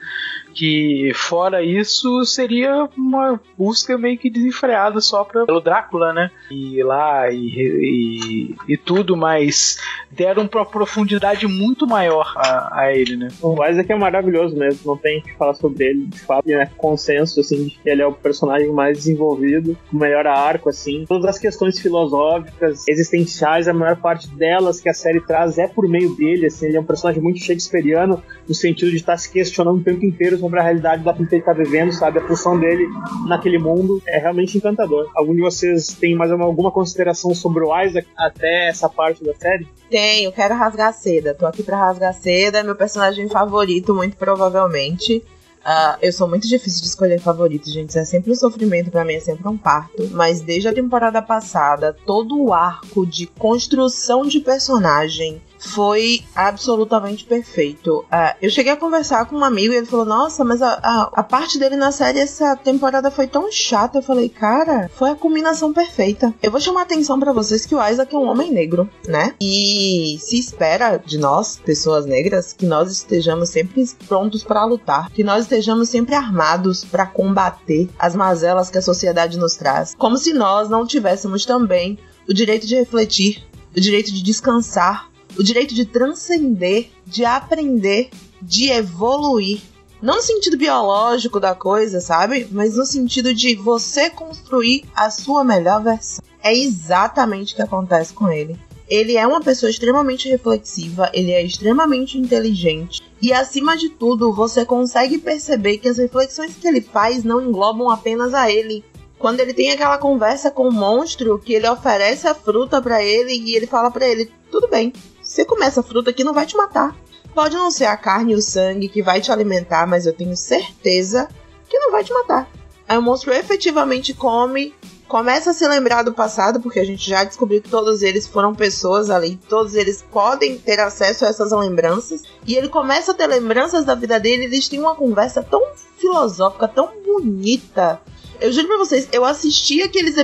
Que 0.54 1.12
fora 1.14 1.62
isso 1.62 2.24
seria 2.24 2.88
uma 2.96 3.40
busca 3.56 3.96
meio 3.96 4.18
que 4.18 4.30
desenfreada 4.30 5.00
só 5.00 5.24
pra, 5.24 5.46
pelo 5.46 5.60
Drácula, 5.60 6.12
né? 6.12 6.30
E 6.50 6.82
lá 6.82 7.30
e, 7.30 7.36
e, 7.38 8.54
e 8.68 8.76
tudo, 8.76 9.16
mas 9.16 9.78
deram 10.10 10.48
uma 10.52 10.66
profundidade 10.66 11.46
muito 11.46 11.86
maior 11.86 12.32
a, 12.36 12.80
a 12.80 12.92
ele, 12.92 13.16
né? 13.16 13.28
O 13.40 13.64
Isaac 13.64 13.90
é 13.90 13.96
maravilhoso 13.96 14.56
mesmo, 14.56 14.80
não 14.84 14.96
tem 14.96 15.20
o 15.20 15.22
que 15.22 15.36
falar 15.36 15.54
sobre 15.54 15.86
ele. 15.86 16.06
De 16.06 16.20
fato, 16.20 16.48
né, 16.48 16.70
consenso, 16.76 17.40
assim, 17.40 17.64
de 17.64 17.70
que 17.70 17.88
ele 17.88 18.02
é 18.02 18.06
o 18.06 18.12
personagem 18.12 18.72
mais 18.72 18.98
desenvolvido, 18.98 19.76
o 19.92 19.96
melhor 19.96 20.26
arco, 20.26 20.68
assim. 20.68 21.04
Todas 21.06 21.26
as 21.26 21.38
questões 21.38 21.78
filosóficas, 21.78 22.86
existenciais, 22.88 23.68
a 23.68 23.72
maior 23.72 23.96
parte 23.96 24.28
delas 24.28 24.80
que 24.80 24.88
a 24.88 24.94
série 24.94 25.20
traz 25.20 25.58
é 25.58 25.68
por 25.68 25.88
meio 25.88 26.14
dele, 26.16 26.46
assim. 26.46 26.66
Ele 26.66 26.76
é 26.76 26.80
um 26.80 26.84
personagem 26.84 27.22
muito 27.22 27.40
shakespeariano, 27.40 28.22
no 28.48 28.54
sentido 28.54 28.90
de 28.90 28.96
estar 28.96 29.16
se 29.16 29.30
questionando 29.30 29.78
o 29.78 29.84
tempo 29.84 30.04
inteiro 30.04 30.38
sobre 30.50 30.58
a 30.58 30.62
realidade 30.64 31.04
da 31.04 31.14
que 31.14 31.22
ele 31.22 31.36
está 31.36 31.52
vivendo, 31.52 31.92
sabe? 31.92 32.18
A 32.18 32.26
função 32.26 32.58
dele 32.58 32.86
naquele 33.26 33.58
mundo 33.58 34.02
é 34.06 34.18
realmente 34.18 34.58
encantador. 34.58 35.08
Algum 35.14 35.34
de 35.34 35.40
vocês 35.40 35.88
tem 35.88 36.16
mais 36.16 36.32
uma- 36.32 36.44
alguma 36.44 36.72
consideração 36.72 37.32
sobre 37.34 37.62
o 37.64 37.82
Isaac 37.82 38.08
até 38.16 38.68
essa 38.68 38.88
parte 38.88 39.22
da 39.22 39.32
série? 39.34 39.68
Tenho, 39.88 40.32
quero 40.32 40.54
rasgar 40.54 40.92
seda. 40.92 41.34
Tô 41.34 41.46
aqui 41.46 41.62
pra 41.62 41.76
rasgar 41.76 42.12
seda, 42.14 42.58
é 42.58 42.62
meu 42.62 42.74
personagem 42.74 43.28
favorito, 43.28 43.94
muito 43.94 44.16
provavelmente. 44.16 45.22
Ah, 45.64 45.98
eu 46.00 46.10
sou 46.12 46.26
muito 46.26 46.48
difícil 46.48 46.80
de 46.80 46.88
escolher 46.88 47.20
favorito, 47.20 47.70
gente. 47.70 47.90
Isso 47.90 47.98
é 47.98 48.04
sempre 48.04 48.32
um 48.32 48.34
sofrimento 48.34 48.90
pra 48.90 49.04
mim, 49.04 49.14
é 49.14 49.20
sempre 49.20 49.46
um 49.46 49.58
parto. 49.58 50.08
Mas 50.12 50.40
desde 50.40 50.66
a 50.68 50.72
temporada 50.72 51.20
passada, 51.20 51.94
todo 52.06 52.40
o 52.42 52.52
arco 52.52 53.06
de 53.06 53.26
construção 53.26 54.22
de 54.26 54.40
personagem 54.40 55.40
foi 55.60 56.24
absolutamente 56.34 57.24
perfeito. 57.24 58.04
Uh, 58.10 58.34
eu 58.40 58.50
cheguei 58.50 58.72
a 58.72 58.76
conversar 58.76 59.26
com 59.26 59.36
um 59.36 59.44
amigo 59.44 59.72
e 59.72 59.76
ele 59.76 59.86
falou: 59.86 60.06
Nossa, 60.06 60.42
mas 60.42 60.62
a, 60.62 60.72
a, 60.82 61.10
a, 61.14 61.22
parte 61.22 61.58
dele 61.58 61.76
na 61.76 61.92
série 61.92 62.18
essa 62.18 62.56
temporada 62.56 63.10
foi 63.10 63.26
tão 63.26 63.52
chata. 63.52 63.98
Eu 63.98 64.02
falei: 64.02 64.28
Cara, 64.28 64.90
foi 64.94 65.10
a 65.10 65.14
combinação 65.14 65.72
perfeita. 65.72 66.34
Eu 66.42 66.50
vou 66.50 66.60
chamar 66.60 66.80
a 66.80 66.82
atenção 66.84 67.20
para 67.20 67.32
vocês 67.32 67.66
que 67.66 67.74
o 67.74 67.86
Isaac 67.86 68.14
é 68.14 68.18
um 68.18 68.28
homem 68.28 68.50
negro, 68.50 68.88
né? 69.06 69.34
E 69.40 70.18
se 70.20 70.38
espera 70.38 70.96
de 70.96 71.18
nós, 71.18 71.58
pessoas 71.58 72.06
negras, 72.06 72.52
que 72.52 72.64
nós 72.64 72.90
estejamos 72.90 73.50
sempre 73.50 73.84
prontos 74.08 74.42
para 74.42 74.64
lutar, 74.64 75.10
que 75.10 75.22
nós 75.22 75.42
estejamos 75.42 75.88
sempre 75.90 76.14
armados 76.14 76.84
para 76.84 77.06
combater 77.06 77.88
as 77.98 78.14
mazelas 78.14 78.70
que 78.70 78.78
a 78.78 78.82
sociedade 78.82 79.38
nos 79.38 79.56
traz. 79.56 79.94
Como 79.96 80.16
se 80.16 80.32
nós 80.32 80.68
não 80.70 80.86
tivéssemos 80.86 81.44
também 81.44 81.98
o 82.28 82.32
direito 82.32 82.66
de 82.66 82.76
refletir, 82.76 83.44
o 83.76 83.80
direito 83.80 84.12
de 84.12 84.22
descansar 84.22 85.09
o 85.38 85.42
direito 85.42 85.74
de 85.74 85.84
transcender, 85.84 86.90
de 87.06 87.24
aprender, 87.24 88.10
de 88.40 88.70
evoluir. 88.70 89.60
Não 90.02 90.16
no 90.16 90.22
sentido 90.22 90.56
biológico 90.56 91.38
da 91.38 91.54
coisa, 91.54 92.00
sabe? 92.00 92.48
Mas 92.50 92.76
no 92.76 92.86
sentido 92.86 93.34
de 93.34 93.54
você 93.54 94.08
construir 94.08 94.84
a 94.94 95.10
sua 95.10 95.44
melhor 95.44 95.82
versão. 95.82 96.24
É 96.42 96.56
exatamente 96.56 97.52
o 97.52 97.56
que 97.56 97.62
acontece 97.62 98.14
com 98.14 98.30
ele. 98.30 98.58
Ele 98.88 99.16
é 99.16 99.24
uma 99.24 99.40
pessoa 99.40 99.70
extremamente 99.70 100.28
reflexiva, 100.28 101.08
ele 101.12 101.30
é 101.30 101.42
extremamente 101.42 102.18
inteligente. 102.18 103.00
E 103.22 103.32
acima 103.32 103.76
de 103.76 103.90
tudo, 103.90 104.32
você 104.32 104.64
consegue 104.64 105.18
perceber 105.18 105.78
que 105.78 105.88
as 105.88 105.98
reflexões 105.98 106.56
que 106.56 106.66
ele 106.66 106.80
faz 106.80 107.22
não 107.22 107.40
englobam 107.40 107.88
apenas 107.88 108.34
a 108.34 108.50
ele. 108.50 108.84
Quando 109.16 109.38
ele 109.40 109.52
tem 109.52 109.70
aquela 109.70 109.98
conversa 109.98 110.50
com 110.50 110.66
o 110.66 110.72
monstro, 110.72 111.38
que 111.38 111.52
ele 111.52 111.68
oferece 111.68 112.26
a 112.26 112.34
fruta 112.34 112.80
para 112.80 113.04
ele 113.04 113.34
e 113.34 113.54
ele 113.54 113.66
fala 113.66 113.90
para 113.90 114.08
ele: 114.08 114.32
"Tudo 114.50 114.66
bem, 114.66 114.92
você 115.30 115.44
comer 115.44 115.66
essa 115.66 115.80
fruta 115.80 116.10
aqui 116.10 116.24
não 116.24 116.34
vai 116.34 116.44
te 116.44 116.56
matar. 116.56 116.92
Pode 117.32 117.54
não 117.54 117.70
ser 117.70 117.84
a 117.84 117.96
carne 117.96 118.32
e 118.32 118.34
o 118.34 118.42
sangue 118.42 118.88
que 118.88 119.00
vai 119.00 119.20
te 119.20 119.30
alimentar, 119.30 119.86
mas 119.86 120.04
eu 120.04 120.12
tenho 120.12 120.36
certeza 120.36 121.28
que 121.68 121.78
não 121.78 121.92
vai 121.92 122.02
te 122.02 122.12
matar. 122.12 122.50
Aí 122.88 122.98
o 122.98 123.02
monstro 123.02 123.32
efetivamente 123.32 124.12
come, 124.12 124.74
começa 125.06 125.50
a 125.50 125.54
se 125.54 125.68
lembrar 125.68 126.02
do 126.02 126.12
passado, 126.12 126.60
porque 126.60 126.80
a 126.80 126.84
gente 126.84 127.08
já 127.08 127.22
descobriu 127.22 127.62
que 127.62 127.70
todos 127.70 128.02
eles 128.02 128.26
foram 128.26 128.52
pessoas 128.52 129.08
ali, 129.08 129.38
todos 129.48 129.76
eles 129.76 130.04
podem 130.10 130.58
ter 130.58 130.80
acesso 130.80 131.24
a 131.24 131.28
essas 131.28 131.52
lembranças, 131.52 132.24
e 132.44 132.56
ele 132.56 132.68
começa 132.68 133.12
a 133.12 133.14
ter 133.14 133.28
lembranças 133.28 133.84
da 133.84 133.94
vida 133.94 134.18
dele, 134.18 134.46
eles 134.46 134.68
têm 134.68 134.80
uma 134.80 134.96
conversa 134.96 135.44
tão 135.44 135.62
filosófica, 135.96 136.66
tão 136.66 136.90
bonita. 137.06 138.00
Eu 138.40 138.50
juro 138.50 138.66
pra 138.66 138.78
vocês, 138.78 139.08
eu 139.12 139.24
assisti 139.24 139.80
aqueles, 139.80 140.16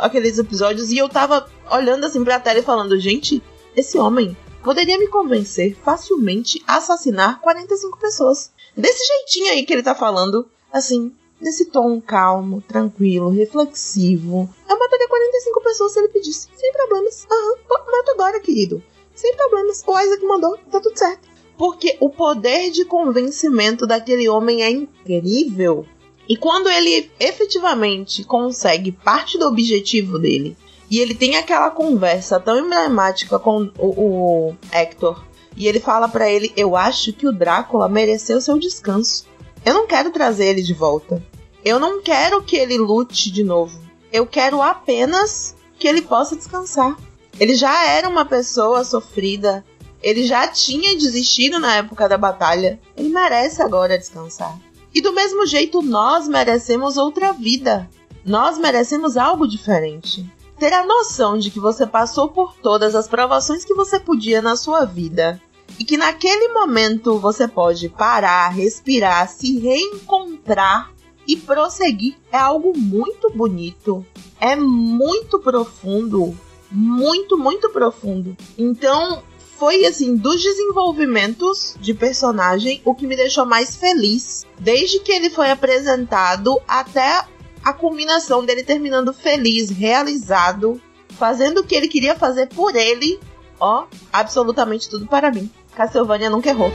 aqueles 0.00 0.38
episódios 0.38 0.90
e 0.90 0.96
eu 0.96 1.08
tava 1.10 1.46
olhando 1.70 2.06
assim 2.06 2.24
pra 2.24 2.40
tela 2.40 2.60
e 2.60 2.62
falando, 2.62 2.98
gente, 2.98 3.42
esse 3.76 3.98
homem 3.98 4.34
poderia 4.64 4.98
me 4.98 5.06
convencer 5.06 5.76
facilmente 5.76 6.60
a 6.66 6.78
assassinar 6.78 7.40
45 7.40 7.98
pessoas. 7.98 8.50
Desse 8.74 9.06
jeitinho 9.06 9.52
aí 9.52 9.64
que 9.64 9.72
ele 9.74 9.82
tá 9.82 9.94
falando, 9.94 10.48
assim, 10.72 11.12
nesse 11.38 11.66
tom 11.66 12.00
calmo, 12.00 12.62
tranquilo, 12.62 13.28
reflexivo. 13.28 14.48
Eu 14.68 14.78
mataria 14.78 15.06
45 15.06 15.62
pessoas 15.62 15.92
se 15.92 15.98
ele 15.98 16.08
pedisse, 16.08 16.48
sem 16.56 16.72
problemas. 16.72 17.26
Aham, 17.30 17.50
uhum, 17.50 17.92
mata 17.92 18.12
agora, 18.12 18.40
querido. 18.40 18.82
Sem 19.14 19.36
problemas. 19.36 19.84
O 19.86 20.00
Isaac 20.00 20.24
mandou, 20.24 20.56
tá 20.72 20.80
tudo 20.80 20.98
certo. 20.98 21.28
Porque 21.58 21.96
o 22.00 22.08
poder 22.08 22.70
de 22.70 22.84
convencimento 22.84 23.86
daquele 23.86 24.28
homem 24.28 24.62
é 24.62 24.70
incrível. 24.70 25.86
E 26.26 26.36
quando 26.36 26.70
ele 26.70 27.10
efetivamente 27.20 28.24
consegue 28.24 28.90
parte 28.90 29.38
do 29.38 29.46
objetivo 29.46 30.18
dele, 30.18 30.56
e 30.94 31.00
ele 31.00 31.12
tem 31.12 31.34
aquela 31.34 31.72
conversa 31.72 32.38
tão 32.38 32.56
emblemática 32.56 33.36
com 33.36 33.68
o, 33.76 34.50
o 34.50 34.56
Hector. 34.70 35.24
E 35.56 35.66
ele 35.66 35.80
fala 35.80 36.06
para 36.06 36.30
ele: 36.30 36.52
Eu 36.56 36.76
acho 36.76 37.12
que 37.12 37.26
o 37.26 37.32
Drácula 37.32 37.88
mereceu 37.88 38.40
seu 38.40 38.60
descanso. 38.60 39.26
Eu 39.64 39.74
não 39.74 39.88
quero 39.88 40.12
trazer 40.12 40.46
ele 40.46 40.62
de 40.62 40.72
volta. 40.72 41.20
Eu 41.64 41.80
não 41.80 42.00
quero 42.00 42.44
que 42.44 42.54
ele 42.54 42.78
lute 42.78 43.32
de 43.32 43.42
novo. 43.42 43.76
Eu 44.12 44.24
quero 44.24 44.62
apenas 44.62 45.56
que 45.80 45.88
ele 45.88 46.00
possa 46.00 46.36
descansar. 46.36 46.96
Ele 47.40 47.56
já 47.56 47.86
era 47.88 48.08
uma 48.08 48.24
pessoa 48.24 48.84
sofrida. 48.84 49.64
Ele 50.00 50.24
já 50.24 50.46
tinha 50.46 50.94
desistido 50.94 51.58
na 51.58 51.74
época 51.74 52.08
da 52.08 52.16
batalha. 52.16 52.78
Ele 52.96 53.08
merece 53.08 53.60
agora 53.60 53.98
descansar. 53.98 54.56
E 54.94 55.00
do 55.00 55.12
mesmo 55.12 55.44
jeito, 55.44 55.82
nós 55.82 56.28
merecemos 56.28 56.96
outra 56.96 57.32
vida. 57.32 57.90
Nós 58.24 58.58
merecemos 58.58 59.16
algo 59.16 59.44
diferente 59.44 60.32
ter 60.64 60.72
a 60.72 60.86
noção 60.86 61.36
de 61.36 61.50
que 61.50 61.60
você 61.60 61.86
passou 61.86 62.30
por 62.30 62.54
todas 62.54 62.94
as 62.94 63.06
provações 63.06 63.66
que 63.66 63.74
você 63.74 64.00
podia 64.00 64.40
na 64.40 64.56
sua 64.56 64.86
vida 64.86 65.38
e 65.78 65.84
que 65.84 65.98
naquele 65.98 66.54
momento 66.54 67.18
você 67.18 67.46
pode 67.46 67.86
parar, 67.90 68.48
respirar, 68.48 69.28
se 69.28 69.58
reencontrar 69.58 70.90
e 71.28 71.36
prosseguir 71.36 72.16
é 72.32 72.38
algo 72.38 72.72
muito 72.74 73.28
bonito, 73.28 74.06
é 74.40 74.56
muito 74.56 75.38
profundo, 75.38 76.34
muito, 76.70 77.36
muito 77.36 77.68
profundo. 77.68 78.34
Então, 78.56 79.22
foi 79.58 79.84
assim, 79.84 80.16
dos 80.16 80.42
desenvolvimentos 80.42 81.76
de 81.78 81.92
personagem, 81.92 82.80
o 82.86 82.94
que 82.94 83.06
me 83.06 83.16
deixou 83.16 83.44
mais 83.44 83.76
feliz. 83.76 84.46
Desde 84.58 84.98
que 85.00 85.12
ele 85.12 85.28
foi 85.28 85.50
apresentado 85.50 86.58
até 86.66 87.26
a 87.64 87.72
culminação 87.72 88.44
dele 88.44 88.62
terminando 88.62 89.12
feliz, 89.12 89.70
realizado, 89.70 90.80
fazendo 91.18 91.60
o 91.60 91.64
que 91.64 91.74
ele 91.74 91.88
queria 91.88 92.14
fazer 92.14 92.48
por 92.48 92.76
ele, 92.76 93.18
ó, 93.58 93.86
absolutamente 94.12 94.88
tudo 94.88 95.06
para 95.06 95.30
mim. 95.30 95.50
Castlevania 95.74 96.30
nunca 96.30 96.50
errou. 96.50 96.70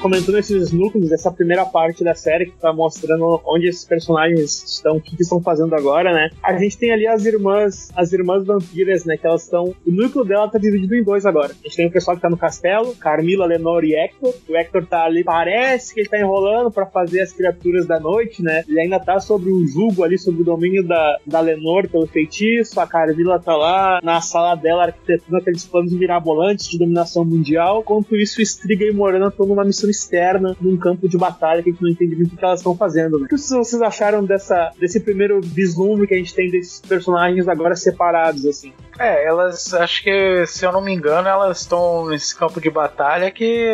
Comentando 0.00 0.38
esses 0.38 0.72
núcleos 0.72 1.10
dessa 1.10 1.30
primeira 1.30 1.64
parte 1.64 2.04
da 2.04 2.14
série 2.14 2.46
que 2.46 2.58
tá 2.58 2.72
mostrando 2.72 3.40
onde 3.44 3.68
esses 3.68 3.84
personagens 3.84 4.62
estão, 4.64 4.96
o 4.96 5.00
que, 5.00 5.16
que 5.16 5.22
estão 5.22 5.40
fazendo 5.40 5.74
agora, 5.74 6.12
né? 6.12 6.30
A 6.42 6.56
gente 6.56 6.78
tem 6.78 6.92
ali 6.92 7.06
as 7.06 7.24
irmãs, 7.24 7.90
as 7.96 8.12
irmãs 8.12 8.44
vampiras, 8.44 9.04
né? 9.04 9.16
Que 9.16 9.26
elas 9.26 9.42
estão. 9.42 9.74
O 9.86 9.90
núcleo 9.90 10.24
dela 10.24 10.48
tá 10.48 10.58
dividido 10.58 10.94
em 10.94 11.02
dois 11.02 11.26
agora. 11.26 11.52
A 11.52 11.68
gente 11.68 11.76
tem 11.76 11.86
o 11.86 11.90
pessoal 11.90 12.16
que 12.16 12.22
tá 12.22 12.30
no 12.30 12.36
castelo, 12.36 12.94
Carmila, 12.96 13.46
Lenor 13.46 13.84
e 13.84 13.94
Hector. 13.94 14.34
O 14.48 14.56
Hector 14.56 14.86
tá 14.86 15.04
ali, 15.04 15.24
parece 15.24 15.92
que 15.92 16.00
ele 16.00 16.08
tá 16.08 16.18
enrolando 16.18 16.70
para 16.70 16.86
fazer 16.86 17.20
as 17.20 17.32
criaturas 17.32 17.86
da 17.86 17.98
noite, 17.98 18.42
né? 18.42 18.62
Ele 18.68 18.80
ainda 18.80 19.00
tá 19.00 19.18
sobre 19.20 19.50
o 19.50 19.66
jugo 19.66 20.04
ali, 20.04 20.18
sobre 20.18 20.42
o 20.42 20.44
domínio 20.44 20.86
da, 20.86 21.18
da 21.26 21.40
Lenor 21.40 21.88
pelo 21.88 22.06
feitiço. 22.06 22.80
A 22.80 22.86
Carmila 22.86 23.38
tá 23.38 23.56
lá 23.56 24.00
na 24.02 24.20
sala 24.20 24.54
dela 24.54 24.84
arquitetando 24.84 25.36
aqueles 25.36 25.66
planos 25.66 25.92
mirabolantes 25.92 26.68
de 26.68 26.78
dominação 26.78 27.24
mundial. 27.24 27.80
Enquanto 27.80 28.14
isso, 28.16 28.40
Striga 28.40 28.84
e 28.84 28.92
Morana 28.92 29.28
estão 29.28 29.46
numa 29.46 29.64
missão 29.64 29.88
externa 29.98 30.56
num 30.60 30.76
campo 30.76 31.08
de 31.08 31.16
batalha 31.16 31.62
que 31.62 31.70
a 31.70 31.72
gente 31.72 31.82
não 31.82 31.90
entende 31.90 32.16
muito 32.16 32.34
o 32.34 32.36
que 32.36 32.44
elas 32.44 32.60
estão 32.60 32.76
fazendo. 32.76 33.18
Né? 33.18 33.26
O 33.26 33.28
que 33.28 33.36
vocês 33.36 33.82
acharam 33.82 34.24
dessa, 34.24 34.70
desse 34.78 35.00
primeiro 35.00 35.40
vislumbre 35.40 36.06
que 36.06 36.14
a 36.14 36.18
gente 36.18 36.34
tem 36.34 36.50
desses 36.50 36.80
personagens 36.80 37.48
agora 37.48 37.76
separados, 37.76 38.46
assim? 38.46 38.72
É, 38.98 39.26
elas, 39.26 39.72
acho 39.74 40.02
que, 40.02 40.44
se 40.46 40.64
eu 40.66 40.72
não 40.72 40.80
me 40.80 40.92
engano, 40.92 41.28
elas 41.28 41.60
estão 41.60 42.08
nesse 42.08 42.36
campo 42.36 42.60
de 42.60 42.68
batalha 42.68 43.30
que 43.30 43.64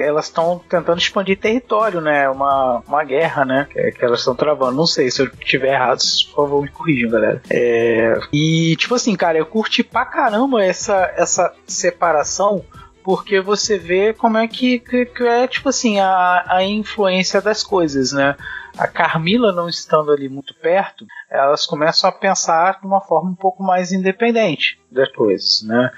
elas 0.00 0.26
estão 0.26 0.60
tentando 0.68 0.98
expandir 0.98 1.38
território, 1.38 2.00
né? 2.00 2.28
Uma, 2.28 2.82
uma 2.86 3.04
guerra, 3.04 3.44
né? 3.44 3.66
Que, 3.70 3.90
que 3.92 4.04
elas 4.04 4.20
estão 4.20 4.34
travando. 4.34 4.76
Não 4.76 4.86
sei 4.86 5.10
se 5.10 5.22
eu 5.22 5.30
tiver 5.30 5.74
errado, 5.74 5.98
por 6.28 6.46
favor, 6.46 6.62
me 6.62 6.68
corrijam, 6.68 7.10
galera. 7.10 7.42
É, 7.50 8.18
e, 8.32 8.76
tipo 8.76 8.94
assim, 8.94 9.16
cara, 9.16 9.38
eu 9.38 9.46
curti 9.46 9.82
pra 9.82 10.04
caramba 10.04 10.64
essa, 10.64 11.12
essa 11.16 11.52
separação 11.66 12.64
porque 13.06 13.40
você 13.40 13.78
vê 13.78 14.12
como 14.12 14.36
é 14.36 14.48
que, 14.48 14.80
que, 14.80 15.06
que, 15.06 15.22
é 15.22 15.46
tipo 15.46 15.68
assim 15.68 16.00
a, 16.00 16.44
a 16.48 16.64
influência 16.64 17.40
das 17.40 17.62
coisas, 17.62 18.10
né? 18.10 18.34
A 18.76 18.88
Carmila 18.88 19.52
não 19.52 19.68
estando 19.68 20.10
ali 20.10 20.28
muito 20.28 20.52
perto, 20.56 21.06
elas 21.30 21.64
começam 21.64 22.10
a 22.10 22.12
pensar 22.12 22.80
de 22.80 22.86
uma 22.86 23.00
forma 23.00 23.30
um 23.30 23.34
pouco 23.36 23.62
mais 23.62 23.92
independente 23.92 24.80
das 24.90 25.08
coisas, 25.12 25.62
né? 25.62 25.92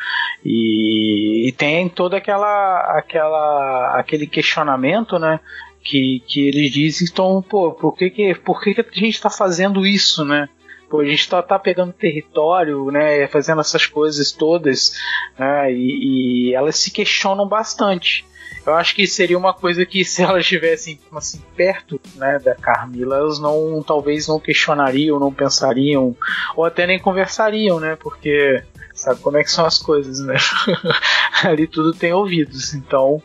E, 0.45 1.49
e 1.49 1.53
tem 1.53 1.89
toda 1.89 2.19
aquela, 2.19 2.99
aquela 2.99 3.99
aquele 3.99 4.27
questionamento, 4.27 5.19
né? 5.19 5.41
Que, 5.83 6.23
que 6.29 6.47
eles 6.47 6.71
dizem, 6.71 7.09
então, 7.11 7.41
pô, 7.41 7.73
por 7.73 7.97
que, 7.97 8.11
que, 8.11 8.35
por 8.35 8.61
que, 8.61 8.75
que 8.75 8.83
a 8.83 8.85
gente 8.93 9.15
está 9.15 9.31
fazendo 9.31 9.87
isso, 9.87 10.27
né? 10.27 10.47
Pô, 10.89 11.01
a 11.01 11.05
gente 11.05 11.29
tá, 11.29 11.43
tá 11.43 11.59
pegando 11.59 11.93
território, 11.93 12.91
né, 12.91 13.27
fazendo 13.29 13.61
essas 13.61 13.87
coisas 13.87 14.33
todas, 14.33 14.95
né, 15.39 15.73
e, 15.73 16.51
e 16.51 16.55
elas 16.55 16.77
se 16.77 16.91
questionam 16.91 17.47
bastante. 17.47 18.25
Eu 18.67 18.75
acho 18.75 18.95
que 18.95 19.07
seria 19.07 19.39
uma 19.39 19.55
coisa 19.55 19.85
que 19.87 20.03
se 20.05 20.23
elas 20.23 20.43
estivessem 20.43 20.99
assim 21.13 21.43
perto, 21.57 22.01
né, 22.15 22.39
da 22.39 22.55
Carmila, 22.55 23.17
elas 23.17 23.39
não, 23.39 23.83
talvez 23.83 24.27
não 24.27 24.41
questionariam, 24.41 25.19
não 25.19 25.33
pensariam, 25.33 26.17
ou 26.57 26.65
até 26.65 26.87
nem 26.87 26.99
conversariam, 26.99 27.79
né, 27.81 27.97
porque 27.97 28.63
sabe 28.95 29.21
como 29.21 29.37
é 29.37 29.45
que 29.45 29.51
são 29.51 29.65
as 29.65 29.79
coisas, 29.79 30.19
né? 30.21 30.35
Ali 31.45 31.69
tudo 31.69 31.93
tem 31.93 32.13
ouvidos, 32.13 32.75
então, 32.75 33.23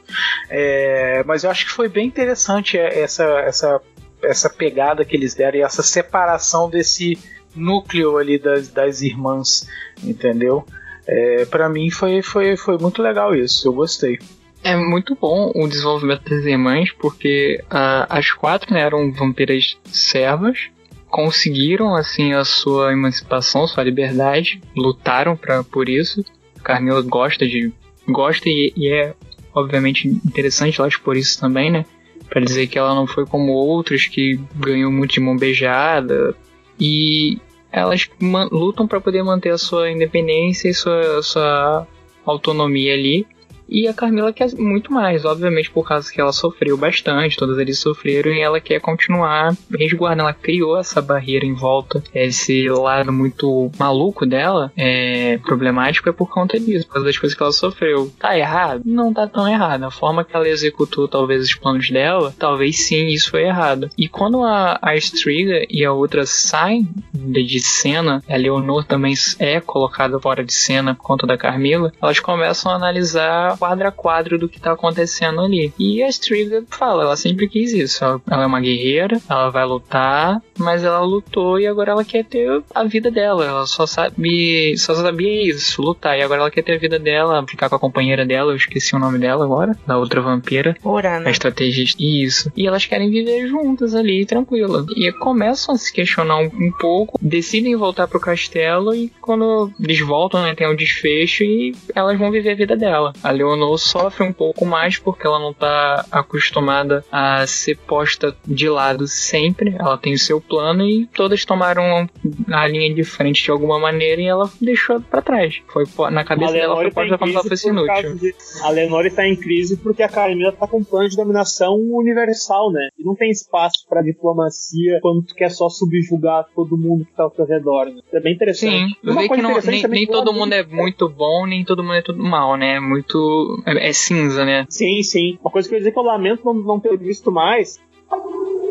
é, 0.50 1.24
mas 1.26 1.44
eu 1.44 1.50
acho 1.50 1.66
que 1.66 1.72
foi 1.72 1.90
bem 1.90 2.06
interessante 2.06 2.78
essa 2.78 3.24
essa 3.24 3.82
essa 4.22 4.50
pegada 4.50 5.04
que 5.04 5.16
eles 5.16 5.34
deram 5.34 5.58
e 5.58 5.62
essa 5.62 5.84
separação 5.84 6.70
desse 6.70 7.18
núcleo 7.56 8.18
ali 8.18 8.38
das, 8.38 8.68
das 8.70 9.02
irmãs, 9.02 9.68
entendeu? 10.04 10.66
É, 11.06 11.46
para 11.46 11.68
mim 11.70 11.90
foi, 11.90 12.22
foi, 12.22 12.56
foi 12.56 12.78
muito 12.78 13.02
legal 13.02 13.36
isso, 13.36 13.68
eu 13.68 13.74
gostei. 13.74 14.20
É 14.64 14.78
muito 14.78 15.16
bom 15.16 15.52
o 15.54 15.68
desenvolvimento 15.68 16.30
das 16.30 16.46
irmãs, 16.46 16.90
porque 16.92 17.62
uh, 17.66 18.08
as 18.10 18.32
quatro 18.32 18.74
né, 18.74 18.80
eram 18.80 19.12
vampiras 19.12 19.78
servas, 19.86 20.70
conseguiram 21.10 21.94
assim 21.94 22.34
a 22.34 22.46
sua 22.46 22.94
emancipação, 22.94 23.68
sua 23.68 23.84
liberdade, 23.84 24.62
lutaram 24.76 25.36
pra, 25.36 25.64
por 25.64 25.90
isso. 25.90 26.24
Carmila 26.64 27.02
gosta 27.02 27.46
de 27.46 27.74
gosta 28.08 28.48
e, 28.48 28.74
e 28.76 28.88
é 28.88 29.14
obviamente 29.54 30.08
interessante 30.08 30.80
ela 30.80 30.90
por 31.04 31.16
isso 31.16 31.40
também, 31.40 31.70
né? 31.70 31.86
Para 32.30 32.42
dizer 32.42 32.68
que 32.68 32.80
ela 32.80 32.96
não 32.96 33.06
foi 33.06 33.26
como 33.26 33.52
outros 33.52 34.08
que 34.08 34.40
ganhou 34.56 34.92
muito 34.92 35.14
de 35.14 35.20
mão 35.20 35.38
beijada 35.38 36.34
e 36.80 37.40
elas 37.72 38.10
lutam 38.52 38.88
para 38.88 39.02
poder 39.02 39.24
manter 39.24 39.52
a 39.52 39.58
sua 39.58 39.90
independência 39.92 40.70
e 40.70 40.74
sua, 40.74 41.22
sua 41.22 41.88
autonomia 42.26 42.94
ali 42.94 43.26
e 43.74 43.88
a 43.88 43.94
Carmila 43.94 44.32
quer 44.32 44.54
muito 44.56 44.94
mais, 44.94 45.26
obviamente, 45.26 45.72
por 45.72 45.88
causa 45.88 46.12
que 46.12 46.22
ela 46.22 46.32
sofreu 46.32 46.78
bastante, 46.78 47.36
todas 47.36 47.58
eles 47.58 47.80
sofreram 47.80 48.32
e 48.32 48.40
ela 48.40 48.62
quer 48.62 48.80
continuar 48.80 49.56
resguardando. 49.72 50.22
Ela 50.22 50.34
criou 50.34 50.78
essa 50.78 51.02
barreira 51.02 51.44
em 51.44 51.54
volta. 51.54 52.04
Esse 52.14 52.70
lado 52.70 53.12
muito 53.12 53.72
maluco 53.80 54.28
dela, 54.28 54.72
é 54.78 55.40
problemático, 55.40 56.08
é 56.08 56.12
por 56.12 56.30
conta 56.30 56.60
disso, 56.60 56.86
por 56.86 56.94
causa 56.94 57.08
das 57.08 57.18
coisas 57.18 57.36
que 57.36 57.42
ela 57.42 57.52
sofreu. 57.52 58.12
Tá 58.20 58.38
errado? 58.38 58.84
Não 58.86 59.12
tá 59.12 59.26
tão 59.26 59.48
errado. 59.48 59.84
A 59.84 59.92
forma 59.92 60.24
que 60.24 60.36
ela 60.36 60.48
executou, 60.48 61.08
talvez, 61.08 61.44
os 61.44 61.56
planos 61.56 61.90
dela, 61.90 62.32
talvez 62.38 62.86
sim, 62.86 63.08
isso 63.08 63.32
foi 63.32 63.44
errado. 63.44 63.90
E 63.98 64.08
quando 64.08 64.44
a, 64.44 64.78
a 64.80 64.96
Striga 64.96 65.66
e 65.68 65.84
a 65.84 65.92
outra 65.92 66.28
saem 66.28 66.88
de 67.12 67.60
cena, 67.60 68.22
a 68.30 68.36
Leonor 68.36 68.86
também 68.86 69.16
é 69.40 69.60
colocada 69.60 70.20
fora 70.20 70.44
de 70.44 70.54
cena 70.54 70.94
por 70.94 71.04
conta 71.04 71.26
da 71.26 71.38
Carmila, 71.38 71.92
elas 72.00 72.20
começam 72.20 72.72
a 72.72 72.76
analisar 72.76 73.58
quadro 73.64 73.88
a 73.88 73.92
quadro 73.94 74.38
do 74.38 74.50
que 74.50 74.60
tá 74.60 74.74
acontecendo 74.74 75.40
ali. 75.40 75.74
E 75.80 76.04
a 76.04 76.10
Striga 76.10 76.66
fala, 76.70 77.04
ela 77.04 77.16
sempre 77.16 77.48
quis 77.48 77.72
isso. 77.72 78.04
Ela, 78.04 78.22
ela, 78.30 78.44
é 78.44 78.46
uma 78.46 78.60
guerreira, 78.60 79.22
ela 79.30 79.50
vai 79.50 79.64
lutar, 79.64 80.42
mas 80.60 80.84
ela 80.84 81.00
lutou 81.00 81.58
e 81.58 81.66
agora 81.66 81.94
ela 81.94 82.04
quer 82.04 82.26
ter 82.26 82.62
a 82.76 82.84
vida 82.84 83.10
dela. 83.10 83.46
Ela 83.46 83.66
só 83.66 83.86
sabe, 83.86 84.78
só 84.78 84.94
sabia 84.96 85.50
isso, 85.50 85.82
lutar. 85.82 86.20
E 86.20 86.22
agora 86.22 86.42
ela 86.42 86.52
quer 86.52 86.62
ter 86.62 86.74
a 86.74 86.78
vida 86.78 87.00
dela, 87.00 87.46
ficar 87.48 87.70
com 87.70 87.76
a 87.76 87.80
companheira 87.80 88.26
dela, 88.26 88.52
eu 88.52 88.58
esqueci 88.58 88.94
o 88.98 89.00
nome 89.00 89.18
dela 89.18 89.46
agora, 89.46 89.78
da 89.88 89.98
outra 89.98 90.20
vampira. 90.20 90.76
Orana. 90.84 91.30
A 91.30 91.32
estrategista. 91.32 92.04
Isso. 92.04 92.52
E 92.58 92.68
elas 92.68 92.86
querem 92.86 93.10
viver 93.10 93.48
juntas 93.48 93.96
ali, 93.96 94.26
tranquila. 94.26 94.86
E 94.98 95.10
começam 95.14 95.74
a 95.74 95.78
se 95.78 95.94
questionar 95.94 96.38
um, 96.38 96.52
um 96.54 96.72
pouco, 96.78 97.18
decidem 97.22 97.78
voltar 97.78 98.10
pro 98.10 98.20
castelo 98.20 98.94
e 98.94 99.10
quando 99.22 99.72
eles 99.82 100.02
voltam, 100.02 100.44
né, 100.44 100.54
tem 100.54 100.70
um 100.70 100.76
desfecho 100.76 101.46
e 101.46 101.74
elas 101.96 102.20
vão 102.20 102.30
viver 102.30 102.52
a 102.52 102.56
vida 102.56 102.76
dela. 102.76 103.14
A 103.24 103.32
Leonor 103.44 103.78
sofre 103.78 104.24
um 104.24 104.34
pouco 104.34 104.66
mais 104.66 104.98
porque 104.98 105.26
ela 105.26 105.40
não 105.40 105.52
está 105.52 106.06
acostumada 106.12 107.04
a 107.12 107.46
ser 107.48 107.78
posta 107.78 108.36
de 108.46 108.70
lado 108.70 109.08
sempre. 109.08 109.76
Ela 109.78 109.98
tem 109.98 110.14
o 110.14 110.20
seu 110.20 110.40
plano 110.40 110.86
e 110.86 111.08
todas 111.08 111.46
tomaram 111.46 112.08
a 112.52 112.68
linha 112.68 112.94
de 112.94 113.04
frente 113.04 113.44
de 113.44 113.52
alguma 113.52 113.80
maneira 113.80 114.22
e 114.22 114.26
ela 114.26 114.50
deixou 114.62 115.02
para 115.02 115.22
trás. 115.22 115.62
Foi 115.68 115.86
na 116.12 116.24
cabeça 116.24 116.54
dela 116.54 116.76
foi 116.76 116.92
posta 116.92 117.18
como 117.18 117.32
se 117.32 117.38
ela 117.38 117.50
fosse 117.50 117.70
inútil. 117.70 118.16
De... 118.16 118.36
A 118.62 118.70
Leonor 118.70 119.06
está 119.06 119.28
em 119.28 119.36
crise 119.36 119.78
porque 119.78 120.04
a 120.04 120.10
Carmila 120.10 120.50
está 120.50 120.68
com 120.68 120.78
um 120.78 120.84
plano 120.84 121.10
de 121.10 121.16
dominação 121.16 121.76
universal, 121.76 122.72
né? 122.72 122.90
E 123.04 123.06
não 123.06 123.16
tem 123.16 123.30
espaço 123.30 123.86
para 123.90 124.02
diplomacia 124.02 125.00
quando 125.02 125.24
tu 125.24 125.36
quer 125.36 125.52
só 125.52 125.68
subjugar 125.68 126.48
todo 126.56 126.78
mundo 126.78 127.04
que 127.04 127.14
tá 127.14 127.24
ao 127.24 127.32
teu 127.32 127.46
redor. 127.46 127.88
Né? 127.88 128.00
É 128.14 128.20
bem 128.22 128.34
interessante. 128.34 128.72
Sim, 128.72 129.14
vê 129.14 129.28
que 129.28 129.42
não, 129.42 129.60
nem, 129.60 129.84
nem 129.88 130.08
todo 130.08 130.32
mundo 130.32 130.54
é 130.54 130.64
muito 130.64 131.10
bom, 131.10 131.46
nem 131.46 131.66
todo 131.66 131.84
mundo 131.84 131.96
é 131.96 132.02
tudo 132.02 132.24
mal, 132.24 132.56
né? 132.56 132.80
Muito 132.80 133.62
é, 133.66 133.90
é, 133.90 133.94
cinza, 133.94 134.46
né? 134.46 134.66
Sim, 134.70 135.04
sim. 135.04 135.38
Uma 135.42 135.52
coisa 135.52 135.68
que 135.68 135.76
eu 135.76 135.78
ia 135.78 135.82
dizer 135.82 135.92
que 135.92 136.00
eu 136.00 136.04
lamento 136.04 136.46
não, 136.46 136.54
não 136.54 136.80
ter 136.80 136.98
visto 136.98 137.30
mais 137.30 137.78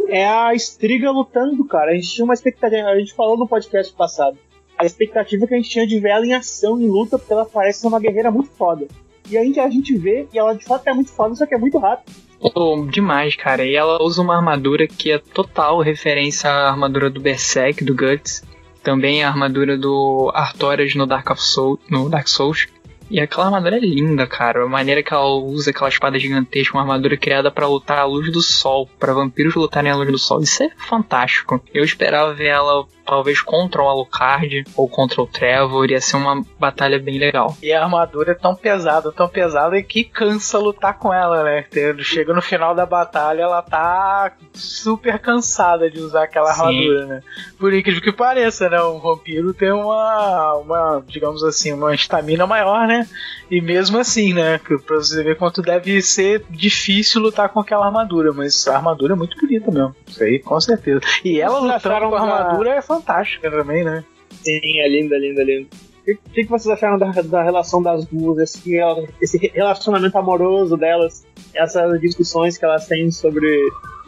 é 0.08 0.26
a 0.26 0.54
Striga 0.54 1.10
lutando, 1.10 1.64
cara. 1.66 1.90
A 1.90 1.94
gente 1.94 2.08
tinha 2.08 2.24
uma 2.24 2.34
expectativa, 2.34 2.88
a 2.88 2.98
gente 2.98 3.12
falou 3.12 3.36
no 3.36 3.46
podcast 3.46 3.92
passado. 3.94 4.38
A 4.78 4.86
expectativa 4.86 5.46
que 5.46 5.54
a 5.54 5.56
gente 5.56 5.70
tinha 5.70 5.86
de 5.86 5.98
ver 5.98 6.10
ela 6.10 6.26
em 6.26 6.32
ação, 6.32 6.80
em 6.80 6.88
luta, 6.88 7.18
porque 7.18 7.32
ela 7.32 7.44
parece 7.44 7.80
ser 7.80 7.86
uma 7.86 8.00
guerreira 8.00 8.30
muito 8.30 8.50
foda. 8.50 8.86
E 9.30 9.38
a 9.38 9.44
gente, 9.44 9.60
a 9.60 9.68
gente 9.68 9.96
vê, 9.96 10.26
e 10.32 10.38
ela 10.38 10.54
de 10.54 10.64
fato 10.64 10.86
é 10.88 10.92
muito 10.92 11.10
foda, 11.10 11.34
só 11.34 11.46
que 11.46 11.54
é 11.54 11.58
muito 11.58 11.78
rápido. 11.78 12.12
Oh, 12.42 12.84
demais, 12.90 13.36
cara. 13.36 13.64
E 13.64 13.76
ela 13.76 14.02
usa 14.02 14.20
uma 14.20 14.34
armadura 14.34 14.88
que 14.88 15.12
é 15.12 15.18
total 15.18 15.80
referência 15.80 16.50
à 16.50 16.70
armadura 16.70 17.08
do 17.08 17.20
Berserk, 17.20 17.84
do 17.84 17.94
Guts. 17.94 18.42
Também 18.82 19.22
a 19.22 19.28
armadura 19.28 19.78
do 19.78 20.32
Artorias 20.34 20.96
no 20.96 21.06
Dark, 21.06 21.28
Soul, 21.36 21.78
no 21.88 22.08
Dark 22.08 22.26
Souls. 22.26 22.66
E 23.08 23.20
aquela 23.20 23.44
armadura 23.46 23.76
é 23.76 23.80
linda, 23.80 24.26
cara. 24.26 24.64
A 24.64 24.68
maneira 24.68 25.02
que 25.02 25.14
ela 25.14 25.26
usa 25.26 25.70
aquela 25.70 25.88
espada 25.88 26.18
gigantesca, 26.18 26.76
uma 26.76 26.82
armadura 26.82 27.16
criada 27.16 27.50
para 27.50 27.68
lutar 27.68 27.98
à 27.98 28.04
luz 28.04 28.32
do 28.32 28.42
sol, 28.42 28.88
para 28.98 29.12
vampiros 29.12 29.54
lutarem 29.54 29.92
à 29.92 29.94
luz 29.94 30.10
do 30.10 30.18
sol. 30.18 30.40
Isso 30.40 30.64
é 30.64 30.70
fantástico. 30.88 31.62
Eu 31.72 31.84
esperava 31.84 32.34
ver 32.34 32.46
ela 32.46 32.86
talvez 33.12 33.42
contra 33.42 33.82
o 33.82 33.88
Alucard 33.88 34.64
ou 34.74 34.88
contra 34.88 35.20
o 35.20 35.26
Trevor, 35.26 35.90
ia 35.90 36.00
ser 36.00 36.16
uma 36.16 36.42
batalha 36.58 36.98
bem 36.98 37.18
legal. 37.18 37.54
E 37.62 37.70
a 37.70 37.82
armadura 37.84 38.32
é 38.32 38.34
tão 38.34 38.54
pesada, 38.54 39.12
tão 39.12 39.28
pesada 39.28 39.82
que 39.82 40.02
cansa 40.02 40.58
lutar 40.58 40.98
com 40.98 41.12
ela, 41.12 41.44
né? 41.44 41.66
Chega 41.98 42.32
no 42.32 42.40
final 42.40 42.74
da 42.74 42.86
batalha, 42.86 43.42
ela 43.42 43.60
tá 43.60 44.32
super 44.54 45.18
cansada 45.18 45.90
de 45.90 46.00
usar 46.00 46.24
aquela 46.24 46.54
Sim. 46.54 46.62
armadura, 46.62 47.06
né? 47.06 47.22
Por 47.58 47.74
incrível 47.74 48.00
que 48.00 48.12
pareça, 48.12 48.70
né? 48.70 48.82
Um 48.82 48.98
vampiro 48.98 49.52
tem 49.52 49.70
uma, 49.70 50.54
uma 50.54 51.04
digamos 51.06 51.44
assim, 51.44 51.74
uma 51.74 51.94
estamina 51.94 52.46
maior, 52.46 52.86
né? 52.86 53.06
E 53.50 53.60
mesmo 53.60 53.98
assim, 53.98 54.32
né? 54.32 54.58
Pra 54.86 54.96
você 54.96 55.22
ver 55.22 55.36
quanto 55.36 55.60
deve 55.60 56.00
ser 56.00 56.46
difícil 56.48 57.20
lutar 57.20 57.50
com 57.50 57.60
aquela 57.60 57.84
armadura, 57.84 58.32
mas 58.32 58.66
a 58.66 58.76
armadura 58.76 59.12
é 59.12 59.16
muito 59.16 59.38
bonita 59.38 59.70
mesmo. 59.70 59.94
Isso 60.06 60.24
aí, 60.24 60.38
com 60.38 60.58
certeza. 60.58 61.02
E 61.22 61.38
ela 61.38 61.58
lutando 61.58 62.08
com 62.08 62.16
a 62.16 62.38
armadura 62.38 62.70
é 62.70 62.80
fantástica 63.02 63.50
também, 63.50 63.84
né? 63.84 64.04
Sim, 64.42 64.80
é 64.80 64.88
linda, 64.88 65.18
linda, 65.18 65.42
linda. 65.42 65.68
O 66.02 66.30
que, 66.30 66.42
que, 66.42 66.50
vocês 66.50 66.66
acharam 66.66 66.98
da, 66.98 67.10
da 67.22 67.44
relação 67.44 67.80
das 67.80 68.04
duas, 68.06 68.38
esse, 68.38 68.76
esse 69.20 69.38
relacionamento 69.38 70.18
amoroso 70.18 70.76
delas, 70.76 71.24
essas 71.54 72.00
discussões 72.00 72.58
que 72.58 72.64
elas 72.64 72.88
têm 72.88 73.08
sobre 73.12 73.46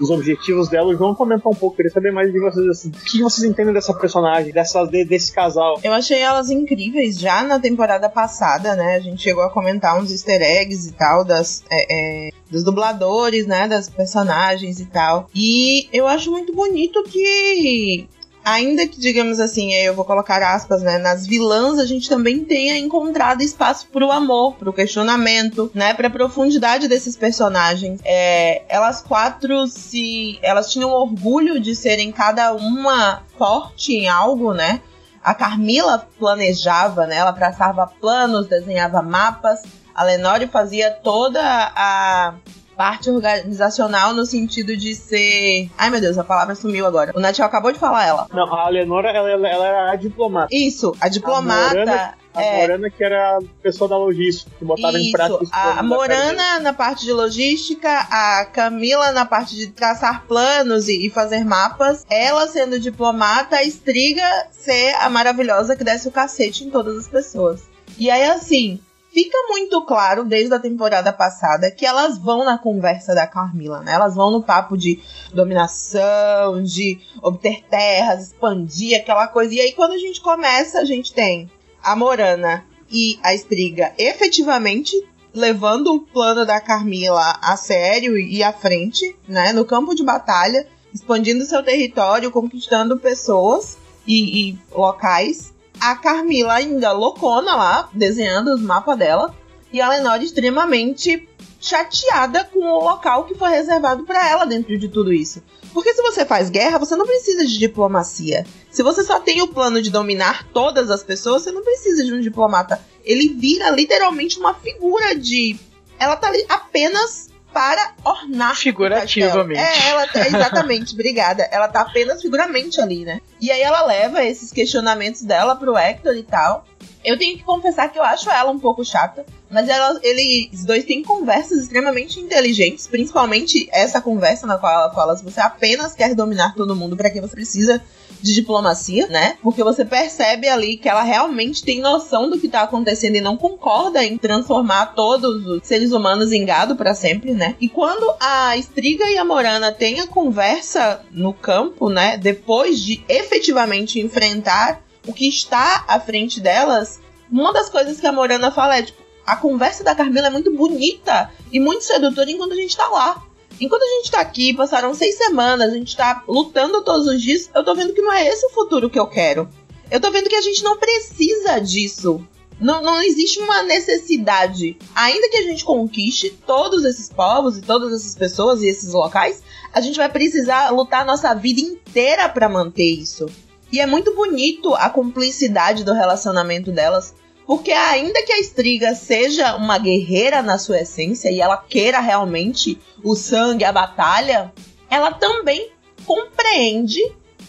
os 0.01 0.11
objetivos 0.11 0.68
delas? 0.68 0.99
Vamos 0.99 1.16
comentar 1.16 1.47
um 1.53 1.55
pouco, 1.55 1.76
queria 1.76 1.92
saber 1.92 2.11
mais 2.11 2.32
de 2.32 2.40
vocês, 2.40 2.66
assim, 2.66 2.88
o 2.88 2.92
que 2.92 3.22
vocês 3.22 3.49
entendem 3.49 3.72
dessa 3.72 3.95
personagem, 3.95 4.53
dessas, 4.53 4.88
desse 4.88 5.32
casal? 5.32 5.78
Eu 5.84 5.92
achei 5.92 6.18
elas 6.18 6.51
incríveis 6.51 7.16
já 7.16 7.45
na 7.45 7.61
temporada 7.61 8.09
passada, 8.09 8.74
né? 8.74 8.97
A 8.97 9.01
gente 9.01 9.22
chegou 9.22 9.45
a 9.45 9.51
comentar 9.51 9.97
uns 9.97 10.11
easter 10.11 10.42
eggs 10.42 10.88
e 10.88 10.92
tal 10.92 11.24
das, 11.24 11.62
é, 11.70 12.26
é, 12.26 12.30
dos 12.51 12.64
dubladores, 12.64 13.47
né? 13.47 13.68
Das 13.68 13.88
personagens 13.88 14.80
e 14.80 14.86
tal. 14.86 15.28
E 15.32 15.88
eu 15.92 16.09
acho 16.09 16.28
muito 16.32 16.53
bonito 16.53 17.05
que 17.05 18.09
ainda 18.45 18.86
que, 18.86 19.01
digamos 19.01 19.40
assim, 19.40 19.72
eu 19.72 19.95
vou 19.95 20.05
colocar 20.05 20.42
aspas, 20.42 20.82
né, 20.82 20.99
nas 20.99 21.26
vilãs 21.26 21.78
a 21.78 21.86
gente 21.86 22.09
também 22.09 22.45
tenha 22.45 22.78
encontrado 22.78 23.42
espaço 23.42 23.88
pro 23.92 24.11
amor, 24.11 24.55
pro 24.55 24.72
questionamento, 24.72 25.70
né, 25.74 25.95
pra 25.95 26.11
profundidade 26.11 26.86
desses 26.86 27.16
personagens. 27.16 28.01
É, 28.05 28.62
elas 28.68 29.01
quatro 29.01 29.66
se... 29.66 30.38
elas 30.42 30.70
tinham 30.70 30.90
orgulho 30.90 31.59
de 31.59 31.74
serem 31.74 32.12
cada 32.12 32.53
uma 32.53 33.22
forte 33.38 33.95
em 33.95 34.09
algo, 34.09 34.53
né, 34.53 34.80
a 35.22 35.32
Carmila 35.32 36.07
planejava, 36.18 37.07
né, 37.07 37.16
ela 37.16 37.32
traçava 37.32 37.86
planos, 37.86 38.47
desenhava 38.47 39.01
mapas, 39.01 39.62
a 39.95 40.05
Lenore 40.05 40.49
fazia 40.49 40.90
toda 40.90 41.40
a 41.42 42.34
parte 42.77 43.11
organizacional 43.11 44.12
no 44.14 44.27
sentido 44.27 44.77
de 44.77 44.95
ser. 44.95 45.70
Ai 45.79 45.91
meu 45.91 46.01
Deus, 46.01 46.18
a 46.18 46.25
palavra 46.25 46.55
sumiu 46.55 46.87
agora. 46.87 47.12
O 47.14 47.20
Natil 47.20 47.45
acabou 47.45 47.72
de 47.72 47.79
falar 47.79 48.07
ela. 48.07 48.27
Não, 48.33 48.53
a 48.53 48.68
Leonora, 48.68 49.11
ela, 49.11 49.31
ela, 49.31 49.49
ela 49.49 49.66
era 49.66 49.93
a 49.93 49.97
diplomata. 49.97 50.49
Isso, 50.51 50.95
a 51.01 51.09
diplomata. 51.09 51.70
A 51.70 51.85
Morana, 51.85 52.14
a 52.35 52.43
é... 52.43 52.61
Morana 52.61 52.91
que 52.91 53.05
era 53.05 53.39
a 53.39 53.41
pessoa 53.62 53.89
da 53.89 53.97
logística, 53.97 54.51
que 54.59 54.64
botava 54.64 54.99
Isso, 54.99 55.09
em 55.09 55.12
prática 55.12 55.47
A 55.53 55.83
Morana 55.83 56.61
na 56.61 56.72
parte 56.72 57.05
de 57.05 57.12
logística, 57.12 57.89
a 57.89 58.45
Camila 58.47 59.12
na 59.12 59.25
parte 59.25 59.55
de 59.55 59.68
traçar 59.68 60.25
planos 60.27 60.89
e, 60.89 61.07
e 61.07 61.11
fazer 61.11 61.45
mapas. 61.45 62.05
Ela 62.11 62.47
sendo 62.49 62.79
diplomata, 62.79 63.57
a 63.57 63.64
Estriga 63.64 64.25
ser 64.51 64.95
a 64.97 65.09
maravilhosa 65.09 65.77
que 65.77 65.85
desce 65.85 66.09
o 66.09 66.12
cacete 66.12 66.64
em 66.64 66.70
todas 66.70 66.97
as 66.99 67.09
pessoas. 67.09 67.62
E 67.97 68.11
aí, 68.11 68.25
assim, 68.25 68.81
fica 69.15 69.39
muito 69.49 69.81
claro 69.83 70.25
desde 70.25 70.53
a 70.53 70.59
temporada 70.59 71.12
passada 71.12 71.71
que 71.71 71.87
elas 71.87 72.19
vão 72.19 72.45
na 72.45 72.59
conversa 72.59 73.15
da 73.15 73.29
Carmila, 73.29 73.81
né? 73.81 73.93
Elas 73.93 74.17
vão 74.17 74.33
no 74.33 74.43
papo 74.43 74.77
de 74.77 75.01
dominação, 75.33 76.61
de 76.62 77.01
obter 77.23 77.62
terras, 77.71 78.27
expandir 78.27 78.99
aquela 78.99 79.29
coisa. 79.29 79.55
E 79.55 79.61
aí 79.61 79.73
quando 79.73 79.93
a 79.93 79.99
gente 79.99 80.21
começa, 80.21 80.81
a 80.81 80.85
gente 80.85 81.15
tem 81.15 81.49
a 81.81 81.95
Morana 81.95 82.65
e 82.91 83.19
a 83.23 83.33
Estriga 83.33 83.93
efetivamente 83.97 84.93
levando 85.33 85.95
o 85.95 86.01
plano 86.01 86.45
da 86.45 86.61
Carmila 86.61 87.39
a 87.41 87.57
sério 87.57 88.19
e 88.19 88.43
à 88.43 88.53
frente, 88.53 89.17
né, 89.29 89.53
no 89.53 89.65
campo 89.65 89.95
de 89.95 90.05
batalha, 90.05 90.67
expandindo 90.93 91.45
seu 91.45 91.62
território, 91.62 92.31
conquistando 92.31 92.99
pessoas 92.99 93.79
e, 94.07 94.51
e 94.51 94.59
locais. 94.73 95.53
A 95.81 95.97
Carmila 95.97 96.55
ainda 96.55 96.93
loucona 96.93 97.55
lá, 97.55 97.89
desenhando 97.93 98.55
os 98.55 98.62
mapas 98.62 98.99
dela. 98.99 99.35
E 99.72 99.81
a 99.81 99.89
Lenore 99.89 100.25
extremamente 100.25 101.29
chateada 101.61 102.45
com 102.45 102.61
o 102.61 102.85
local 102.85 103.25
que 103.25 103.35
foi 103.35 103.49
reservado 103.51 104.05
para 104.05 104.29
ela 104.29 104.45
dentro 104.45 104.79
de 104.79 104.89
tudo 104.89 105.12
isso. 105.12 105.43
Porque 105.72 105.95
se 105.95 106.03
você 106.03 106.25
faz 106.25 106.51
guerra, 106.51 106.79
você 106.79 106.95
não 106.95 107.07
precisa 107.07 107.45
de 107.45 107.59
diplomacia. 107.59 108.47
Se 108.70 108.83
você 108.83 109.03
só 109.03 109.18
tem 109.18 109.43
o 109.43 109.49
plano 109.49 109.83
de 109.83 109.91
dominar 109.91 110.47
todas 110.53 110.91
as 110.91 111.03
pessoas, 111.03 111.43
você 111.43 111.51
não 111.51 111.62
precisa 111.62 112.05
de 112.05 112.12
um 112.12 112.20
diplomata. 112.20 112.81
Ele 113.03 113.29
vira 113.29 113.70
literalmente 113.70 114.39
uma 114.39 114.55
figura 114.55 115.16
de. 115.16 115.59
Ela 115.99 116.16
tá 116.16 116.29
ali 116.29 116.45
apenas 116.49 117.29
para 117.55 117.92
ornar. 118.05 118.57
Figurativamente. 118.57 119.61
É, 119.61 119.88
ela 119.90 120.07
tá, 120.09 120.26
exatamente, 120.26 120.92
obrigada. 120.94 121.48
Ela 121.52 121.68
tá 121.68 121.82
apenas 121.82 122.20
figuramente 122.20 122.80
ali, 122.80 123.05
né? 123.05 123.20
E 123.40 123.50
aí 123.50 123.62
ela 123.62 123.86
leva 123.86 124.24
esses 124.24 124.50
questionamentos 124.52 125.22
dela 125.22 125.55
pro 125.55 125.78
Hector 125.78 126.16
e 126.16 126.24
tal. 126.24 126.66
Eu 127.05 127.18
tenho 127.18 127.36
que 127.36 127.44
confessar 127.44 127.92
que 127.92 127.98
eu 127.98 128.02
acho 128.02 128.30
ela 128.30 128.50
um 128.50 128.59
pouco 128.59 128.84
chata, 128.84 129.26
mas 129.50 129.68
ela, 129.68 129.98
eles 130.02 130.64
dois 130.64 130.84
têm 130.84 131.02
conversas 131.02 131.62
extremamente 131.62 132.18
inteligentes, 132.18 132.86
principalmente 132.86 133.68
essa 133.70 134.00
conversa 134.00 134.46
na 134.46 134.57
qual 134.57 134.72
ela 134.72 134.94
fala: 134.94 135.16
se 135.16 135.22
você 135.22 135.40
apenas 135.40 135.94
quer 135.94 136.14
dominar 136.14 136.55
todo 136.55 136.74
mundo, 136.74 136.96
para 136.96 137.11
que 137.11 137.20
você 137.20 137.34
precisa 137.34 137.82
de 138.22 138.32
diplomacia, 138.32 139.07
né? 139.09 139.36
Porque 139.42 139.62
você 139.62 139.84
percebe 139.84 140.48
ali 140.48 140.78
que 140.78 140.88
ela 140.88 141.02
realmente 141.02 141.62
tem 141.62 141.78
noção 141.78 142.30
do 142.30 142.40
que 142.40 142.48
tá 142.48 142.62
acontecendo 142.62 143.16
e 143.16 143.20
não 143.20 143.36
concorda 143.36 144.02
em 144.02 144.16
transformar 144.16 144.94
todos 144.94 145.46
os 145.46 145.66
seres 145.66 145.92
humanos 145.92 146.32
em 146.32 146.42
gado 146.46 146.74
para 146.74 146.94
sempre, 146.94 147.34
né? 147.34 147.55
E 147.61 147.68
quando 147.68 148.14
a 148.18 148.57
Estriga 148.57 149.05
e 149.11 149.18
a 149.18 149.24
Morana 149.26 149.70
têm 149.70 150.00
a 150.00 150.07
conversa 150.07 151.02
no 151.11 151.34
campo, 151.34 151.90
né? 151.90 152.16
Depois 152.16 152.80
de 152.80 153.05
efetivamente 153.11 154.00
enfrentar 154.00 154.82
o 155.07 155.12
que 155.12 155.28
está 155.28 155.84
à 155.86 156.00
frente 156.00 156.40
delas, 156.40 157.00
uma 157.30 157.52
das 157.52 157.68
coisas 157.68 158.00
que 158.00 158.07
a 158.07 158.12
Morana 158.12 158.50
fala 158.50 158.78
é, 158.78 158.82
tipo, 158.82 159.02
a 159.26 159.36
conversa 159.36 159.82
da 159.82 159.94
Carmela 159.94 160.26
é 160.28 160.30
muito 160.30 160.50
bonita 160.55 161.30
e 161.50 161.59
muito 161.59 161.84
sedutora 161.84 162.30
enquanto 162.30 162.52
a 162.52 162.57
gente 162.57 162.76
tá 162.76 162.86
lá. 162.88 163.22
Enquanto 163.61 163.82
a 163.82 163.86
gente 163.86 164.11
tá 164.11 164.20
aqui, 164.20 164.52
passaram 164.52 164.94
seis 164.94 165.16
semanas, 165.16 165.72
a 165.72 165.76
gente 165.76 165.96
tá 165.96 166.24
lutando 166.26 166.82
todos 166.82 167.07
os 167.07 167.22
dias, 167.22 167.48
eu 167.55 167.64
tô 167.64 167.74
vendo 167.74 167.92
que 167.92 168.02
não 168.02 168.12
é 168.12 168.26
esse 168.26 168.44
o 168.46 168.50
futuro 168.50 168.90
que 168.90 168.98
eu 168.98 169.07
quero. 169.07 169.48
Eu 169.90 170.00
tô 170.00 170.11
vendo 170.11 170.28
que 170.28 170.34
a 170.34 170.42
gente 170.42 170.62
não 170.64 170.76
precisa 170.76 171.61
disso. 171.61 172.26
Não, 172.61 172.82
não 172.82 173.02
existe 173.02 173.38
uma 173.40 173.62
necessidade. 173.62 174.76
Ainda 174.94 175.28
que 175.28 175.36
a 175.36 175.42
gente 175.42 175.64
conquiste 175.64 176.30
todos 176.46 176.84
esses 176.84 177.09
povos 177.09 177.59
e 177.59 177.62
todas 177.62 177.92
essas 177.92 178.14
pessoas 178.14 178.62
e 178.62 178.66
esses 178.66 178.92
locais, 178.92 179.42
a 179.72 179.80
gente 179.80 179.96
vai 179.96 180.09
precisar 180.09 180.70
lutar 180.70 181.02
a 181.02 181.05
nossa 181.05 181.34
vida 181.34 181.61
inteira 181.61 182.28
para 182.28 182.48
manter 182.48 182.90
isso. 182.90 183.26
E 183.75 183.81
é 183.81 183.87
muito 183.87 184.14
bonito 184.14 184.72
a 184.72 184.89
cumplicidade 184.89 185.83
do 185.83 185.93
relacionamento 185.93 186.70
delas, 186.70 187.12
porque 187.45 187.72
ainda 187.72 188.22
que 188.22 188.33
a 188.33 188.39
Estriga 188.39 188.95
seja 188.95 189.57
uma 189.57 189.79
guerreira 189.79 190.43
na 190.43 190.59
sua 190.59 190.83
essência 190.83 191.29
e 191.29 191.41
ela 191.41 191.57
queira 191.57 191.99
realmente 191.99 192.79
o 193.03 193.16
sangue, 193.16 193.64
a 193.64 193.72
batalha, 193.72 194.53
ela 194.89 195.11
também 195.11 195.72
compreende, 196.07 197.01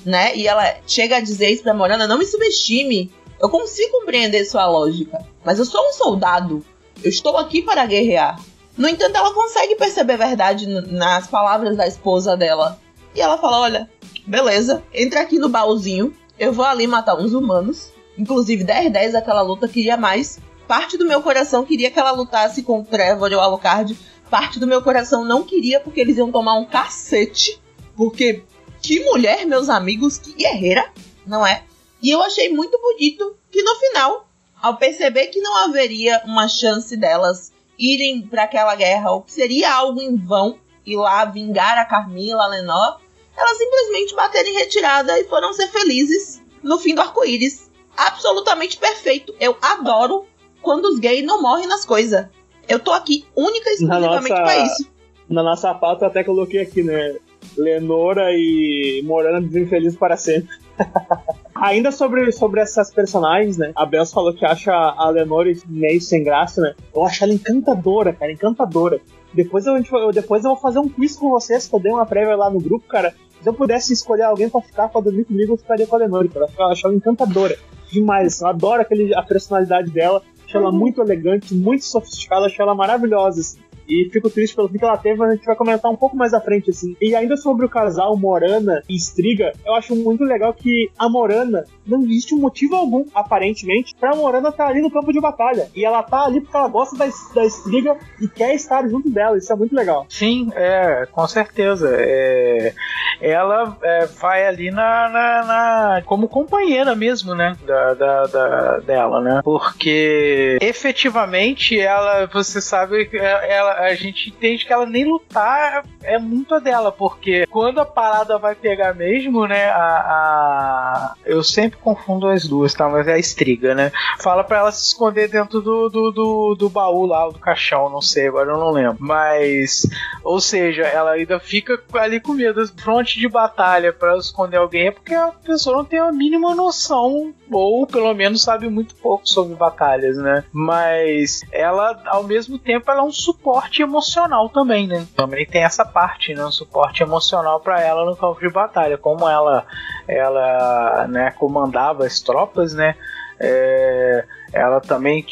né? 0.03 0.36
E 0.36 0.47
ela 0.47 0.78
chega 0.88 1.17
a 1.17 1.21
dizer 1.21 1.51
isso 1.51 1.61
pra 1.61 1.76
Morana: 1.76 2.07
não 2.07 2.17
me 2.17 2.26
subestime. 2.26 3.13
Eu 3.39 3.47
consigo 3.47 3.99
compreender 3.99 4.45
sua 4.45 4.65
lógica, 4.65 5.23
mas 5.45 5.59
eu 5.59 5.65
sou 5.65 5.89
um 5.89 5.93
soldado. 5.93 6.65
Eu 7.03 7.09
estou 7.11 7.38
aqui 7.38 7.61
para 7.61 7.86
guerrear. 7.86 8.43
No 8.76 8.89
entanto, 8.89 9.15
ela 9.15 9.32
consegue 9.32 9.76
perceber 9.76 10.13
a 10.13 10.26
verdade 10.26 10.65
nas 10.65 11.28
palavras 11.28 11.78
da 11.78 11.86
esposa 11.86 12.36
dela. 12.36 12.80
E 13.13 13.21
ela 13.21 13.38
fala: 13.38 13.59
Olha, 13.59 13.89
beleza, 14.26 14.84
entra 14.93 15.21
aqui 15.21 15.38
no 15.38 15.49
baúzinho. 15.49 16.13
Eu 16.38 16.51
vou 16.51 16.65
ali 16.65 16.88
matar 16.88 17.15
uns 17.15 17.34
humanos. 17.34 17.91
Inclusive, 18.17 18.63
10-10 18.63 19.15
aquela 19.15 19.41
luta 19.41 19.67
queria 19.67 19.97
mais. 19.97 20.39
Parte 20.67 20.97
do 20.97 21.05
meu 21.05 21.21
coração 21.21 21.65
queria 21.65 21.91
que 21.91 21.99
ela 21.99 22.11
lutasse 22.11 22.63
com 22.63 22.80
o 22.80 22.86
Trevor 22.86 23.32
ou 23.32 23.38
o 23.38 23.41
Alucard. 23.41 23.97
Parte 24.30 24.59
do 24.59 24.67
meu 24.67 24.82
coração 24.82 25.23
não 25.23 25.43
queria 25.43 25.80
porque 25.80 26.01
eles 26.01 26.17
iam 26.17 26.32
tomar 26.32 26.57
um 26.57 26.65
cacete. 26.65 27.61
Porque 27.95 28.43
que 28.82 29.03
mulher, 29.03 29.45
meus 29.45 29.69
amigos, 29.69 30.17
que 30.17 30.34
guerreira, 30.34 30.91
não 31.26 31.45
é? 31.45 31.63
E 32.01 32.09
eu 32.09 32.21
achei 32.21 32.49
muito 32.49 32.80
bonito 32.80 33.36
que 33.51 33.63
no 33.63 33.76
final, 33.76 34.28
ao 34.61 34.78
perceber 34.78 35.28
que 35.28 35.41
não 35.41 35.55
haveria 35.57 36.21
uma 36.26 36.47
chance 36.47 36.95
delas 36.97 37.51
irem 37.78 38.21
para 38.21 38.43
aquela 38.43 38.76
guerra, 38.76 39.11
ou 39.11 39.21
que 39.21 39.32
seria 39.32 39.73
algo 39.73 40.01
em 40.01 40.15
vão 40.15 40.57
ir 40.86 40.97
lá 40.97 41.26
vingar 41.26 41.78
a 41.78 41.86
Carmila, 41.86 42.43
a 42.43 42.47
Lenor, 42.47 42.99
elas 43.38 43.57
simplesmente 43.57 44.15
bateram 44.15 44.49
em 44.49 44.53
retirada 44.53 45.19
e 45.19 45.25
foram 45.25 45.53
ser 45.53 45.67
felizes 45.67 46.41
no 46.63 46.79
fim 46.79 46.95
do 46.95 47.01
arco-íris. 47.01 47.71
Absolutamente 47.95 48.77
perfeito. 48.77 49.33
Eu 49.39 49.57
adoro 49.61 50.25
quando 50.61 50.86
os 50.86 50.99
gays 50.99 51.25
não 51.25 51.41
morrem 51.41 51.67
nas 51.67 51.86
coisas. 51.86 52.27
Eu 52.67 52.79
tô 52.79 52.91
aqui 52.91 53.25
única 53.36 53.69
e 53.69 53.73
exclusivamente 53.73 54.29
nossa, 54.29 54.43
pra 54.43 54.57
isso. 54.57 54.91
Na 55.29 55.43
nossa 55.43 55.73
pauta 55.73 56.05
eu 56.05 56.09
até 56.09 56.23
coloquei 56.23 56.61
aqui, 56.61 56.83
né? 56.83 57.15
Lenora 57.57 58.31
e 58.33 59.01
Morana 59.05 59.39
vivem 59.39 59.67
felizes 59.67 59.97
para 59.97 60.17
sempre. 60.17 60.49
Ainda 61.55 61.91
sobre, 61.91 62.31
sobre 62.31 62.59
essas 62.59 62.91
personagens, 62.91 63.57
né? 63.57 63.71
A 63.75 63.86
Bels 63.86 64.11
falou 64.11 64.33
que 64.33 64.45
acha 64.45 64.73
a 64.73 65.09
Lenora 65.09 65.51
meio 65.67 66.01
sem 66.01 66.23
graça, 66.23 66.59
né? 66.59 66.75
Eu 66.93 67.05
acho 67.05 67.23
ela 67.23 67.33
encantadora, 67.33 68.11
cara, 68.11 68.31
encantadora. 68.31 68.99
Depois 69.33 69.65
eu, 69.65 69.81
depois 70.13 70.43
eu 70.43 70.51
vou 70.51 70.59
fazer 70.59 70.79
um 70.79 70.89
quiz 70.89 71.15
com 71.15 71.29
vocês, 71.29 71.67
que 71.67 71.75
eu 71.75 71.79
dei 71.79 71.91
uma 71.91 72.05
prévia 72.05 72.36
lá 72.36 72.49
no 72.49 72.59
grupo, 72.59 72.88
cara. 72.88 73.13
Se 73.45 73.49
eu 73.49 73.53
pudesse 73.53 73.93
escolher 73.93 74.23
alguém 74.23 74.49
pra 74.49 74.59
ficar, 74.59 74.89
pra 74.89 74.99
dormir 74.99 75.23
comigo, 75.23 75.53
eu 75.53 75.57
ficaria 75.57 75.85
com 75.85 75.95
a 75.95 75.99
Lenore, 75.99 76.29
cara. 76.29 76.47
Eu 76.57 76.65
acho 76.65 76.87
ela 76.87 76.95
encantadora. 76.95 77.55
Demais, 77.91 78.33
assim. 78.33 78.43
Eu 78.43 78.49
adoro 78.49 78.81
aquele, 78.81 79.13
a 79.13 79.21
personalidade 79.21 79.91
dela. 79.91 80.23
Acho 80.47 80.57
ela 80.57 80.71
muito 80.71 80.99
elegante, 80.99 81.53
muito 81.53 81.85
sofisticada, 81.85 82.47
acho 82.47 82.59
ela 82.59 82.73
maravilhosa, 82.73 83.41
assim. 83.41 83.59
E 83.88 84.09
fico 84.11 84.29
triste 84.29 84.55
pelo 84.55 84.67
fim 84.67 84.77
que 84.77 84.86
ela 84.86 84.97
teve, 84.97 85.17
mas 85.17 85.31
a 85.31 85.36
gente 85.36 85.45
vai 85.45 85.55
comentar 85.55 85.91
um 85.91 85.95
pouco 85.95 86.15
mais 86.15 86.33
à 86.33 86.41
frente, 86.41 86.69
assim. 86.69 86.95
E 87.01 87.15
ainda 87.15 87.38
sobre 87.38 87.65
o 87.65 87.69
casal 87.69 88.17
Morana 88.17 88.81
e 88.89 88.95
Striga, 88.95 89.53
eu 89.65 89.73
acho 89.75 89.95
muito 89.95 90.23
legal 90.23 90.53
que 90.53 90.89
a 90.97 91.09
Morana 91.09 91.65
não 91.86 92.01
existe 92.03 92.33
um 92.33 92.39
motivo 92.39 92.75
algum, 92.75 93.05
aparentemente, 93.13 93.95
pra 93.99 94.15
Morana 94.15 94.49
estar 94.49 94.65
tá 94.65 94.69
ali 94.69 94.81
no 94.81 94.91
campo 94.91 95.13
de 95.13 95.21
batalha. 95.21 95.69
E 95.75 95.86
ela 95.86 96.01
tá 96.01 96.25
ali 96.25 96.41
porque 96.41 96.57
ela 96.57 96.67
gosta 96.67 96.97
da, 96.97 97.05
da 97.05 97.45
Striga 97.45 97.97
e 98.19 98.27
quer 98.27 98.55
estar 98.55 98.88
junto 98.88 99.09
dela. 99.09 99.38
Isso 99.38 99.51
é 99.51 99.55
muito 99.55 99.75
legal. 99.75 100.05
Sim, 100.09 100.49
é, 100.55 101.07
com 101.11 101.27
certeza. 101.27 101.95
É, 101.97 102.73
ela 103.21 103.77
é, 103.83 104.05
vai 104.05 104.47
ali 104.47 104.71
na, 104.71 105.09
na, 105.09 105.45
na, 105.45 106.01
como 106.05 106.27
companheira 106.27 106.95
mesmo, 106.95 107.36
né? 107.36 107.55
Da, 107.65 107.93
da, 107.93 108.23
da, 108.25 108.77
dela, 108.79 109.21
né? 109.21 109.41
Porque 109.43 110.57
efetivamente 110.61 111.79
ela, 111.79 112.25
você 112.27 112.59
sabe, 112.61 113.09
ela, 113.13 113.74
a 113.78 113.95
gente 113.95 114.30
entende 114.30 114.65
que 114.65 114.73
ela 114.73 114.86
nem 114.86 115.05
lutar 115.05 115.84
é 116.03 116.17
muito 116.17 116.53
a 116.53 116.59
dela, 116.59 116.91
porque 116.91 117.45
quando 117.47 117.80
a 117.80 117.86
parada 117.86 118.38
vai 118.38 118.55
pegar 118.55 118.93
mesmo, 118.93 119.47
né? 119.47 119.65
A, 119.69 119.80
a... 119.80 121.15
eu 121.26 121.43
sempre 121.43 121.80
confundo 121.80 122.28
as 122.28 122.47
duas, 122.47 122.73
tá? 122.73 122.88
Mas 122.88 123.07
é 123.07 123.13
a 123.13 123.19
estriga, 123.19 123.73
né? 123.73 123.91
Fala 124.19 124.43
para 124.43 124.59
ela 124.59 124.71
se 124.71 124.86
esconder 124.86 125.28
dentro 125.28 125.61
do, 125.61 125.89
do, 125.89 126.11
do, 126.11 126.55
do 126.55 126.69
baú 126.69 127.05
lá, 127.05 127.28
do 127.28 127.39
caixão, 127.39 127.89
não 127.89 128.01
sei, 128.01 128.28
agora 128.28 128.51
eu 128.51 128.59
não 128.59 128.71
lembro. 128.71 128.97
Mas, 128.99 129.88
ou 130.23 130.39
seja, 130.39 130.84
ela 130.84 131.11
ainda 131.11 131.39
fica 131.39 131.82
ali 131.93 132.19
com 132.19 132.34
medo. 132.34 132.65
Fronte 132.78 133.19
de 133.19 133.28
batalha 133.28 133.91
para 133.91 134.17
esconder 134.17 134.57
alguém 134.57 134.88
é 134.88 134.91
porque 134.91 135.13
a 135.13 135.28
pessoa 135.28 135.78
não 135.78 135.86
tem 135.86 135.99
a 135.99 136.11
mínima 136.11 136.53
noção, 136.53 137.34
ou 137.51 137.88
pelo 137.88 138.13
menos 138.13 138.41
sabe 138.41 138.69
muito 138.69 138.95
pouco 138.95 139.28
sobre 139.28 139.55
batalhas, 139.55 140.17
né? 140.17 140.43
Mas 140.51 141.41
ela, 141.51 142.01
ao 142.05 142.23
mesmo 142.23 142.57
tempo, 142.57 142.89
ela 142.89 143.01
é 143.01 143.03
um 143.03 143.11
suporte 143.11 143.64
suporte 143.66 143.82
emocional 143.82 144.49
também, 144.49 144.88
né? 144.88 145.05
Também 145.16 145.45
tem 145.45 145.63
essa 145.63 145.86
parte, 145.86 146.34
né? 146.34 146.45
Um 146.45 146.51
suporte 146.51 147.03
emocional 147.03 147.59
para 147.59 147.82
ela 147.82 148.05
no 148.05 148.16
campo 148.16 148.39
de 148.39 148.49
batalha. 148.49 148.97
Como 148.97 149.28
ela, 149.28 149.66
ela 150.07 151.07
né, 151.07 151.32
comandava 151.32 152.05
as 152.05 152.20
tropas, 152.20 152.74
né? 152.74 152.95
É, 153.38 154.24
ela 154.53 154.80
também 154.80 155.26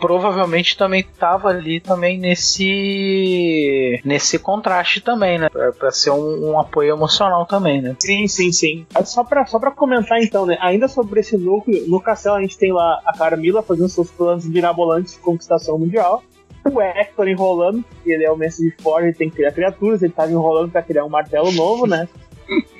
provavelmente 0.00 0.76
também 0.76 1.02
estava 1.02 1.50
ali 1.50 1.78
também 1.78 2.18
nesse 2.18 4.00
nesse 4.04 4.40
contraste 4.40 5.00
também, 5.00 5.38
né? 5.38 5.48
Para 5.48 5.92
ser 5.92 6.10
um, 6.10 6.50
um, 6.50 6.58
apoio 6.58 6.92
emocional 6.92 7.46
também, 7.46 7.80
né? 7.80 7.94
Sim, 8.00 8.26
sim, 8.26 8.50
sim. 8.50 8.84
Só 9.04 9.22
para 9.22 9.46
só 9.46 9.60
para 9.60 9.70
comentar 9.70 10.20
então, 10.20 10.44
né? 10.44 10.58
Ainda 10.60 10.88
sobre 10.88 11.20
esse 11.20 11.36
núcleo, 11.36 11.86
no 11.86 12.00
castelo 12.00 12.34
a 12.34 12.40
gente 12.40 12.58
tem 12.58 12.72
lá 12.72 13.00
a 13.06 13.16
Carmila 13.16 13.62
fazendo 13.62 13.88
seus 13.88 14.10
planos 14.10 14.44
mirabolantes 14.44 15.12
de 15.12 15.20
conquistação 15.20 15.78
mundial 15.78 16.24
o 16.72 16.80
Hector 16.80 17.28
enrolando, 17.28 17.84
que 18.02 18.10
ele 18.10 18.24
é 18.24 18.30
o 18.30 18.36
mestre 18.36 18.70
de 18.70 18.82
Forge, 18.82 19.08
ele 19.08 19.16
tem 19.16 19.28
que 19.28 19.36
criar 19.36 19.52
criaturas, 19.52 20.02
ele 20.02 20.12
tava 20.12 20.30
enrolando 20.30 20.70
para 20.70 20.82
criar 20.82 21.04
um 21.04 21.10
martelo 21.10 21.52
novo, 21.52 21.86
né? 21.86 22.08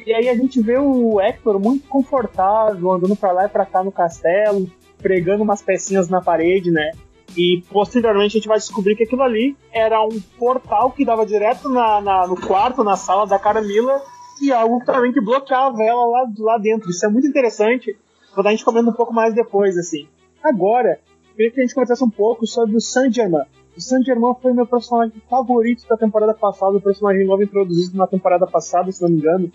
E 0.06 0.12
aí 0.12 0.28
a 0.28 0.34
gente 0.34 0.60
vê 0.60 0.78
o 0.78 1.20
Hector 1.20 1.58
muito 1.58 1.88
confortável, 1.88 2.92
andando 2.92 3.16
para 3.16 3.32
lá 3.32 3.44
e 3.46 3.48
pra 3.48 3.64
cá 3.64 3.82
no 3.82 3.90
castelo, 3.92 4.70
pregando 4.98 5.42
umas 5.42 5.62
pecinhas 5.62 6.08
na 6.08 6.20
parede, 6.20 6.70
né? 6.70 6.90
E 7.36 7.62
posteriormente 7.70 8.36
a 8.36 8.38
gente 8.38 8.48
vai 8.48 8.58
descobrir 8.58 8.94
que 8.94 9.04
aquilo 9.04 9.22
ali 9.22 9.56
era 9.72 10.00
um 10.02 10.20
portal 10.38 10.92
que 10.92 11.04
dava 11.04 11.26
direto 11.26 11.68
na, 11.68 12.00
na 12.00 12.26
no 12.26 12.40
quarto, 12.40 12.84
na 12.84 12.96
sala 12.96 13.26
da 13.26 13.38
Carmila, 13.38 14.00
e 14.40 14.52
algo 14.52 14.84
também 14.84 15.12
que 15.12 15.20
bloqueava 15.20 15.82
ela 15.82 16.04
lá, 16.06 16.26
lá 16.38 16.58
dentro. 16.58 16.90
Isso 16.90 17.04
é 17.04 17.08
muito 17.08 17.26
interessante. 17.26 17.96
Vou 18.34 18.42
dar 18.42 18.50
a 18.50 18.52
gente 18.52 18.64
comendo 18.64 18.90
um 18.90 18.94
pouco 18.94 19.12
mais 19.12 19.34
depois, 19.34 19.76
assim. 19.76 20.06
Agora, 20.42 20.98
queria 21.34 21.50
que 21.50 21.60
a 21.60 21.62
gente 21.62 21.74
conversasse 21.74 22.04
um 22.04 22.10
pouco 22.10 22.46
sobre 22.46 22.76
o 22.76 22.80
Saint 22.80 23.12
Germain. 23.12 23.44
O 23.76 23.80
Saint 23.80 24.04
Germain 24.04 24.34
foi 24.40 24.52
meu 24.52 24.66
personagem 24.66 25.20
favorito 25.28 25.86
da 25.88 25.96
temporada 25.96 26.32
passada, 26.32 26.76
o 26.76 26.80
personagem 26.80 27.26
novo 27.26 27.42
introduzido 27.42 27.96
na 27.96 28.06
temporada 28.06 28.46
passada, 28.46 28.90
se 28.92 29.02
não 29.02 29.08
me 29.08 29.16
engano. 29.16 29.52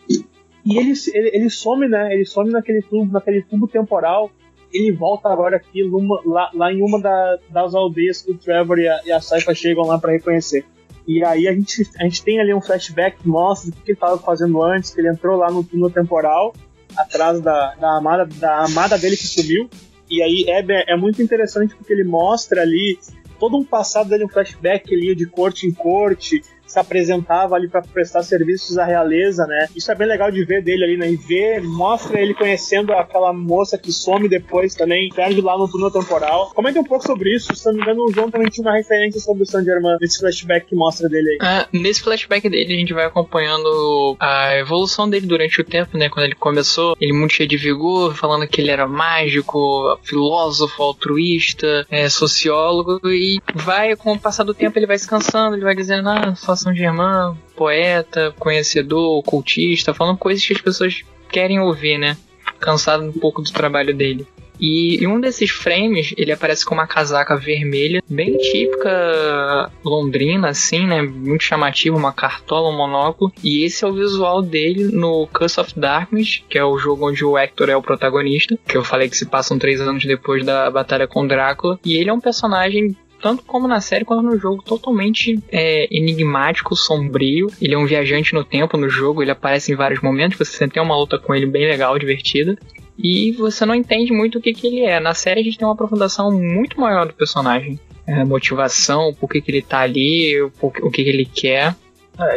E 0.66 0.78
ele, 0.78 0.94
ele, 1.14 1.32
ele 1.34 1.50
some, 1.50 1.88
né? 1.88 2.14
Ele 2.14 2.26
some 2.26 2.52
naquele 2.52 2.82
tubo, 2.82 3.12
naquele 3.12 3.42
tubo 3.42 3.68
temporal. 3.68 4.30
Ele 4.74 4.92
volta 4.92 5.30
agora 5.30 5.58
aqui 5.58 5.84
numa, 5.84 6.22
lá, 6.26 6.52
lá 6.54 6.72
em 6.72 6.82
uma 6.82 7.00
da, 7.00 7.40
das 7.50 7.74
aldeias 7.74 8.22
que 8.22 8.32
o 8.32 8.38
Trevor 8.38 8.78
e 8.78 8.88
a, 8.88 9.02
e 9.06 9.12
a 9.12 9.22
Saifa 9.22 9.56
chegam 9.56 9.86
lá 9.86 9.98
para 9.98 10.12
reconhecer. 10.12 10.66
E 11.08 11.24
aí 11.24 11.48
a 11.48 11.54
gente, 11.54 11.90
a 11.98 12.04
gente 12.04 12.24
tem 12.24 12.40
ali 12.40 12.54
um 12.54 12.62
flashback 12.62 13.24
que 13.24 13.28
mostra 13.28 13.70
o 13.70 13.74
que 13.74 13.80
ele 13.92 13.94
estava 13.94 14.18
fazendo 14.20 14.62
antes, 14.62 14.94
que 14.94 15.02
ele 15.02 15.10
entrou 15.10 15.38
lá 15.38 15.50
no 15.50 15.64
túnel 15.64 15.90
temporal, 15.90 16.54
atrás 16.96 17.42
da, 17.42 17.74
da, 17.76 17.98
amada, 17.98 18.26
da 18.26 18.66
amada 18.66 18.98
dele 18.98 19.18
que 19.18 19.26
sumiu. 19.26 19.68
E 20.08 20.22
aí 20.22 20.46
é, 20.48 20.94
é 20.94 20.98
muito 20.98 21.22
interessante 21.22 21.76
porque 21.76 21.94
ele 21.94 22.04
mostra 22.04 22.62
ali 22.62 23.00
todo 23.40 23.58
um 23.58 23.64
passado 23.64 24.10
dele, 24.10 24.26
um 24.26 24.30
flashback 24.30 24.94
ali 24.94 25.16
de 25.16 25.26
corte 25.26 25.66
em 25.66 25.72
corte, 25.72 26.44
se 26.70 26.80
apresentava 26.80 27.56
ali 27.56 27.68
para 27.68 27.82
prestar 27.82 28.24
serviços 28.24 28.78
à 28.78 28.86
realeza, 28.86 29.46
né? 29.48 29.68
Isso 29.76 29.92
é 29.92 29.96
bem 29.96 30.08
legal 30.08 30.32
de 30.32 30.44
ver 30.46 30.64
dele 30.64 30.84
ali, 30.84 30.98
né? 30.98 31.12
E 31.12 31.16
ver, 31.16 31.62
mostra 31.62 32.22
ele 32.22 32.34
conhecendo 32.34 32.94
aquela 32.94 33.34
moça 33.34 33.78
que 33.78 33.92
some 33.92 34.30
depois 34.30 34.76
também, 34.76 35.10
perde 35.10 35.42
lá 35.42 35.58
no 35.58 35.68
túnel 35.68 35.90
temporal. 35.90 36.52
Comenta 36.54 36.80
um 36.80 36.84
pouco 36.84 37.06
sobre 37.06 37.36
isso. 37.36 37.56
Se 37.56 37.66
não 37.66 37.74
me 37.74 37.82
engano, 37.82 38.06
o 38.06 38.14
João 38.14 38.30
também 38.30 38.50
tinha 38.50 38.66
uma 38.68 38.78
referência 38.78 39.20
sobre 39.20 39.44
o 39.44 39.46
Saint 39.46 39.66
Germain 39.66 39.98
nesse 40.00 40.20
flashback 40.20 40.68
que 40.68 40.76
mostra 40.76 41.10
dele 41.10 41.30
aí. 41.32 41.38
Ah, 41.42 41.68
nesse 41.74 42.02
flashback 42.02 42.48
dele, 42.48 42.74
a 42.74 42.78
gente 42.78 42.94
vai 42.94 43.06
acompanhando 43.06 44.16
a 44.20 44.56
evolução 44.58 45.10
dele 45.10 45.26
durante 45.26 45.60
o 45.60 45.64
tempo, 45.64 45.98
né? 45.98 46.08
Quando 46.10 46.26
ele 46.26 46.36
começou, 46.36 46.96
ele 47.02 47.14
muito 47.14 47.34
cheio 47.34 47.50
de 47.50 47.58
vigor, 47.58 48.16
falando 48.16 48.48
que 48.48 48.62
ele 48.62 48.70
era 48.70 48.88
mágico, 48.88 49.98
filósofo, 50.04 50.84
altruísta, 50.84 51.86
é, 51.90 52.08
sociólogo, 52.10 53.00
e 53.06 53.42
vai, 53.56 53.96
com 53.96 54.14
o 54.14 54.20
passar 54.20 54.44
do 54.44 54.54
tempo, 54.54 54.78
ele 54.78 54.86
vai 54.86 54.98
se 54.98 55.08
cansando, 55.08 55.56
ele 55.56 55.64
vai 55.64 55.76
dizendo, 55.76 56.10
ah, 56.10 56.36
só 56.36 56.56
São 56.60 56.76
Germain, 56.76 57.36
poeta, 57.56 58.34
conhecedor, 58.38 59.24
cultista, 59.24 59.94
falando 59.94 60.18
coisas 60.18 60.46
que 60.46 60.54
as 60.54 60.62
pessoas 60.62 61.02
querem 61.32 61.60
ouvir, 61.60 61.98
né? 61.98 62.18
Cansado 62.60 63.04
um 63.04 63.12
pouco 63.12 63.42
do 63.42 63.52
trabalho 63.52 63.96
dele. 63.96 64.28
E 64.60 64.98
em 65.02 65.08
um 65.08 65.22
desses 65.22 65.50
frames, 65.50 66.14
ele 66.18 66.34
aparece 66.34 66.66
com 66.66 66.76
uma 66.76 66.86
casaca 66.86 67.38
vermelha, 67.38 68.04
bem 68.10 68.38
típica 68.38 69.72
londrina, 69.84 70.50
assim, 70.50 70.86
né? 70.86 71.02
Muito 71.02 71.44
chamativa, 71.44 71.96
uma 71.96 72.12
cartola, 72.12 72.70
um 72.70 72.76
monóculo. 72.76 73.32
E 73.42 73.64
esse 73.64 73.86
é 73.86 73.88
o 73.88 73.94
visual 73.94 74.42
dele 74.42 74.86
no 74.92 75.28
Curse 75.28 75.62
of 75.62 75.80
Darkness, 75.80 76.44
que 76.50 76.58
é 76.58 76.64
o 76.64 76.78
jogo 76.78 77.08
onde 77.08 77.24
o 77.24 77.38
Hector 77.38 77.70
é 77.70 77.78
o 77.78 77.82
protagonista, 77.82 78.58
que 78.68 78.76
eu 78.76 78.84
falei 78.84 79.10
que 79.10 79.18
se 79.18 79.26
passam 79.26 79.58
três 79.58 79.80
anos 79.80 80.04
depois 80.04 80.46
da 80.46 80.70
batalha 80.70 81.08
com 81.08 81.26
Drácula. 81.26 81.80
E 81.86 81.96
ele 81.96 82.10
é 82.10 82.14
um 82.14 82.20
personagem 82.20 82.96
tanto 83.22 83.44
como 83.44 83.68
na 83.68 83.82
série 83.82 84.06
quanto 84.06 84.24
no 84.24 84.38
jogo, 84.38 84.64
totalmente 84.64 85.42
é, 85.52 85.88
enigmático, 85.96 86.76
sombrio. 86.76 87.48
Ele 87.62 87.74
é 87.74 87.78
um 87.78 87.86
viajante 87.86 88.34
no 88.34 88.44
tempo 88.44 88.78
no 88.78 88.90
jogo, 88.90 89.22
ele 89.22 89.32
aparece 89.32 89.72
em 89.72 89.76
vários 89.76 90.02
momentos, 90.02 90.38
você 90.38 90.68
tem 90.68 90.82
uma 90.82 90.98
luta 90.98 91.18
com 91.18 91.34
ele 91.34 91.46
bem 91.46 91.68
legal, 91.68 91.98
divertida. 91.98 92.58
E 93.02 93.32
você 93.34 93.66
não 93.66 93.74
entende 93.74 94.12
muito 94.12 94.38
o 94.38 94.42
que, 94.42 94.54
que 94.54 94.68
ele 94.68 94.82
é. 94.82 95.00
Na 95.00 95.14
série 95.14 95.40
a 95.40 95.44
gente 95.44 95.58
tem 95.58 95.66
uma 95.66 95.74
aprofundação 95.74 96.32
muito 96.32 96.80
maior 96.80 97.08
do 97.08 97.14
personagem. 97.14 97.80
É, 98.06 98.26
motivação, 98.26 99.14
por 99.14 99.30
que, 99.30 99.40
que 99.40 99.52
ele 99.52 99.62
tá 99.62 99.82
ali, 99.82 100.42
o, 100.42 100.52
o 100.62 100.92
que, 100.92 101.04
que 101.04 101.10
ele 101.10 101.26
quer. 101.26 101.76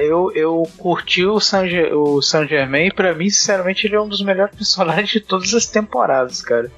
Eu, 0.00 0.30
eu 0.34 0.62
curti 0.78 1.24
o 1.24 1.40
Saint, 1.40 1.72
o 1.92 2.20
Germain 2.20 2.86
e 2.86 2.92
pra 2.92 3.14
mim, 3.14 3.28
sinceramente, 3.28 3.86
ele 3.86 3.96
é 3.96 4.00
um 4.00 4.08
dos 4.08 4.22
melhores 4.22 4.54
personagens 4.56 5.10
de 5.10 5.20
todas 5.20 5.52
as 5.54 5.66
temporadas, 5.66 6.40
cara. 6.40 6.70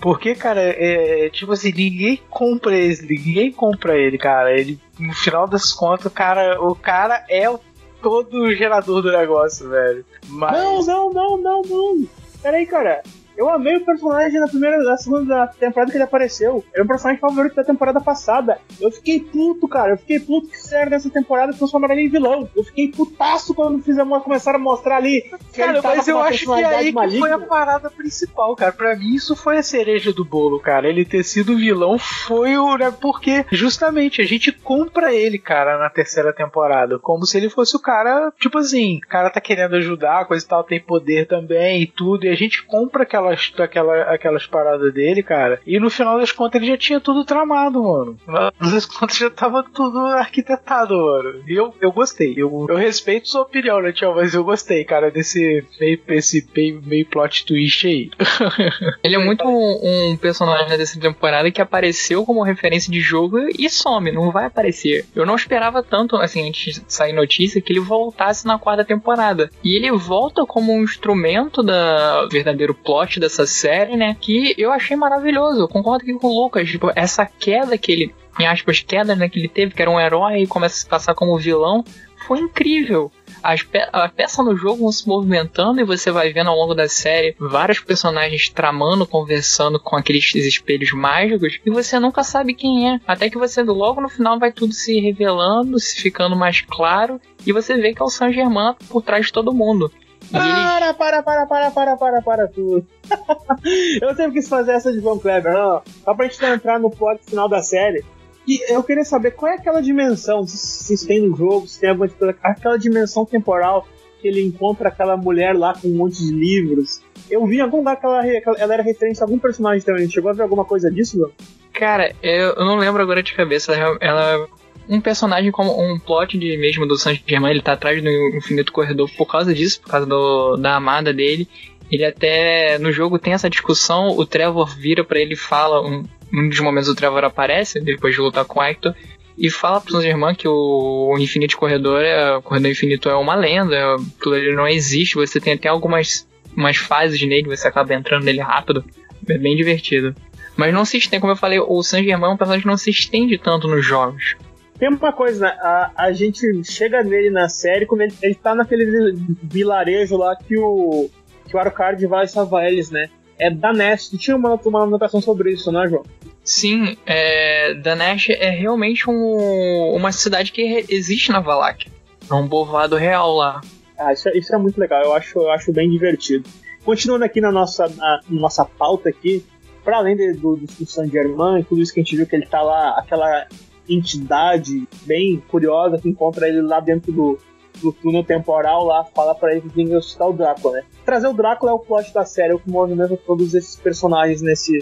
Porque, 0.00 0.34
cara, 0.34 0.60
é, 0.60 1.26
é 1.26 1.30
tipo 1.30 1.52
assim, 1.52 1.72
ninguém 1.72 2.20
compra 2.30 2.76
ele, 2.76 3.02
ninguém 3.02 3.52
compra 3.52 3.96
ele, 3.96 4.18
cara. 4.18 4.58
Ele, 4.58 4.78
no 4.98 5.14
final 5.14 5.48
das 5.48 5.72
contas, 5.72 6.12
cara, 6.12 6.60
o 6.62 6.74
cara 6.74 7.24
é 7.28 7.48
o 7.48 7.58
todo 8.02 8.54
gerador 8.54 9.02
do 9.02 9.10
negócio, 9.10 9.68
velho. 9.68 10.04
Mas... 10.28 10.52
Não, 10.52 10.82
não, 10.84 11.12
não, 11.12 11.38
não, 11.38 11.62
não. 11.62 12.08
Peraí, 12.42 12.66
cara. 12.66 13.02
Eu 13.36 13.50
amei 13.50 13.76
o 13.76 13.84
personagem 13.84 14.40
na 14.40 14.48
primeira, 14.48 14.78
na 14.82 14.96
segunda 14.96 15.46
temporada 15.48 15.90
que 15.90 15.96
ele 15.96 16.04
apareceu. 16.04 16.64
Era 16.74 16.84
o 16.84 16.88
personagem 16.88 17.20
favorito 17.20 17.54
da 17.54 17.64
temporada 17.64 18.00
passada. 18.00 18.58
Eu 18.80 18.90
fiquei 18.90 19.20
puto, 19.20 19.68
cara. 19.68 19.92
Eu 19.92 19.98
fiquei 19.98 20.20
puto 20.20 20.48
que 20.48 20.56
sério 20.56 20.90
nessa 20.90 21.10
temporada 21.10 21.52
transformaram 21.52 21.94
ele 21.94 22.06
em 22.06 22.10
vilão. 22.10 22.48
Eu 22.56 22.64
fiquei 22.64 22.88
putaço 22.88 23.54
quando 23.54 23.82
fizemos, 23.82 24.22
começaram 24.22 24.58
a 24.58 24.62
mostrar 24.62 24.96
ali. 24.96 25.30
Cara, 25.54 25.80
mas 25.82 26.08
eu 26.08 26.18
acho 26.20 26.46
que 26.46 26.60
é 26.60 26.64
aí 26.64 26.92
que 26.92 27.18
foi 27.18 27.32
a 27.32 27.38
parada 27.38 27.90
principal, 27.90 28.54
cara. 28.56 28.72
Pra 28.72 28.96
mim, 28.96 29.14
isso 29.14 29.36
foi 29.36 29.58
a 29.58 29.62
cereja 29.62 30.12
do 30.12 30.24
bolo, 30.24 30.58
cara. 30.58 30.88
Ele 30.88 31.04
ter 31.04 31.22
sido 31.22 31.56
vilão 31.56 31.98
foi 31.98 32.56
o. 32.56 32.76
Né, 32.76 32.92
porque 33.00 33.44
justamente 33.50 34.20
a 34.20 34.24
gente 34.24 34.52
compra 34.52 35.14
ele, 35.14 35.38
cara, 35.38 35.78
na 35.78 35.90
terceira 35.90 36.32
temporada. 36.32 36.98
Como 36.98 37.26
se 37.26 37.36
ele 37.36 37.48
fosse 37.48 37.76
o 37.76 37.80
cara, 37.80 38.32
tipo 38.38 38.58
assim, 38.58 38.98
o 38.98 39.08
cara 39.08 39.30
tá 39.30 39.40
querendo 39.40 39.76
ajudar, 39.76 40.26
coisa 40.26 40.44
e 40.44 40.48
tal, 40.48 40.64
tem 40.64 40.80
poder 40.80 41.26
também 41.26 41.82
e 41.82 41.86
tudo. 41.86 42.24
E 42.24 42.28
a 42.28 42.34
gente 42.34 42.64
compra 42.64 43.02
aquela 43.02 43.25
aquelas, 43.28 43.60
aquela, 43.60 44.02
aquelas 44.02 44.46
paradas 44.46 44.92
dele, 44.92 45.22
cara. 45.22 45.60
E 45.66 45.78
no 45.78 45.90
final 45.90 46.18
das 46.18 46.32
contas 46.32 46.60
ele 46.60 46.70
já 46.70 46.76
tinha 46.76 47.00
tudo 47.00 47.24
tramado, 47.24 47.82
mano. 47.82 48.18
No 48.26 48.32
final 48.32 48.52
das 48.58 48.86
contas 48.86 49.16
já 49.16 49.30
tava 49.30 49.62
tudo 49.62 49.98
arquitetado, 49.98 50.96
mano. 50.96 51.42
E 51.46 51.54
eu, 51.54 51.74
eu 51.80 51.92
gostei. 51.92 52.34
Eu, 52.36 52.66
eu 52.68 52.76
respeito 52.76 53.28
sua 53.28 53.42
opinião, 53.42 53.80
né, 53.80 53.92
tio? 53.92 54.14
Mas 54.14 54.34
eu 54.34 54.44
gostei, 54.44 54.84
cara, 54.84 55.10
desse 55.10 55.64
meio, 55.80 56.00
esse 56.08 56.46
meio, 56.54 56.82
meio 56.84 57.06
plot 57.06 57.44
twist 57.44 57.86
aí. 57.86 58.10
ele 59.02 59.16
é 59.16 59.18
muito 59.18 59.46
um, 59.46 60.12
um 60.12 60.16
personagem 60.16 60.76
dessa 60.76 60.98
temporada 60.98 61.50
que 61.50 61.60
apareceu 61.60 62.24
como 62.24 62.42
referência 62.42 62.90
de 62.90 63.00
jogo 63.00 63.38
e 63.58 63.68
some, 63.68 64.12
não 64.12 64.30
vai 64.30 64.46
aparecer. 64.46 65.06
Eu 65.14 65.26
não 65.26 65.36
esperava 65.36 65.82
tanto, 65.82 66.16
assim, 66.16 66.48
antes 66.48 66.74
de 66.74 66.92
sair 66.92 67.12
notícia, 67.12 67.60
que 67.60 67.72
ele 67.72 67.80
voltasse 67.80 68.46
na 68.46 68.58
quarta 68.58 68.84
temporada. 68.84 69.50
E 69.62 69.74
ele 69.74 69.90
volta 69.92 70.44
como 70.44 70.72
um 70.72 70.82
instrumento 70.82 71.62
da 71.62 72.26
verdadeiro 72.30 72.74
plot 72.74 73.15
dessa 73.20 73.46
série, 73.46 73.96
né? 73.96 74.16
Que 74.20 74.54
eu 74.58 74.72
achei 74.72 74.96
maravilhoso. 74.96 75.60
Eu 75.60 75.68
concordo 75.68 76.02
aqui 76.02 76.14
com 76.14 76.28
o 76.28 76.42
Lucas. 76.42 76.68
Tipo, 76.68 76.90
essa 76.94 77.26
queda 77.26 77.76
que 77.76 77.92
ele, 77.92 78.14
em 78.38 78.46
aspas, 78.46 78.80
queda 78.80 79.14
né, 79.14 79.28
que 79.28 79.38
ele 79.38 79.48
teve, 79.48 79.74
que 79.74 79.82
era 79.82 79.90
um 79.90 80.00
herói 80.00 80.42
e 80.42 80.46
começa 80.46 80.74
a 80.74 80.78
se 80.78 80.86
passar 80.86 81.14
como 81.14 81.38
vilão, 81.38 81.84
foi 82.26 82.40
incrível. 82.40 83.10
As 83.42 83.62
pe 83.62 83.78
a 83.92 84.08
peça 84.08 84.42
no 84.42 84.56
jogo 84.56 84.82
vão 84.82 84.92
se 84.92 85.06
movimentando 85.06 85.80
e 85.80 85.84
você 85.84 86.10
vai 86.10 86.32
vendo 86.32 86.50
ao 86.50 86.56
longo 86.56 86.74
da 86.74 86.88
série 86.88 87.36
vários 87.38 87.78
personagens 87.78 88.48
tramando, 88.48 89.06
conversando 89.06 89.78
com 89.78 89.94
aqueles 89.94 90.34
espelhos 90.34 90.90
mágicos 90.92 91.60
e 91.64 91.70
você 91.70 92.00
nunca 92.00 92.24
sabe 92.24 92.54
quem 92.54 92.90
é. 92.94 93.00
Até 93.06 93.30
que 93.30 93.38
você 93.38 93.62
logo 93.62 94.00
no 94.00 94.08
final 94.08 94.38
vai 94.38 94.50
tudo 94.50 94.72
se 94.72 94.98
revelando, 94.98 95.78
se 95.78 96.00
ficando 96.00 96.34
mais 96.34 96.60
claro 96.62 97.20
e 97.46 97.52
você 97.52 97.76
vê 97.76 97.94
que 97.94 98.02
é 98.02 98.04
o 98.04 98.10
Saint 98.10 98.34
Germain 98.34 98.74
por 98.88 99.02
trás 99.02 99.26
de 99.26 99.32
todo 99.32 99.54
mundo. 99.54 99.92
Para, 100.30 100.94
para, 100.94 101.22
para, 101.22 101.46
para, 101.46 101.70
para, 101.70 101.96
para, 101.96 102.22
para 102.22 102.48
tudo. 102.48 102.86
eu 104.00 104.14
sempre 104.14 104.32
quis 104.32 104.48
fazer 104.48 104.72
essa 104.72 104.92
de 104.92 105.00
Von 105.00 105.18
Kleber, 105.18 105.52
não. 105.52 105.82
Só 106.04 106.14
pra 106.14 106.26
gente 106.26 106.44
entrar 106.44 106.78
no 106.78 106.90
plot 106.90 107.20
final 107.24 107.48
da 107.48 107.62
série. 107.62 108.04
E 108.46 108.72
eu 108.72 108.82
queria 108.82 109.04
saber 109.04 109.32
qual 109.32 109.50
é 109.50 109.56
aquela 109.56 109.80
dimensão, 109.80 110.46
se, 110.46 110.96
se 110.96 111.06
tem 111.06 111.20
no 111.20 111.36
jogo, 111.36 111.66
se 111.66 111.80
tem 111.80 111.90
alguma 111.90 112.08
aquela 112.42 112.78
dimensão 112.78 113.24
temporal 113.26 113.86
que 114.20 114.28
ele 114.28 114.40
encontra 114.42 114.88
aquela 114.88 115.16
mulher 115.16 115.52
lá 115.56 115.74
com 115.74 115.88
um 115.88 115.96
monte 115.96 116.18
de 116.18 116.32
livros. 116.32 117.02
Eu 117.28 117.44
vi 117.44 117.56
em 117.56 117.60
algum 117.60 117.78
lugar 117.78 117.96
que 117.96 118.06
ela, 118.06 118.24
ela 118.24 118.74
era 118.74 118.82
referência 118.82 119.24
a 119.24 119.26
algum 119.26 119.38
personagem 119.38 119.84
também. 119.84 120.08
Chegou 120.08 120.30
a 120.30 120.34
ver 120.34 120.42
alguma 120.42 120.64
coisa 120.64 120.90
disso, 120.90 121.18
não? 121.18 121.30
Cara, 121.72 122.14
eu, 122.22 122.54
eu 122.54 122.64
não 122.64 122.76
lembro 122.76 123.02
agora 123.02 123.22
de 123.22 123.34
cabeça. 123.34 123.74
Ela, 123.74 123.98
ela 124.00 124.48
um 124.88 125.00
personagem 125.00 125.50
como 125.50 125.80
um 125.80 125.98
plot 125.98 126.38
de 126.38 126.56
mesmo 126.56 126.86
do 126.86 126.96
Saint 126.96 127.20
Germain, 127.26 127.50
ele 127.50 127.62
tá 127.62 127.72
atrás 127.72 128.02
do 128.02 128.08
infinito 128.36 128.72
corredor 128.72 129.10
por 129.16 129.26
causa 129.26 129.54
disso, 129.54 129.80
por 129.80 129.90
causa 129.90 130.06
do, 130.06 130.56
da 130.56 130.76
amada 130.76 131.12
dele. 131.12 131.48
Ele 131.90 132.04
até 132.04 132.78
no 132.78 132.92
jogo 132.92 133.18
tem 133.18 133.32
essa 133.32 133.50
discussão, 133.50 134.08
o 134.08 134.26
Trevor 134.26 134.66
vira 134.76 135.04
para 135.04 135.20
ele 135.20 135.34
e 135.34 135.36
fala, 135.36 135.86
um, 135.86 136.04
um 136.32 136.48
dos 136.48 136.60
momentos 136.60 136.88
o 136.88 136.94
Trevor 136.94 137.24
aparece 137.24 137.80
depois 137.80 138.14
de 138.14 138.20
lutar 138.20 138.44
com 138.44 138.60
o 138.60 138.62
Hector 138.62 138.94
e 139.38 139.50
fala 139.50 139.80
pro 139.80 139.92
Saint 139.92 140.04
Germain 140.04 140.34
que 140.34 140.48
o, 140.48 141.12
o 141.14 141.18
infinito 141.18 141.56
corredor, 141.56 142.02
é, 142.02 142.36
o 142.36 142.42
corredor 142.42 142.70
infinito 142.70 143.08
é 143.08 143.14
uma 143.14 143.34
lenda, 143.34 143.96
ele 144.26 144.54
não 144.54 144.66
existe, 144.66 145.14
você 145.14 145.40
tem 145.40 145.54
até 145.54 145.68
algumas 145.68 146.26
umas 146.56 146.78
fases 146.78 147.20
nele, 147.20 147.54
você 147.54 147.68
acaba 147.68 147.94
entrando 147.94 148.24
nele 148.24 148.40
rápido, 148.40 148.82
é 149.28 149.36
bem 149.36 149.54
divertido. 149.54 150.14
Mas 150.56 150.72
não 150.72 150.86
se 150.86 150.96
estende, 150.96 151.20
como 151.20 151.32
eu 151.32 151.36
falei, 151.36 151.60
o 151.60 151.82
Saint 151.82 152.06
Germain 152.06 152.30
é 152.30 152.32
um 152.32 152.36
personagem 152.36 152.62
que 152.62 152.68
não 152.68 152.78
se 152.78 152.88
estende 152.88 153.36
tanto 153.36 153.68
nos 153.68 153.84
jogos. 153.84 154.36
Tem 154.78 154.88
uma 154.88 155.12
coisa, 155.12 155.48
a, 155.48 155.90
a 155.96 156.12
gente 156.12 156.62
chega 156.64 157.02
nele 157.02 157.30
na 157.30 157.48
série 157.48 157.86
quando 157.86 158.02
ele, 158.02 158.14
ele 158.22 158.34
tá 158.34 158.54
naquele 158.54 159.14
vilarejo 159.42 160.16
lá 160.16 160.36
que 160.36 160.58
o, 160.58 161.08
que 161.46 161.56
o 161.56 161.58
Arucard 161.58 162.04
vai 162.06 162.26
salvar 162.26 162.66
eles, 162.66 162.90
né? 162.90 163.08
É 163.38 163.50
Danesh. 163.50 164.10
Tinha 164.18 164.36
uma, 164.36 164.54
uma 164.54 164.82
anotação 164.82 165.20
sobre 165.20 165.52
isso, 165.52 165.72
né, 165.72 165.86
João? 165.88 166.04
Sim, 166.44 166.96
é, 167.06 167.74
Danesh 167.74 168.30
é 168.30 168.50
realmente 168.50 169.08
um, 169.10 169.94
uma 169.94 170.12
cidade 170.12 170.52
que 170.52 170.84
existe 170.88 171.32
na 171.32 171.40
Valak. 171.40 171.90
É 172.30 172.34
um 172.34 172.48
povoado 172.48 172.96
real 172.96 173.34
lá. 173.34 173.60
Ah, 173.98 174.12
isso, 174.12 174.28
é- 174.28 174.36
isso 174.36 174.54
é 174.54 174.58
muito 174.58 174.78
legal, 174.78 175.02
eu 175.02 175.14
acho, 175.14 175.38
eu 175.38 175.50
acho 175.50 175.72
bem 175.72 175.88
divertido. 175.90 176.48
Continuando 176.84 177.24
aqui 177.24 177.40
na 177.40 177.50
nossa, 177.50 177.88
na 177.88 178.20
nossa 178.28 178.64
pauta 178.64 179.08
aqui, 179.08 179.44
para 179.84 179.96
além 179.96 180.16
de, 180.16 180.34
do, 180.34 180.56
do 180.56 180.86
Saint 180.86 181.10
Germain 181.10 181.60
e 181.60 181.64
tudo 181.64 181.80
isso 181.80 181.92
que 181.94 182.00
a 182.00 182.02
gente 182.02 182.16
viu 182.16 182.26
que 182.26 182.36
ele 182.36 182.46
tá 182.46 182.60
lá, 182.62 182.90
aquela 182.98 183.46
entidade 183.88 184.86
bem 185.04 185.42
curiosa 185.48 185.98
que 185.98 186.08
encontra 186.08 186.48
ele 186.48 186.62
lá 186.62 186.80
dentro 186.80 187.12
do, 187.12 187.38
do 187.80 187.92
túnel 187.92 188.24
temporal 188.24 188.84
lá, 188.84 189.04
fala 189.04 189.34
pra 189.34 189.52
ele 189.52 189.62
que 189.62 189.68
tem 189.70 189.86
que 189.86 189.94
o 189.96 190.32
Drácula, 190.32 190.76
né? 190.78 190.82
Trazer 191.04 191.28
o 191.28 191.32
Drácula 191.34 191.72
é 191.72 191.74
o 191.74 191.78
plot 191.78 192.12
da 192.12 192.24
série, 192.24 192.52
é 192.52 192.54
o 192.54 192.58
que 192.58 192.70
movimenta 192.70 193.16
todos 193.26 193.54
esses 193.54 193.76
personagens 193.76 194.42
nesse. 194.42 194.78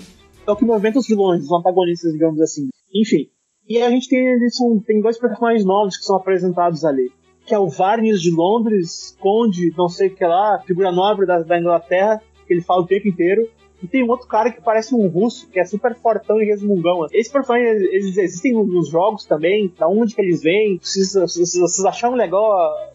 É 0.46 0.50
o 0.50 0.56
que 0.56 0.64
movimenta 0.64 0.98
os 0.98 1.06
vilões, 1.06 1.44
os 1.44 1.52
antagonistas, 1.52 2.12
digamos 2.12 2.40
assim. 2.40 2.68
Enfim. 2.94 3.28
E 3.68 3.80
a 3.80 3.88
gente 3.90 4.08
tem, 4.08 4.36
são- 4.50 4.78
tem 4.78 5.00
dois 5.00 5.18
personagens 5.18 5.64
novos 5.64 5.96
que 5.96 6.04
são 6.04 6.16
apresentados 6.16 6.84
ali. 6.84 7.10
Que 7.46 7.54
é 7.54 7.58
o 7.58 7.68
Varnes 7.68 8.20
de 8.20 8.30
Londres, 8.30 9.16
Conde, 9.20 9.72
não 9.76 9.88
sei 9.88 10.08
o 10.08 10.14
que 10.14 10.24
lá, 10.24 10.60
figura 10.66 10.92
nobre 10.92 11.26
da, 11.26 11.40
da 11.40 11.58
Inglaterra, 11.58 12.20
que 12.46 12.52
ele 12.52 12.62
fala 12.62 12.82
o 12.82 12.86
tempo 12.86 13.08
inteiro. 13.08 13.48
E 13.84 13.86
tem 13.86 14.02
um 14.02 14.08
outro 14.08 14.26
cara 14.26 14.50
que 14.50 14.62
parece 14.62 14.94
um 14.94 15.06
russo, 15.08 15.46
que 15.50 15.60
é 15.60 15.64
super 15.66 15.94
fortão 15.94 16.40
e 16.40 16.46
resmungão. 16.46 17.04
Esses 17.12 17.30
personagens, 17.30 17.82
eles 17.82 18.16
existem 18.16 18.54
nos 18.54 18.88
jogos 18.88 19.26
também, 19.26 19.70
da 19.78 19.86
onde 19.86 20.14
que 20.14 20.22
eles 20.22 20.42
vêm. 20.42 20.80
Vocês, 20.82 21.12
vocês, 21.12 21.52
vocês 21.52 21.84
acharam 21.84 22.14
legal, 22.14 22.50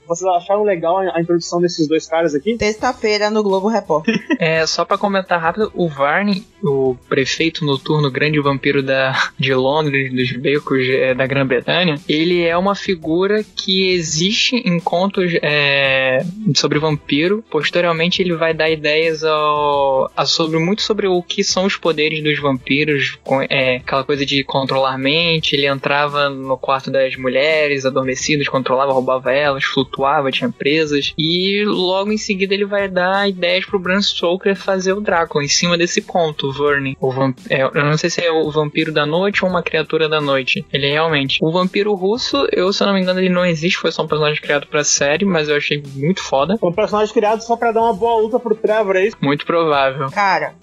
vocês 0.10 0.28
acharam 0.36 0.64
legal 0.64 0.98
a, 0.98 1.22
introdução 1.22 1.62
desses 1.62 1.88
dois 1.88 2.08
caras 2.08 2.34
aqui? 2.34 2.58
Terça-feira 2.58 3.30
no 3.30 3.44
Globo 3.44 3.68
Repórter. 3.68 4.20
É, 4.40 4.66
só 4.66 4.86
pra 4.86 4.98
comentar 4.98 5.40
rápido, 5.40 5.70
o 5.76 5.90
Varney, 5.90 6.46
o 6.64 6.96
prefeito 7.10 7.66
noturno, 7.66 8.10
grande 8.10 8.40
vampiro 8.40 8.82
da, 8.82 9.32
de 9.38 9.54
Londres, 9.54 10.14
dos 10.14 10.32
becos 10.32 10.88
é, 10.88 11.14
da 11.14 11.28
Grã-Bretanha, 11.28 12.00
ele 12.08 12.46
é 12.46 12.56
uma 12.58 12.74
figura 12.74 13.44
que 13.44 13.90
existe 13.92 14.56
em 14.56 14.80
contos 14.80 15.34
é, 15.42 16.24
sobre 16.56 16.80
vampiro. 16.80 17.44
Posteriormente, 17.50 18.22
ele 18.22 18.34
vai 18.34 18.54
dar 18.54 18.70
ideias 18.70 19.26
ao, 19.26 20.10
a 20.16 20.26
sobre 20.26 20.58
muito 20.58 20.84
sobre 20.84 21.06
o 21.08 21.22
que 21.22 21.44
são 21.44 21.66
os 21.66 21.76
poderes 21.76 22.24
dos 22.24 22.40
vampiros, 22.40 23.18
com, 23.26 23.42
é, 23.42 23.78
aquela 23.78 24.06
coisa 24.06 24.26
de 24.26 24.42
controlar 24.46 24.98
mente. 24.98 25.54
Ele 25.54 25.68
entrava 25.68 26.30
no 26.30 26.58
quarto 26.58 26.90
das 26.90 27.18
mulheres 27.18 27.86
adormecidas, 27.86 28.48
controlava, 28.48 28.94
roubava 28.94 29.34
elas, 29.34 29.66
flutuava, 29.66 29.99
tinha 30.32 30.50
presas. 30.52 31.14
E 31.18 31.64
logo 31.66 32.12
em 32.12 32.18
seguida 32.18 32.54
ele 32.54 32.66
vai 32.66 32.88
dar 32.88 33.30
ideias 33.30 33.66
pro 33.66 33.80
Bram 33.80 34.02
Stoker 34.02 34.56
fazer 34.56 34.94
o 34.94 35.02
Drácula 35.02 35.44
em 35.44 35.48
cima 35.48 35.78
desse 35.78 36.02
ponto, 36.02 36.48
o 36.48 36.52
Vernon. 36.52 36.94
O 37.00 37.10
é, 37.50 37.64
eu 37.64 37.86
não 37.86 37.98
sei 37.98 38.10
se 38.10 38.22
é 38.22 38.32
o 38.32 38.50
vampiro 38.50 38.92
da 38.92 39.06
noite 39.06 39.44
ou 39.44 39.50
uma 39.50 39.64
criatura 39.64 40.08
da 40.08 40.22
noite. 40.22 40.66
Ele 40.72 40.88
é 40.88 40.92
realmente. 40.92 41.40
O 41.42 41.52
vampiro 41.52 41.94
russo, 41.94 42.48
eu 42.52 42.72
se 42.72 42.84
eu 42.84 42.88
não 42.88 42.94
me 42.94 43.02
engano, 43.02 43.20
ele 43.20 43.30
não 43.30 43.46
existe, 43.46 43.78
foi 43.78 43.92
só 43.92 44.04
um 44.04 44.08
personagem 44.08 44.42
criado 44.42 44.68
pra 44.68 44.84
série, 44.84 45.26
mas 45.26 45.50
eu 45.50 45.58
achei 45.58 45.84
muito 45.96 46.22
foda. 46.22 46.58
Um 46.62 46.72
personagem 46.72 47.14
criado 47.14 47.42
só 47.42 47.56
pra 47.58 47.72
dar 47.72 47.82
uma 47.82 47.94
boa 47.94 48.22
luta 48.22 48.40
pro 48.40 48.56
Trevor, 48.56 48.96
é 48.96 49.08
isso? 49.08 49.18
Muito 49.22 49.46
provável. 49.46 50.10
Cara, 50.12 50.54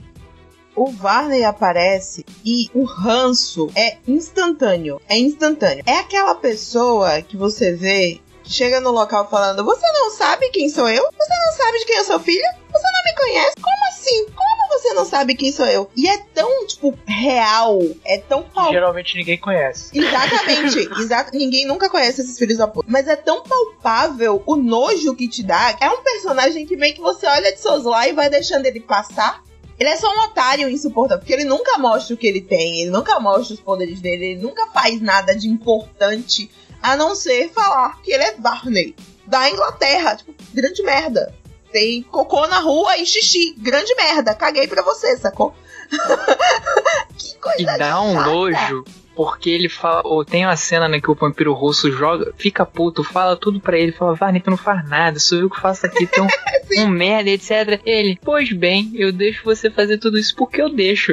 o 0.77 0.91
Varney 0.91 1.43
aparece 1.43 2.25
e 2.45 2.69
o 2.75 2.85
ranço 2.85 3.71
é 3.75 3.97
instantâneo. 4.07 5.01
É 5.09 5.19
instantâneo. 5.19 5.83
É 5.87 5.99
aquela 5.99 6.35
pessoa 6.35 7.23
que 7.23 7.37
você 7.37 7.73
vê 7.73 8.21
chega 8.47 8.81
no 8.81 8.91
local 8.91 9.29
falando: 9.29 9.65
Você 9.65 9.87
não 9.93 10.11
sabe 10.11 10.49
quem 10.51 10.69
sou 10.69 10.89
eu? 10.89 11.03
Você 11.03 11.35
não 11.47 11.53
sabe 11.57 11.79
de 11.79 11.85
quem 11.87 11.97
eu 11.97 12.05
sou 12.05 12.21
filha? 12.21 12.57
Você 12.71 12.87
não 12.93 13.05
me 13.05 13.15
conhece? 13.15 13.55
Como 13.61 13.89
assim? 13.89 14.27
Como 14.35 14.69
você 14.69 14.95
não 14.95 15.05
sabe 15.05 15.35
quem 15.35 15.53
sou 15.53 15.67
eu? 15.67 15.91
E 15.97 16.09
é 16.09 16.19
tão, 16.35 16.67
tipo, 16.67 16.97
real. 17.07 17.81
É 18.05 18.19
tão 18.19 18.43
palpável. 18.43 18.73
Geralmente 18.73 19.17
ninguém 19.17 19.39
conhece. 19.39 19.99
Exatamente. 19.99 20.79
Exa 21.01 21.27
Ninguém 21.33 21.67
nunca 21.67 21.89
conhece 21.89 22.21
esses 22.21 22.39
filhos 22.39 22.59
da 22.59 22.69
puta. 22.69 22.87
Mas 22.91 23.09
é 23.09 23.17
tão 23.17 23.43
palpável 23.43 24.43
o 24.47 24.57
nojo 24.57 25.15
que 25.15 25.29
te 25.29 25.43
dá. 25.43 25.77
É 25.81 25.89
um 25.91 26.03
personagem 26.03 26.67
que 26.67 26.77
meio 26.77 26.95
que 26.95 27.01
você 27.01 27.27
olha 27.27 27.53
de 27.53 27.61
soslaio 27.61 28.13
e 28.13 28.17
vai 28.17 28.29
deixando 28.29 28.67
ele 28.67 28.81
passar. 28.81 29.43
Ele 29.79 29.91
é 29.91 29.97
só 29.97 30.09
um 30.09 30.25
otário 30.25 30.69
insuportável, 30.71 31.19
porque 31.19 31.35
ele 31.35 31.45
nunca 31.45 31.77
mostra 31.79 32.15
o 32.15 32.19
que 32.19 32.27
ele 32.27 32.41
tem, 32.41 32.81
ele 32.81 32.91
nunca 32.91 33.21
mostra 33.21 33.53
os 33.53 33.61
poderes 33.61 34.01
dele, 34.01 34.29
ele 34.29 34.41
nunca 34.41 34.67
faz 34.69 35.03
nada 35.03 35.37
de 35.37 35.49
importante, 35.49 36.51
a 36.93 36.97
não 36.97 37.15
ser 37.17 37.51
falar 37.53 38.01
que 38.03 38.13
ele 38.13 38.23
é 38.23 38.35
Varney, 38.39 38.95
da 39.27 39.51
Inglaterra. 39.51 40.17
Tipo, 40.17 40.35
grande 40.55 40.83
merda. 40.83 41.35
Tem 41.73 42.03
cocô 42.03 42.47
na 42.47 42.61
rua 42.61 42.97
e 42.97 43.05
xixi. 43.05 43.55
Grande 43.59 43.95
merda. 43.97 44.35
Caguei 44.35 44.67
pra 44.69 44.83
você, 44.83 45.17
sacou? 45.17 45.53
que 47.19 47.37
coisa 47.39 47.61
E 47.75 47.79
dá 47.79 48.01
um 48.01 48.15
chata. 48.15 48.31
nojo. 48.31 48.85
Porque 49.17 49.49
ele 49.49 49.69
fala, 49.69 50.03
ou 50.05 50.25
tem 50.25 50.45
uma 50.45 50.57
cena 50.57 50.87
né, 50.89 51.01
que 51.01 51.11
o 51.11 51.15
vampiro 51.15 51.55
russo 51.55 51.91
joga, 51.91 52.33
fica 52.37 52.67
puto, 52.67 53.03
fala 53.03 53.37
tudo 53.37 53.59
pra 53.59 53.79
ele, 53.79 53.91
fala, 53.91 54.15
Varney, 54.15 54.41
tu 54.41 54.51
não 54.51 54.59
faz 54.59 54.87
nada, 54.89 55.19
sou 55.19 55.39
eu 55.39 55.49
que 55.49 55.59
faço 55.59 55.87
aqui, 55.87 56.07
tu 56.07 56.21
é 56.21 56.23
um, 56.23 56.29
um 56.85 56.89
merda, 56.89 57.31
etc. 57.31 57.81
Ele, 57.85 58.19
pois 58.23 58.53
bem, 58.53 58.93
eu 58.95 59.13
deixo 59.13 59.43
você 59.43 59.71
fazer 59.71 59.99
tudo 59.99 60.19
isso 60.19 60.37
porque 60.37 60.61
eu 60.61 60.69
deixo. 60.69 61.13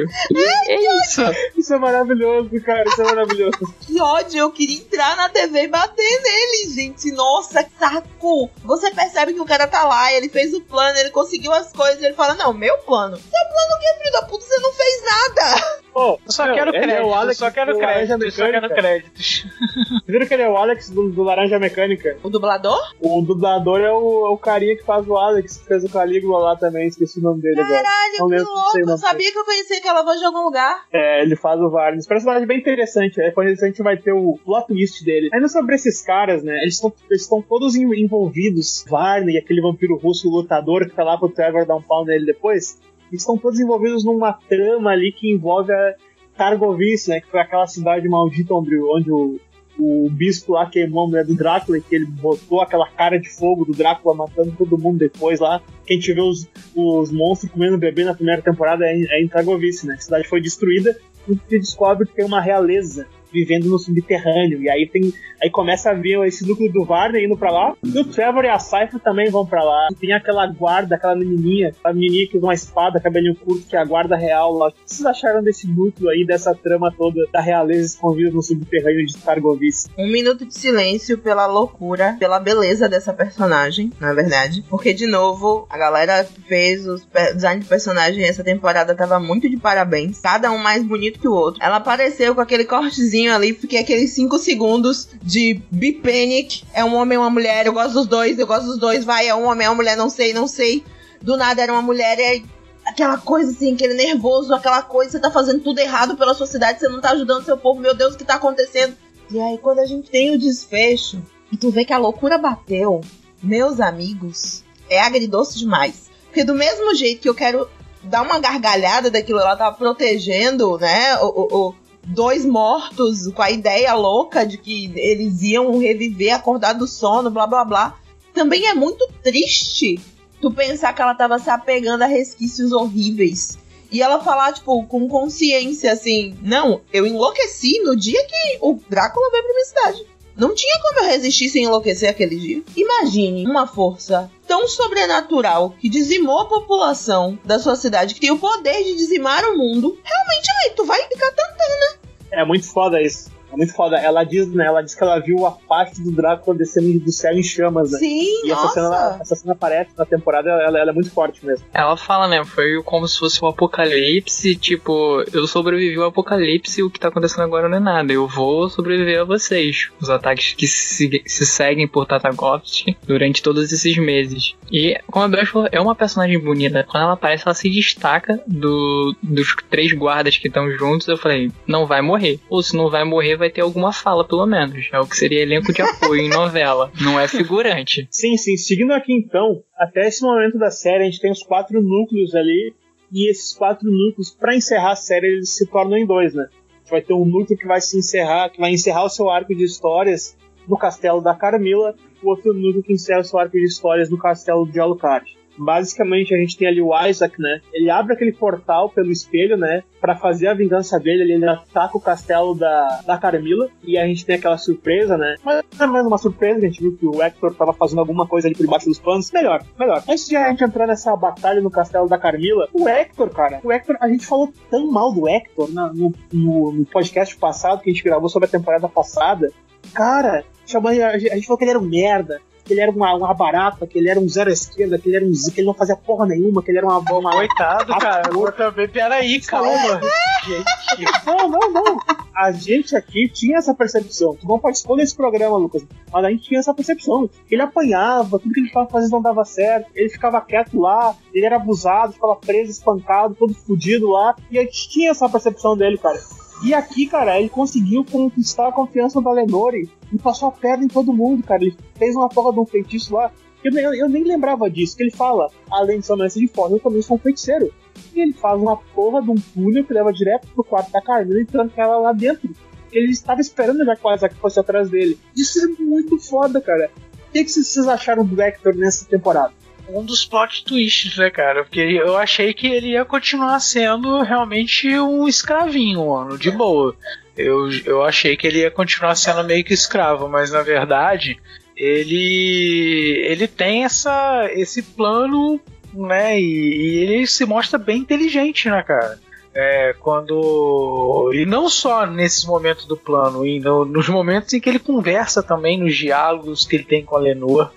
É 0.68 0.98
isso. 0.98 1.22
Isso 1.56 1.72
é 1.72 1.78
maravilhoso, 1.78 2.50
cara, 2.62 2.84
isso 2.86 3.00
é 3.00 3.04
maravilhoso. 3.04 3.74
Que 3.86 4.00
ódio, 4.00 4.38
eu 4.38 4.50
queria 4.50 4.78
entrar 4.78 5.16
na 5.16 5.28
TV 5.28 5.62
e 5.62 5.68
bater 5.68 6.22
nele, 6.22 6.74
gente. 6.74 7.12
Nossa, 7.12 7.62
que 7.62 7.70
saco. 7.78 8.50
Você 8.64 8.90
percebe 8.90 9.34
que 9.34 9.40
o 9.40 9.44
cara 9.44 9.66
tá 9.66 9.84
lá, 9.84 10.12
ele 10.12 10.28
fez 10.28 10.52
o 10.52 10.60
plano, 10.60 10.98
ele 10.98 11.10
conseguiu 11.10 11.52
as 11.52 11.72
coisas, 11.72 12.02
ele 12.02 12.14
fala, 12.14 12.34
não, 12.34 12.52
meu 12.52 12.76
plano. 12.78 13.16
Seu 13.16 13.30
plano 13.30 13.74
o 13.74 13.78
quê, 13.78 13.86
filho 13.98 14.12
da 14.12 14.22
puta? 14.22 14.44
Você 14.44 14.58
não 14.58 14.72
fez 14.72 15.02
nada. 15.04 15.84
Pô, 15.94 16.18
Eu 16.26 16.32
só 16.32 16.52
quero 16.52 16.72
crédito, 16.72 16.90
é 16.90 17.00
o 17.02 17.04
eu 17.04 17.14
Alex 17.14 17.38
só 17.38 17.50
quero 17.52 17.78
crédito, 17.78 17.93
Laranja 17.94 18.18
eu 18.24 18.30
só 18.30 18.44
quero 18.46 18.60
Mecânica. 18.62 18.74
créditos. 18.74 19.44
Vocês 19.44 20.02
viram 20.06 20.26
que 20.26 20.34
ele 20.34 20.42
é 20.42 20.48
o 20.48 20.56
Alex 20.56 20.90
do, 20.90 21.10
do 21.10 21.22
Laranja 21.22 21.58
Mecânica? 21.58 22.16
O 22.22 22.28
dublador? 22.30 22.78
O 23.00 23.22
dublador 23.22 23.80
é 23.80 23.90
o, 23.92 24.26
é 24.26 24.30
o 24.30 24.36
carinha 24.38 24.76
que 24.76 24.82
faz 24.84 25.06
o 25.08 25.16
Alex, 25.16 25.58
que 25.58 25.66
fez 25.66 25.84
o 25.84 25.88
Calígula 25.88 26.38
lá 26.38 26.56
também, 26.56 26.86
esqueci 26.88 27.18
o 27.20 27.22
nome 27.22 27.40
dele 27.42 27.60
agora. 27.60 27.82
Caralho, 27.82 28.14
Não 28.20 28.28
que 28.28 28.38
louco. 28.38 28.90
Eu 28.90 28.98
sabia 28.98 29.32
que 29.32 29.38
eu 29.38 29.44
conhecia 29.44 29.78
aquela 29.78 30.02
voz 30.02 30.18
de 30.18 30.24
algum 30.26 30.44
lugar. 30.44 30.84
É, 30.92 31.22
ele 31.22 31.36
faz 31.36 31.60
o 31.60 31.70
Varnes. 31.70 32.00
Esse 32.00 32.08
personagem 32.08 32.42
é 32.44 32.46
bem 32.46 32.58
interessante. 32.58 33.20
É, 33.20 33.30
quando 33.30 33.48
a 33.48 33.54
gente 33.54 33.82
vai 33.82 33.96
ter 33.96 34.12
o 34.12 34.38
plot 34.44 34.66
twist 34.68 35.04
dele. 35.04 35.28
Ainda 35.32 35.48
sobre 35.48 35.74
esses 35.74 36.02
caras, 36.02 36.42
né? 36.42 36.58
Eles 36.62 36.74
estão 36.74 36.92
eles 37.10 37.22
estão 37.22 37.40
todos 37.42 37.74
en- 37.76 37.94
envolvidos. 37.94 38.84
Varney, 38.88 39.36
aquele 39.38 39.60
vampiro 39.60 39.96
russo 39.96 40.28
lutador 40.30 40.88
que 40.88 40.94
tá 40.94 41.04
lá 41.04 41.16
pro 41.18 41.28
Trevor 41.28 41.66
dar 41.66 41.76
um 41.76 41.82
pau 41.82 42.04
nele 42.04 42.26
depois. 42.26 42.78
Eles 43.10 43.22
estão 43.22 43.36
todos 43.38 43.60
envolvidos 43.60 44.04
numa 44.04 44.32
trama 44.48 44.90
ali 44.90 45.12
que 45.12 45.30
envolve 45.30 45.72
a 45.72 45.94
Targovice, 46.36 47.10
né? 47.10 47.20
Que 47.20 47.28
foi 47.28 47.40
aquela 47.40 47.66
cidade 47.66 48.08
maldita 48.08 48.54
onde, 48.54 48.76
onde 48.78 49.10
o, 49.10 49.40
o 49.78 50.08
bispo 50.10 50.52
lá 50.52 50.66
queimou 50.68 51.04
a 51.04 51.08
mulher 51.08 51.24
do 51.24 51.34
Drácula 51.34 51.78
e 51.78 51.80
que 51.80 51.94
ele 51.94 52.06
botou 52.06 52.60
aquela 52.60 52.88
cara 52.88 53.18
de 53.18 53.28
fogo 53.28 53.64
do 53.64 53.72
Drácula 53.72 54.14
matando 54.14 54.52
todo 54.52 54.78
mundo 54.78 54.98
depois 54.98 55.40
lá. 55.40 55.60
Quem 55.86 55.98
tiver 55.98 56.22
os, 56.22 56.48
os 56.74 57.10
monstros 57.10 57.52
comendo 57.52 57.78
bebê 57.78 58.04
na 58.04 58.14
primeira 58.14 58.42
temporada 58.42 58.84
é 58.86 58.96
em, 58.96 59.06
é 59.08 59.22
em 59.22 59.28
Targovice, 59.28 59.86
né? 59.86 59.94
A 59.94 60.00
cidade 60.00 60.28
foi 60.28 60.40
destruída 60.40 60.96
e 61.28 61.34
se 61.34 61.58
descobre 61.58 62.06
que 62.06 62.14
tem 62.14 62.24
uma 62.24 62.40
realeza 62.40 63.06
vivendo 63.34 63.66
no 63.66 63.78
subterrâneo. 63.78 64.62
E 64.62 64.70
aí 64.70 64.88
tem. 64.88 65.12
Aí 65.42 65.50
começa 65.50 65.90
a 65.90 65.94
ver 65.94 66.24
esse 66.26 66.46
núcleo 66.46 66.72
do 66.72 66.84
Varney 66.84 67.26
indo 67.26 67.36
pra 67.36 67.50
lá. 67.50 67.74
E 67.82 67.98
o 67.98 68.04
Trevor 68.04 68.44
e 68.44 68.48
a 68.48 68.58
Cypher 68.58 68.98
também 69.00 69.30
vão 69.30 69.44
pra 69.44 69.62
lá. 69.62 69.88
Tem 70.00 70.12
aquela 70.12 70.46
guarda, 70.46 70.94
aquela 70.94 71.14
menininha, 71.14 71.72
a 71.82 71.92
menininha 71.92 72.28
que 72.28 72.38
usa 72.38 72.46
uma 72.46 72.54
espada, 72.54 73.00
cabelinho 73.00 73.34
curto, 73.34 73.66
que 73.66 73.76
é 73.76 73.80
a 73.80 73.84
guarda 73.84 74.16
real 74.16 74.54
lá. 74.54 74.68
O 74.68 74.72
que 74.72 74.78
vocês 74.86 75.04
acharam 75.04 75.42
desse 75.42 75.66
núcleo 75.66 76.08
aí, 76.08 76.24
dessa 76.24 76.54
trama 76.54 76.90
toda 76.96 77.26
da 77.32 77.40
realeza 77.40 77.84
escondida 77.84 78.30
no 78.30 78.42
subterrâneo 78.42 79.04
de 79.04 79.16
Targovice? 79.18 79.88
Um 79.98 80.06
minuto 80.06 80.46
de 80.46 80.54
silêncio 80.54 81.18
pela 81.18 81.46
loucura, 81.46 82.16
pela 82.18 82.38
beleza 82.38 82.88
dessa 82.88 83.12
personagem, 83.12 83.92
na 84.00 84.14
verdade. 84.14 84.64
Porque, 84.70 84.94
de 84.94 85.06
novo, 85.06 85.66
a 85.68 85.76
galera 85.76 86.24
fez 86.46 86.86
o 86.86 86.96
design 87.34 87.60
de 87.60 87.68
personagem 87.68 88.24
essa 88.24 88.44
temporada 88.44 88.94
tava 88.94 89.18
muito 89.18 89.48
de 89.48 89.56
parabéns. 89.56 90.20
Cada 90.20 90.50
um 90.50 90.58
mais 90.58 90.82
bonito 90.82 91.18
que 91.18 91.28
o 91.28 91.32
outro. 91.32 91.62
Ela 91.62 91.76
apareceu 91.76 92.34
com 92.34 92.40
aquele 92.40 92.64
cortezinho 92.64 93.23
ali, 93.32 93.54
fiquei 93.54 93.78
aqueles 93.78 94.10
5 94.12 94.38
segundos 94.38 95.08
de 95.22 95.60
Bipanic. 95.70 96.64
É 96.72 96.84
um 96.84 96.94
homem 96.94 97.16
e 97.16 97.18
uma 97.18 97.30
mulher, 97.30 97.66
eu 97.66 97.72
gosto 97.72 97.94
dos 97.94 98.06
dois, 98.06 98.38
eu 98.38 98.46
gosto 98.46 98.66
dos 98.66 98.78
dois, 98.78 99.04
vai, 99.04 99.28
é 99.28 99.34
um 99.34 99.44
homem, 99.44 99.66
é 99.66 99.70
uma 99.70 99.76
mulher, 99.76 99.96
não 99.96 100.10
sei, 100.10 100.32
não 100.32 100.46
sei. 100.46 100.84
Do 101.22 101.36
nada 101.36 101.62
era 101.62 101.72
uma 101.72 101.82
mulher, 101.82 102.18
é 102.18 102.42
aquela 102.86 103.16
coisa 103.16 103.50
assim, 103.50 103.74
aquele 103.74 103.94
nervoso, 103.94 104.52
aquela 104.54 104.82
coisa, 104.82 105.12
você 105.12 105.18
tá 105.20 105.30
fazendo 105.30 105.60
tudo 105.62 105.78
errado 105.78 106.16
pela 106.16 106.34
sociedade, 106.34 106.80
você 106.80 106.88
não 106.88 107.00
tá 107.00 107.10
ajudando 107.12 107.44
seu 107.44 107.56
povo, 107.56 107.80
meu 107.80 107.94
Deus, 107.94 108.14
o 108.14 108.18
que 108.18 108.24
tá 108.24 108.34
acontecendo? 108.34 108.94
E 109.30 109.40
aí, 109.40 109.56
quando 109.58 109.78
a 109.78 109.86
gente 109.86 110.10
tem 110.10 110.34
o 110.34 110.38
desfecho 110.38 111.22
e 111.50 111.56
tu 111.56 111.70
vê 111.70 111.84
que 111.84 111.92
a 111.92 111.98
loucura 111.98 112.36
bateu, 112.36 113.00
meus 113.42 113.80
amigos, 113.80 114.62
é 114.88 115.00
agridoce 115.00 115.58
demais. 115.58 116.10
Porque 116.26 116.44
do 116.44 116.54
mesmo 116.54 116.94
jeito 116.94 117.22
que 117.22 117.28
eu 117.28 117.34
quero 117.34 117.68
dar 118.02 118.20
uma 118.22 118.38
gargalhada 118.38 119.10
daquilo, 119.10 119.38
ela 119.40 119.56
tava 119.56 119.74
protegendo, 119.76 120.76
né, 120.78 121.16
o- 121.20 121.68
o- 121.70 121.74
dois 122.06 122.44
mortos 122.44 123.28
com 123.28 123.42
a 123.42 123.50
ideia 123.50 123.94
louca 123.94 124.44
de 124.44 124.58
que 124.58 124.92
eles 124.96 125.42
iam 125.42 125.78
reviver, 125.78 126.34
acordar 126.34 126.72
do 126.74 126.86
sono, 126.86 127.30
blá 127.30 127.46
blá 127.46 127.64
blá. 127.64 127.98
Também 128.32 128.66
é 128.66 128.74
muito 128.74 129.06
triste 129.22 130.00
tu 130.40 130.50
pensar 130.50 130.92
que 130.92 131.00
ela 131.00 131.14
tava 131.14 131.38
se 131.38 131.48
apegando 131.48 132.02
a 132.02 132.06
resquícios 132.06 132.72
horríveis. 132.72 133.58
E 133.90 134.02
ela 134.02 134.20
falar, 134.20 134.52
tipo, 134.52 134.84
com 134.86 135.08
consciência, 135.08 135.92
assim, 135.92 136.36
não, 136.42 136.80
eu 136.92 137.06
enlouqueci 137.06 137.78
no 137.84 137.94
dia 137.94 138.20
que 138.26 138.58
o 138.60 138.78
Drácula 138.88 139.30
veio 139.30 139.44
pra 139.44 139.52
minha 139.52 139.64
cidade. 139.64 140.06
Não 140.36 140.52
tinha 140.52 140.80
como 140.82 141.00
eu 141.00 141.10
resistir 141.10 141.48
sem 141.48 141.64
enlouquecer 141.64 142.08
aquele 142.08 142.36
dia. 142.36 142.62
Imagine 142.76 143.46
uma 143.46 143.68
força 143.68 144.28
tão 144.54 144.68
sobrenatural 144.68 145.70
que 145.80 145.88
dizimou 145.88 146.38
a 146.38 146.44
população 146.44 147.36
da 147.44 147.58
sua 147.58 147.74
cidade, 147.74 148.14
que 148.14 148.20
tem 148.20 148.30
o 148.30 148.38
poder 148.38 148.84
de 148.84 148.94
dizimar 148.94 149.42
o 149.44 149.58
mundo. 149.58 149.98
Realmente, 150.04 150.48
aí, 150.62 150.70
tu 150.76 150.84
vai 150.84 151.02
ficar 151.02 151.32
tentando, 151.32 151.80
né? 151.80 151.98
É 152.30 152.44
muito 152.44 152.64
foda 152.70 153.02
isso. 153.02 153.32
É 153.54 153.56
muito 153.56 153.72
foda. 153.72 153.96
Ela 153.96 154.24
diz, 154.24 154.52
né? 154.52 154.66
Ela 154.66 154.82
diz 154.82 154.94
que 154.94 155.02
ela 155.02 155.18
viu 155.20 155.46
a 155.46 155.52
parte 155.52 156.02
do 156.02 156.10
Drácula 156.10 156.56
descendo 156.56 156.98
do 156.98 157.12
céu 157.12 157.32
em 157.32 157.42
chamas, 157.42 157.92
né? 157.92 157.98
Sim, 157.98 158.46
E 158.46 158.50
essa 158.50 158.62
nossa. 158.62 158.74
cena, 158.74 159.18
essa 159.20 159.36
cena 159.36 159.52
aparece 159.52 159.90
na 159.96 160.04
temporada, 160.04 160.50
ela, 160.50 160.78
ela 160.78 160.90
é 160.90 160.92
muito 160.92 161.10
forte 161.10 161.44
mesmo. 161.46 161.64
Ela 161.72 161.96
fala, 161.96 162.26
né? 162.28 162.44
Foi 162.44 162.82
como 162.82 163.06
se 163.06 163.18
fosse 163.18 163.42
um 163.44 163.48
apocalipse. 163.48 164.56
Tipo, 164.56 165.24
eu 165.32 165.46
sobrevivi 165.46 165.96
ao 165.96 166.08
apocalipse 166.08 166.80
e 166.80 166.82
o 166.82 166.90
que 166.90 166.98
tá 166.98 167.08
acontecendo 167.08 167.42
agora 167.42 167.68
não 167.68 167.76
é 167.76 167.80
nada. 167.80 168.12
Eu 168.12 168.26
vou 168.26 168.68
sobreviver 168.68 169.20
a 169.20 169.24
vocês. 169.24 169.90
Os 170.00 170.10
ataques 170.10 170.54
que 170.54 170.66
se, 170.66 171.22
se 171.26 171.46
seguem 171.46 171.86
por 171.86 172.06
Tatagovsky 172.06 172.96
durante 173.06 173.42
todos 173.42 173.72
esses 173.72 173.96
meses. 173.96 174.54
E, 174.70 174.98
como 175.06 175.24
a 175.24 175.28
Bel 175.28 175.46
falou, 175.46 175.68
é 175.70 175.80
uma 175.80 175.94
personagem 175.94 176.38
bonita. 176.38 176.84
Quando 176.88 177.04
ela 177.04 177.12
aparece, 177.12 177.44
ela 177.46 177.54
se 177.54 177.70
destaca 177.70 178.40
do, 178.46 179.14
dos 179.22 179.54
três 179.70 179.92
guardas 179.92 180.36
que 180.36 180.48
estão 180.48 180.70
juntos. 180.72 181.06
Eu 181.06 181.16
falei, 181.16 181.50
não 181.66 181.86
vai 181.86 182.02
morrer. 182.02 182.40
Ou 182.48 182.62
se 182.62 182.76
não 182.76 182.90
vai 182.90 183.04
morrer, 183.04 183.36
vai 183.36 183.43
ter 183.50 183.60
alguma 183.60 183.92
fala, 183.92 184.26
pelo 184.26 184.46
menos. 184.46 184.88
É 184.92 184.98
o 184.98 185.06
que 185.06 185.16
seria 185.16 185.42
elenco 185.42 185.72
de 185.72 185.82
apoio 185.82 186.20
em 186.20 186.28
novela. 186.28 186.90
Não 187.00 187.18
é 187.18 187.28
figurante. 187.28 188.06
Sim, 188.10 188.36
sim. 188.36 188.56
Seguindo 188.56 188.92
aqui 188.92 189.12
então, 189.12 189.62
até 189.76 190.06
esse 190.06 190.22
momento 190.22 190.58
da 190.58 190.70
série, 190.70 191.02
a 191.02 191.06
gente 191.06 191.20
tem 191.20 191.30
os 191.30 191.42
quatro 191.42 191.80
núcleos 191.82 192.34
ali. 192.34 192.74
E 193.12 193.30
esses 193.30 193.54
quatro 193.54 193.88
núcleos, 193.88 194.30
pra 194.30 194.56
encerrar 194.56 194.92
a 194.92 194.96
série, 194.96 195.28
eles 195.28 195.50
se 195.50 195.66
tornam 195.66 195.96
em 195.96 196.06
dois, 196.06 196.34
né? 196.34 196.48
A 196.50 196.78
gente 196.78 196.90
vai 196.90 197.00
ter 197.00 197.14
um 197.14 197.24
núcleo 197.24 197.56
que 197.56 197.66
vai 197.66 197.80
se 197.80 197.96
encerrar, 197.96 198.48
que 198.50 198.60
vai 198.60 198.72
encerrar 198.72 199.04
o 199.04 199.08
seu 199.08 199.30
arco 199.30 199.54
de 199.54 199.62
histórias 199.62 200.36
no 200.66 200.76
castelo 200.76 201.20
da 201.20 201.34
Carmila, 201.34 201.94
o 202.22 202.28
outro 202.28 202.52
núcleo 202.52 202.82
que 202.82 202.92
encerra 202.92 203.20
o 203.20 203.24
seu 203.24 203.38
arco 203.38 203.52
de 203.52 203.64
histórias 203.64 204.10
no 204.10 204.18
castelo 204.18 204.66
de 204.66 204.80
Alucard. 204.80 205.26
Basicamente, 205.56 206.34
a 206.34 206.38
gente 206.38 206.56
tem 206.56 206.68
ali 206.68 206.80
o 206.80 206.90
Isaac, 207.06 207.40
né? 207.40 207.60
Ele 207.72 207.90
abre 207.90 208.14
aquele 208.14 208.32
portal 208.32 208.88
pelo 208.90 209.10
espelho, 209.10 209.56
né? 209.56 209.82
Pra 210.00 210.16
fazer 210.16 210.48
a 210.48 210.54
vingança 210.54 210.98
dele. 210.98 211.32
Ele, 211.32 211.44
ataca 211.48 211.96
o 211.96 212.00
castelo 212.00 212.54
da, 212.54 213.00
da 213.06 213.18
Carmila. 213.18 213.68
E 213.82 213.96
a 213.98 214.06
gente 214.06 214.24
tem 214.24 214.36
aquela 214.36 214.58
surpresa, 214.58 215.16
né? 215.16 215.36
Mas 215.44 215.62
não 215.78 215.86
é 215.86 215.90
mais 215.90 216.06
uma 216.06 216.18
surpresa. 216.18 216.58
A 216.58 216.62
gente 216.68 216.80
viu 216.80 216.96
que 216.96 217.06
o 217.06 217.22
Hector 217.22 217.54
tava 217.54 217.72
fazendo 217.72 218.00
alguma 218.00 218.26
coisa 218.26 218.48
ali 218.48 218.54
por 218.56 218.64
debaixo 218.64 218.86
dos 218.86 218.98
panos. 218.98 219.30
Melhor, 219.32 219.62
melhor. 219.78 220.02
Antes 220.08 220.26
de 220.28 220.36
a 220.36 220.48
gente 220.50 220.64
entrar 220.64 220.86
nessa 220.86 221.14
batalha 221.16 221.60
no 221.60 221.70
castelo 221.70 222.08
da 222.08 222.18
Carmila, 222.18 222.68
o 222.72 222.88
Hector, 222.88 223.30
cara. 223.30 223.60
O 223.62 223.72
Hector, 223.72 223.96
a 224.00 224.08
gente 224.08 224.26
falou 224.26 224.52
tão 224.70 224.90
mal 224.90 225.12
do 225.12 225.28
Hector 225.28 225.72
na- 225.72 225.92
no, 225.92 226.12
no, 226.32 226.72
no 226.72 226.84
podcast 226.86 227.36
passado 227.36 227.80
que 227.80 227.90
a 227.90 227.92
gente 227.92 228.04
gravou 228.04 228.28
sobre 228.28 228.46
a 228.46 228.50
temporada 228.50 228.88
passada. 228.88 229.50
Cara, 229.92 230.44
a 230.64 231.18
gente 231.18 231.46
falou 231.46 231.58
que 231.58 231.64
ele 231.64 231.70
era 231.70 231.78
um 231.78 231.88
merda 231.88 232.40
que 232.64 232.72
ele 232.72 232.80
era 232.80 232.90
uma, 232.90 233.14
uma 233.14 233.34
barata, 233.34 233.86
que 233.86 233.98
ele 233.98 234.08
era 234.08 234.18
um 234.18 234.28
zero 234.28 234.50
esquerda, 234.50 234.98
que 234.98 235.08
ele 235.08 235.16
era 235.16 235.24
um 235.24 235.34
z- 235.34 235.52
que 235.52 235.60
ele 235.60 235.66
não 235.66 235.74
fazia 235.74 235.96
porra 235.96 236.26
nenhuma, 236.26 236.62
que 236.62 236.70
ele 236.70 236.78
era 236.78 236.86
uma. 236.86 236.98
uma... 236.98 237.30
Coitado, 237.32 237.94
cara. 237.98 238.30
Eu 238.32 238.52
também, 238.52 238.88
peraí, 238.88 239.40
calma. 239.40 240.00
Gente, 240.46 241.26
Não, 241.26 241.48
não, 241.48 241.70
não. 241.72 241.98
A 242.34 242.50
gente 242.52 242.96
aqui 242.96 243.28
tinha 243.28 243.58
essa 243.58 243.74
percepção. 243.74 244.34
Tu 244.36 244.46
não 244.46 244.58
participou 244.58 244.96
desse 244.96 245.14
programa, 245.16 245.56
Lucas. 245.56 245.84
Mas 246.12 246.24
a 246.24 246.30
gente 246.30 246.44
tinha 246.44 246.60
essa 246.60 246.74
percepção. 246.74 247.28
Ele 247.50 247.62
apanhava, 247.62 248.38
tudo 248.38 248.52
que 248.52 248.60
ele 248.60 248.70
tava 248.70 248.88
fazendo 248.88 249.12
não 249.12 249.22
dava 249.22 249.44
certo. 249.44 249.90
Ele 249.94 250.08
ficava 250.08 250.40
quieto 250.40 250.78
lá, 250.80 251.14
ele 251.32 251.46
era 251.46 251.56
abusado, 251.56 252.12
ficava 252.12 252.36
preso, 252.36 252.70
espancado, 252.70 253.34
todo 253.34 253.54
fudido 253.54 254.10
lá. 254.10 254.34
E 254.50 254.58
a 254.58 254.62
gente 254.62 254.88
tinha 254.88 255.10
essa 255.10 255.28
percepção 255.28 255.76
dele, 255.76 255.96
cara. 255.98 256.18
E 256.64 256.72
aqui, 256.72 257.06
cara, 257.06 257.38
ele 257.38 257.50
conseguiu 257.50 258.02
conquistar 258.02 258.68
a 258.68 258.72
confiança 258.72 259.20
da 259.20 259.30
Lenore 259.30 259.86
e 260.10 260.18
passou 260.18 260.48
a 260.48 260.52
perna 260.52 260.84
em 260.84 260.88
todo 260.88 261.12
mundo, 261.12 261.42
cara. 261.42 261.62
Ele 261.62 261.76
fez 261.94 262.16
uma 262.16 262.30
porra 262.30 262.54
de 262.54 262.60
um 262.60 262.64
feitiço 262.64 263.14
lá. 263.14 263.30
Eu, 263.62 263.70
eu, 263.78 263.94
eu 263.94 264.08
nem 264.08 264.24
lembrava 264.24 264.70
disso, 264.70 264.96
que 264.96 265.02
ele 265.02 265.10
fala, 265.10 265.50
além 265.70 266.00
de 266.00 266.06
somente 266.06 266.40
de 266.40 266.48
fora, 266.48 266.72
eu 266.72 266.80
também 266.80 267.02
sou 267.02 267.16
um 267.16 267.20
feiticeiro. 267.20 267.70
E 268.14 268.20
ele 268.20 268.32
faz 268.32 268.58
uma 268.58 268.78
porra 268.78 269.20
de 269.20 269.30
um 269.30 269.34
túnel 269.34 269.84
que 269.84 269.92
leva 269.92 270.10
direto 270.10 270.48
pro 270.54 270.64
quarto 270.64 270.90
da 270.90 271.02
Carmila 271.02 271.42
e 271.42 271.44
tranca 271.44 271.82
ela 271.82 271.98
lá 271.98 272.12
dentro. 272.12 272.48
Ele 272.90 273.12
estava 273.12 273.42
esperando 273.42 273.84
já 273.84 273.94
que 273.94 274.06
o 274.06 274.14
Isaac 274.14 274.34
fosse 274.36 274.58
atrás 274.58 274.88
dele. 274.88 275.18
Isso 275.36 275.62
é 275.62 275.66
muito 275.82 276.18
foda, 276.18 276.62
cara. 276.62 276.90
O 277.28 277.32
que, 277.32 277.44
que 277.44 277.50
vocês 277.50 277.86
acharam 277.86 278.24
do 278.24 278.40
Hector 278.40 278.74
nessa 278.74 279.04
temporada? 279.04 279.52
Um 279.88 280.04
dos 280.04 280.24
plot 280.24 280.64
twists, 280.64 281.16
né, 281.16 281.30
cara? 281.30 281.64
Porque 281.64 281.80
eu 281.80 282.16
achei 282.16 282.52
que 282.54 282.66
ele 282.66 282.88
ia 282.92 283.04
continuar 283.04 283.60
sendo 283.60 284.22
realmente 284.22 284.88
um 284.98 285.28
escravinho, 285.28 286.08
mano, 286.10 286.38
de 286.38 286.50
boa. 286.50 286.96
Eu, 287.36 287.68
eu 287.84 288.02
achei 288.04 288.36
que 288.36 288.46
ele 288.46 288.60
ia 288.60 288.70
continuar 288.70 289.14
sendo 289.16 289.42
meio 289.44 289.64
que 289.64 289.74
escravo, 289.74 290.28
mas 290.28 290.50
na 290.52 290.62
verdade 290.62 291.36
ele 291.76 293.24
ele 293.28 293.46
tem 293.48 293.84
essa 293.84 294.48
esse 294.52 294.82
plano, 294.82 295.60
né? 295.92 296.40
E, 296.40 296.44
e 296.44 296.96
ele 297.02 297.26
se 297.26 297.44
mostra 297.44 297.78
bem 297.78 297.98
inteligente, 297.98 298.68
né, 298.70 298.82
cara? 298.82 299.18
É, 299.56 299.94
quando 300.00 301.30
e 301.32 301.46
não 301.46 301.68
só 301.68 302.06
nesses 302.06 302.44
momentos 302.44 302.86
do 302.86 302.96
plano, 302.96 303.46
e 303.46 303.60
no- 303.60 303.84
nos 303.84 304.08
momentos 304.08 304.52
em 304.52 304.60
que 304.60 304.68
ele 304.68 304.80
conversa 304.80 305.42
também, 305.44 305.78
nos 305.78 305.96
diálogos 305.96 306.64
que 306.66 306.74
ele 306.76 306.84
tem 306.84 307.04
com 307.04 307.16
a 307.16 307.20
Lenor, 307.20 307.70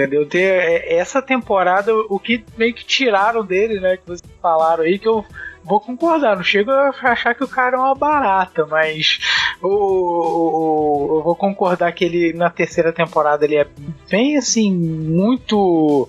entendeu? 0.00 0.26
Ter 0.26 0.38
é, 0.42 0.94
essa 0.96 1.20
temporada, 1.22 1.94
o 1.94 2.18
que 2.18 2.44
meio 2.56 2.74
que 2.74 2.84
tiraram 2.84 3.44
dele, 3.44 3.80
né? 3.80 3.96
Que 3.96 4.06
vocês 4.06 4.22
falaram 4.40 4.84
aí, 4.84 4.98
que 4.98 5.08
eu 5.08 5.24
vou 5.64 5.78
concordar, 5.80 6.36
não 6.36 6.42
chego 6.42 6.70
a 6.70 6.90
achar 7.02 7.34
que 7.34 7.44
o 7.44 7.48
cara 7.48 7.76
é 7.76 7.78
uma 7.78 7.94
barata, 7.94 8.64
mas 8.66 9.18
o, 9.62 9.68
o- 9.68 11.12
o- 11.12 11.18
eu 11.18 11.22
vou 11.22 11.36
concordar 11.36 11.92
que 11.92 12.04
ele 12.04 12.32
na 12.32 12.48
terceira 12.48 12.92
temporada 12.92 13.44
ele 13.44 13.56
é 13.56 13.66
bem 14.10 14.36
assim, 14.38 14.72
muito. 14.72 16.08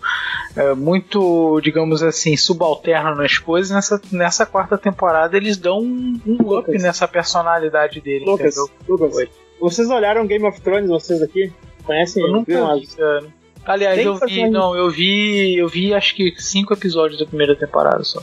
é, 0.56 0.74
muito, 0.74 1.60
digamos 1.62 2.02
assim, 2.02 2.36
subalterno 2.38 3.16
nas 3.16 3.38
coisas. 3.38 3.72
Nessa, 3.76 4.02
nessa 4.12 4.46
quarta 4.46 4.78
temporada 4.78 5.36
eles 5.38 5.58
dão 5.58 5.80
um, 5.80 6.20
um 6.26 6.34
up 6.36 6.44
Lucas. 6.70 6.82
nessa 6.84 7.08
personalidade 7.08 8.00
dele, 8.02 8.26
Lucas, 8.26 8.56
entendeu? 8.58 8.70
Lucas, 8.88 9.16
Oi. 9.18 9.30
vocês 9.60 9.90
olharam 9.90 10.26
Game 10.28 10.46
of 10.48 10.60
Thrones, 10.62 10.90
vocês 10.90 11.22
aqui? 11.22 11.52
Conhecem? 11.84 12.24
Eu 12.24 12.32
nunca 12.32 12.76
vi, 12.76 12.88
cara. 12.88 13.24
Aliás, 13.66 13.98
eu 14.06 14.14
vi, 14.16 14.20
personagem- 14.20 14.52
não, 14.52 14.76
eu 14.76 14.90
vi, 14.90 15.56
eu 15.58 15.68
vi 15.68 15.94
acho 15.94 16.16
que 16.16 16.34
cinco 16.42 16.74
episódios 16.74 17.20
da 17.20 17.26
primeira 17.26 17.56
temporada 17.56 18.04
só. 18.04 18.22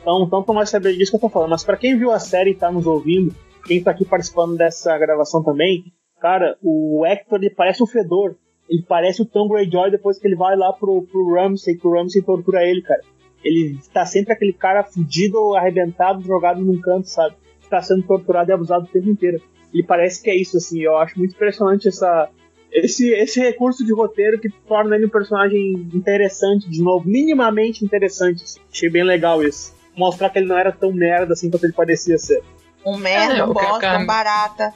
Então, 0.00 0.24
então 0.24 0.42
tu 0.42 0.54
vai 0.54 0.66
saber 0.66 0.96
disso 0.96 1.10
que 1.12 1.16
eu 1.16 1.20
tô 1.20 1.28
falando. 1.28 1.50
Mas 1.50 1.62
pra 1.64 1.76
quem 1.76 1.98
viu 1.98 2.10
a 2.10 2.18
série 2.18 2.50
e 2.50 2.54
tá 2.54 2.70
nos 2.72 2.86
ouvindo, 2.86 3.34
quem 3.66 3.82
tá 3.82 3.90
aqui 3.90 4.04
participando 4.04 4.56
dessa 4.56 4.96
gravação 4.96 5.42
também, 5.44 5.84
cara, 6.20 6.56
o 6.62 7.04
Hector 7.06 7.38
ele 7.38 7.50
parece 7.50 7.82
o 7.82 7.86
Fedor. 7.86 8.34
Ele 8.68 8.82
parece 8.86 9.22
o 9.22 9.26
Tom 9.26 9.48
Greyjoy 9.48 9.90
depois 9.90 10.18
que 10.18 10.26
ele 10.26 10.36
vai 10.36 10.54
lá 10.56 10.72
pro, 10.72 11.02
pro 11.10 11.34
Ramsay, 11.34 11.76
que 11.76 11.86
o 11.86 11.92
Ramsay 11.92 12.20
tortura 12.22 12.62
ele, 12.64 12.82
cara. 12.82 13.00
Ele 13.42 13.78
tá 13.94 14.04
sempre 14.04 14.32
aquele 14.32 14.52
cara 14.52 14.82
fudido, 14.84 15.54
arrebentado, 15.54 16.22
jogado 16.22 16.60
num 16.60 16.78
canto, 16.80 17.08
sabe? 17.08 17.34
Tá 17.70 17.80
sendo 17.80 18.02
torturado 18.02 18.50
e 18.50 18.52
abusado 18.52 18.84
o 18.84 18.88
tempo 18.88 19.08
inteiro. 19.08 19.40
Ele 19.72 19.82
parece 19.82 20.22
que 20.22 20.28
é 20.28 20.36
isso, 20.36 20.56
assim. 20.56 20.80
Eu 20.80 20.96
acho 20.98 21.18
muito 21.18 21.34
impressionante 21.34 21.88
essa, 21.88 22.28
esse, 22.72 23.10
esse 23.10 23.40
recurso 23.40 23.84
de 23.84 23.92
roteiro 23.92 24.38
que 24.38 24.48
torna 24.48 24.96
ele 24.96 25.06
um 25.06 25.10
personagem 25.10 25.72
interessante, 25.94 26.68
de 26.68 26.82
novo, 26.82 27.08
minimamente 27.08 27.84
interessante. 27.84 28.44
assim. 28.44 28.60
Achei 28.72 28.90
bem 28.90 29.04
legal 29.04 29.42
isso. 29.42 29.74
Mostrar 29.96 30.30
que 30.30 30.38
ele 30.38 30.46
não 30.46 30.56
era 30.58 30.70
tão 30.70 30.92
merda 30.92 31.32
assim 31.32 31.50
quanto 31.50 31.64
ele 31.64 31.72
parecia 31.72 32.18
ser. 32.18 32.42
Um 32.84 32.96
merda, 32.96 33.38
É, 33.38 33.44
um 33.44 33.52
bosta, 33.52 33.98
um 33.98 34.06
barata. 34.06 34.72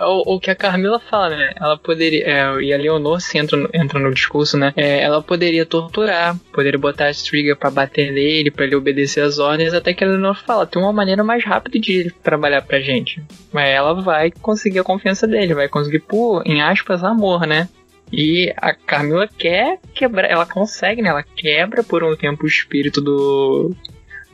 O, 0.00 0.34
o 0.34 0.40
que 0.40 0.50
a 0.50 0.54
Carmila 0.54 0.98
fala, 0.98 1.36
né? 1.36 1.52
Ela 1.56 1.76
poderia. 1.76 2.24
é, 2.26 2.62
e 2.62 2.72
a 2.72 2.76
Leonor 2.78 3.20
se 3.20 3.36
entra, 3.38 3.56
no- 3.56 3.68
entra 3.74 3.98
no 3.98 4.12
discurso, 4.14 4.56
né? 4.56 4.72
É, 4.76 5.02
ela 5.02 5.22
poderia 5.22 5.66
torturar, 5.66 6.36
poderia 6.52 6.78
botar 6.78 7.08
as 7.08 7.22
trigger 7.22 7.56
pra 7.56 7.70
bater 7.70 8.10
nele, 8.12 8.50
pra 8.50 8.64
ele 8.64 8.76
obedecer 8.76 9.20
as 9.22 9.38
ordens, 9.38 9.74
até 9.74 9.92
que 9.92 10.02
a 10.02 10.06
Leonor 10.06 10.34
fala: 10.42 10.66
tem 10.66 10.80
uma 10.80 10.92
maneira 10.92 11.22
mais 11.22 11.44
rápida 11.44 11.78
de 11.78 12.10
trabalhar 12.22 12.62
pra 12.62 12.80
gente. 12.80 13.22
Mas 13.52 13.68
ela 13.68 13.94
vai 13.94 14.30
conseguir 14.30 14.78
a 14.80 14.84
confiança 14.84 15.26
dele, 15.26 15.54
vai 15.54 15.68
conseguir, 15.68 16.00
por, 16.00 16.42
em 16.46 16.62
aspas, 16.62 17.04
amor, 17.04 17.46
né? 17.46 17.68
E 18.12 18.52
a 18.56 18.72
Camila 18.74 19.28
quer 19.28 19.78
quebrar, 19.94 20.28
ela 20.28 20.44
consegue, 20.46 21.00
né? 21.02 21.10
Ela 21.10 21.22
quebra 21.22 21.84
por 21.84 22.02
um 22.02 22.16
tempo 22.16 22.44
o 22.44 22.48
espírito 22.48 23.00
do. 23.00 23.72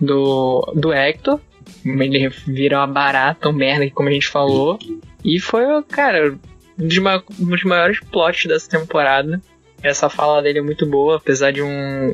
do. 0.01 0.73
do 0.75 0.93
Hector. 0.93 1.41
Ele 1.85 2.29
vira 2.47 2.79
uma 2.79 2.87
barata, 2.87 3.49
um 3.49 3.53
merda, 3.53 3.89
como 3.91 4.09
a 4.09 4.12
gente 4.12 4.29
falou. 4.29 4.79
E 5.25 5.39
foi, 5.41 5.64
cara, 5.89 6.37
um 6.79 6.87
dos, 6.89 6.99
ma- 6.99 7.23
um 7.41 7.47
dos 7.47 7.64
maiores 7.64 8.01
plots 8.01 8.47
dessa 8.47 8.69
temporada. 8.69 9.41
Essa 9.83 10.09
fala 10.09 10.43
dele 10.43 10.59
é 10.59 10.62
muito 10.62 10.87
boa, 10.87 11.17
apesar 11.17 11.53
de 11.53 11.62
um, 11.62 12.12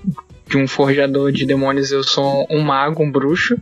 de 0.48 0.56
um 0.58 0.66
forjador 0.66 1.30
de 1.32 1.46
demônios, 1.46 1.90
eu 1.92 2.02
sou 2.02 2.46
um 2.50 2.60
mago, 2.60 3.02
um 3.02 3.10
bruxo. 3.10 3.56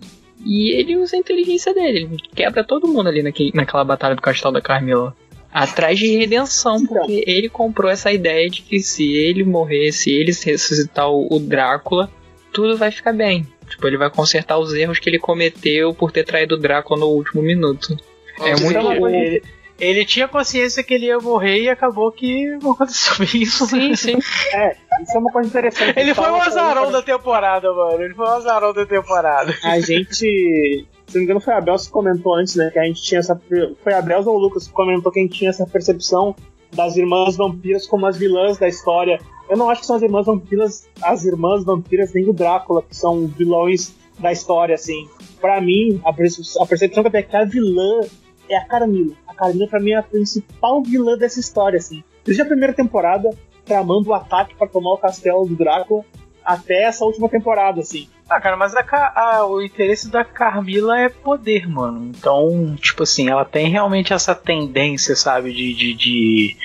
E 0.44 0.70
ele 0.72 0.96
usa 0.96 1.16
a 1.16 1.18
inteligência 1.18 1.74
dele, 1.74 1.98
ele 2.10 2.16
quebra 2.34 2.64
todo 2.64 2.88
mundo 2.88 3.08
ali 3.10 3.22
naquele, 3.22 3.52
naquela 3.54 3.84
batalha 3.84 4.14
do 4.16 4.22
Castelo 4.22 4.54
da 4.54 4.60
Carmila. 4.62 5.14
Atrás 5.52 5.98
de 5.98 6.16
redenção, 6.16 6.76
Então. 6.76 6.96
porque 6.96 7.24
ele 7.26 7.48
comprou 7.48 7.90
essa 7.90 8.10
ideia 8.10 8.48
de 8.48 8.62
que 8.62 8.80
se 8.80 9.12
ele 9.12 9.44
morrer, 9.44 9.92
se 9.92 10.10
ele 10.10 10.32
ressuscitar 10.32 11.10
o, 11.10 11.26
o 11.30 11.38
Drácula, 11.38 12.08
tudo 12.52 12.76
vai 12.76 12.90
ficar 12.90 13.12
bem. 13.12 13.46
Tipo, 13.70 13.86
ele 13.86 13.96
vai 13.96 14.10
consertar 14.10 14.58
os 14.58 14.74
erros 14.74 14.98
que 14.98 15.08
ele 15.08 15.18
cometeu 15.18 15.94
por 15.94 16.12
ter 16.12 16.24
traído 16.24 16.56
o 16.56 16.58
Drácula 16.58 17.00
no 17.00 17.06
último 17.06 17.40
minuto. 17.42 17.96
É 18.40 18.54
muito 18.60 18.82
bom. 18.82 19.08
ele, 19.08 19.42
Ele 19.78 20.04
tinha 20.04 20.28
consciência 20.28 20.82
que 20.82 20.92
ele 20.92 21.06
ia 21.06 21.18
morrer 21.18 21.62
e 21.62 21.68
acabou 21.68 22.12
que 22.12 22.46
não 22.62 22.72
aconteceu 22.72 23.24
isso. 23.24 23.66
Sim, 23.66 23.94
sim. 23.96 24.18
É, 24.52 24.76
isso 25.02 25.16
é 25.16 25.18
uma 25.18 25.32
coisa 25.32 25.48
interessante. 25.48 25.98
Ele 25.98 26.14
foi 26.14 26.30
o 26.30 26.36
azarão 26.36 26.92
da 26.92 27.00
temporada, 27.02 27.72
mano. 27.72 28.02
Ele 28.02 28.14
foi 28.14 28.26
o 28.26 28.30
azarão 28.30 28.72
da 28.72 28.84
temporada. 28.84 29.54
A 29.64 29.80
gente. 29.80 30.86
Se 31.06 31.14
não 31.14 31.20
me 31.20 31.24
engano, 31.24 31.40
foi 31.40 31.54
a 31.54 31.58
Abel 31.58 31.76
que 31.76 31.88
comentou 31.90 32.34
antes, 32.34 32.54
né? 32.54 32.70
Que 32.70 32.78
a 32.78 32.84
gente 32.84 33.02
tinha 33.02 33.18
essa. 33.18 33.40
Foi 33.82 33.92
a 33.92 33.98
Abel 33.98 34.22
ou 34.26 34.36
o 34.36 34.38
Lucas 34.38 34.68
que 34.68 34.72
comentou 34.72 35.10
que 35.10 35.18
a 35.18 35.22
gente 35.22 35.38
tinha 35.38 35.50
essa 35.50 35.66
percepção 35.66 36.36
das 36.72 36.96
irmãs 36.96 37.36
vampiras 37.36 37.86
como 37.86 38.06
as 38.06 38.16
vilãs 38.16 38.58
da 38.58 38.68
história. 38.68 39.18
Eu 39.48 39.56
não 39.56 39.68
acho 39.68 39.80
que 39.80 39.86
são 39.86 39.96
as 39.96 40.02
irmãs 40.02 40.26
vampiras, 40.26 40.88
as 41.02 41.24
irmãs 41.24 41.64
vampiras 41.64 42.12
nem 42.14 42.28
o 42.28 42.32
Drácula, 42.32 42.82
que 42.82 42.94
são 42.94 43.26
vilões 43.26 43.94
da 44.18 44.30
história, 44.30 44.74
assim. 44.74 45.08
Pra 45.40 45.60
mim, 45.60 46.00
a 46.04 46.12
perce- 46.12 46.42
a 46.60 46.66
percepção 46.66 47.02
que 47.02 47.08
eu 47.08 47.12
tenho 47.12 47.24
é 47.24 47.26
que 47.26 47.36
a 47.36 47.44
vilã 47.44 48.00
é 48.48 48.56
a 48.56 48.64
Carmila. 48.64 49.14
A 49.26 49.34
Carmila, 49.34 49.66
pra 49.66 49.80
mim, 49.80 49.90
é 49.92 49.96
a 49.96 50.02
principal 50.02 50.82
vilã 50.82 51.16
dessa 51.16 51.40
história, 51.40 51.78
assim. 51.78 52.04
Desde 52.24 52.42
a 52.42 52.46
primeira 52.46 52.72
temporada, 52.72 53.30
tramando 53.64 54.10
o 54.10 54.14
ataque 54.14 54.54
pra 54.54 54.66
tomar 54.66 54.92
o 54.92 54.98
castelo 54.98 55.46
do 55.46 55.56
Drácula, 55.56 56.04
até 56.44 56.82
essa 56.84 57.04
última 57.04 57.28
temporada, 57.28 57.80
assim. 57.80 58.08
Ah, 58.30 58.40
cara, 58.40 58.56
mas 58.56 58.74
a 58.76 58.80
a- 59.16 59.44
o 59.46 59.60
interesse 59.60 60.08
da 60.08 60.24
Carmila 60.24 61.00
é 61.00 61.08
poder, 61.08 61.68
mano. 61.68 62.12
Então, 62.16 62.76
tipo 62.80 63.02
assim, 63.02 63.28
ela 63.28 63.44
tem 63.44 63.68
realmente 63.68 64.12
essa 64.12 64.34
tendência, 64.34 65.16
sabe, 65.16 65.52
de. 65.52 65.74
de, 65.74 65.94
de 65.94 66.56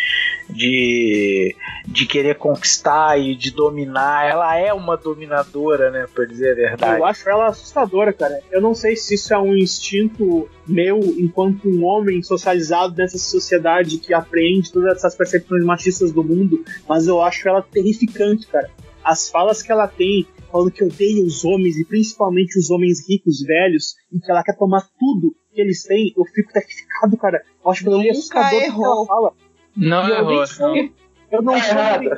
de, 0.48 1.56
de 1.88 2.06
querer 2.06 2.36
conquistar 2.36 3.20
e 3.20 3.36
de 3.36 3.50
dominar. 3.50 4.30
Ela 4.30 4.56
é 4.56 4.72
uma 4.72 4.96
dominadora, 4.96 5.90
né? 5.90 6.06
Por 6.14 6.28
dizer 6.28 6.52
a 6.52 6.56
verdade. 6.56 7.00
Eu 7.00 7.06
acho 7.06 7.28
ela 7.28 7.48
assustadora, 7.48 8.14
cara. 8.14 8.40
Eu 8.52 8.62
não 8.62 8.76
sei 8.76 8.96
se 8.96 9.16
isso 9.16 9.34
é 9.34 9.40
um 9.40 9.56
instinto 9.56 10.48
meu 10.68 11.00
enquanto 11.18 11.68
um 11.68 11.84
homem 11.84 12.22
socializado 12.22 12.94
nessa 12.96 13.18
sociedade 13.18 13.98
que 13.98 14.14
apreende 14.14 14.72
todas 14.72 14.96
essas 14.98 15.16
percepções 15.16 15.64
machistas 15.66 16.12
do 16.12 16.24
mundo, 16.24 16.64
mas 16.88 17.08
eu 17.08 17.22
acho 17.24 17.48
ela 17.50 17.62
terrificante, 17.64 18.46
cara. 18.48 18.70
As 19.04 19.30
falas 19.30 19.62
que 19.62 19.72
ela 19.72 19.88
tem, 19.88 20.28
falando 20.56 20.72
que 20.72 20.84
odeia 20.86 21.22
os 21.26 21.44
homens, 21.44 21.76
e 21.78 21.84
principalmente 21.84 22.58
os 22.58 22.70
homens 22.70 23.06
ricos, 23.10 23.42
velhos, 23.42 23.94
e 24.12 24.20
que 24.20 24.32
ela 24.32 24.42
quer 24.42 24.56
tomar 24.56 24.88
tudo 24.98 25.36
que 25.54 25.60
eles 25.60 25.84
têm, 25.84 26.14
eu 26.18 26.24
fico 26.34 26.54
terrificado, 26.54 27.18
cara. 27.18 27.42
Eu 27.64 27.72
acho 27.72 27.84
que 27.84 27.90
ela 27.90 28.06
é 28.06 28.10
assustador 28.12 28.52
do 28.52 28.58
que 28.60 28.66
errou. 28.66 28.86
ela 28.86 29.06
fala. 29.06 29.34
Não 29.76 30.08
eu 30.08 30.16
errou, 30.16 30.48
sou- 30.48 30.68
não. 30.76 30.90
Eu 31.32 31.42
não, 31.42 31.60
sou, 31.60 31.78
homem- 31.78 32.10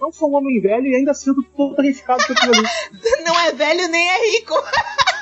não 0.00 0.12
sou 0.12 0.30
um 0.30 0.34
homem 0.34 0.60
velho 0.60 0.86
e 0.86 0.96
ainda 0.96 1.14
sinto 1.14 1.42
todo 1.56 1.74
terrificado 1.76 2.22
com 2.26 2.32
aquilo 2.34 2.52
ali. 2.52 2.66
Não 3.24 3.40
é 3.40 3.52
velho 3.52 3.88
nem 3.88 4.08
é 4.10 4.30
rico. 4.32 4.54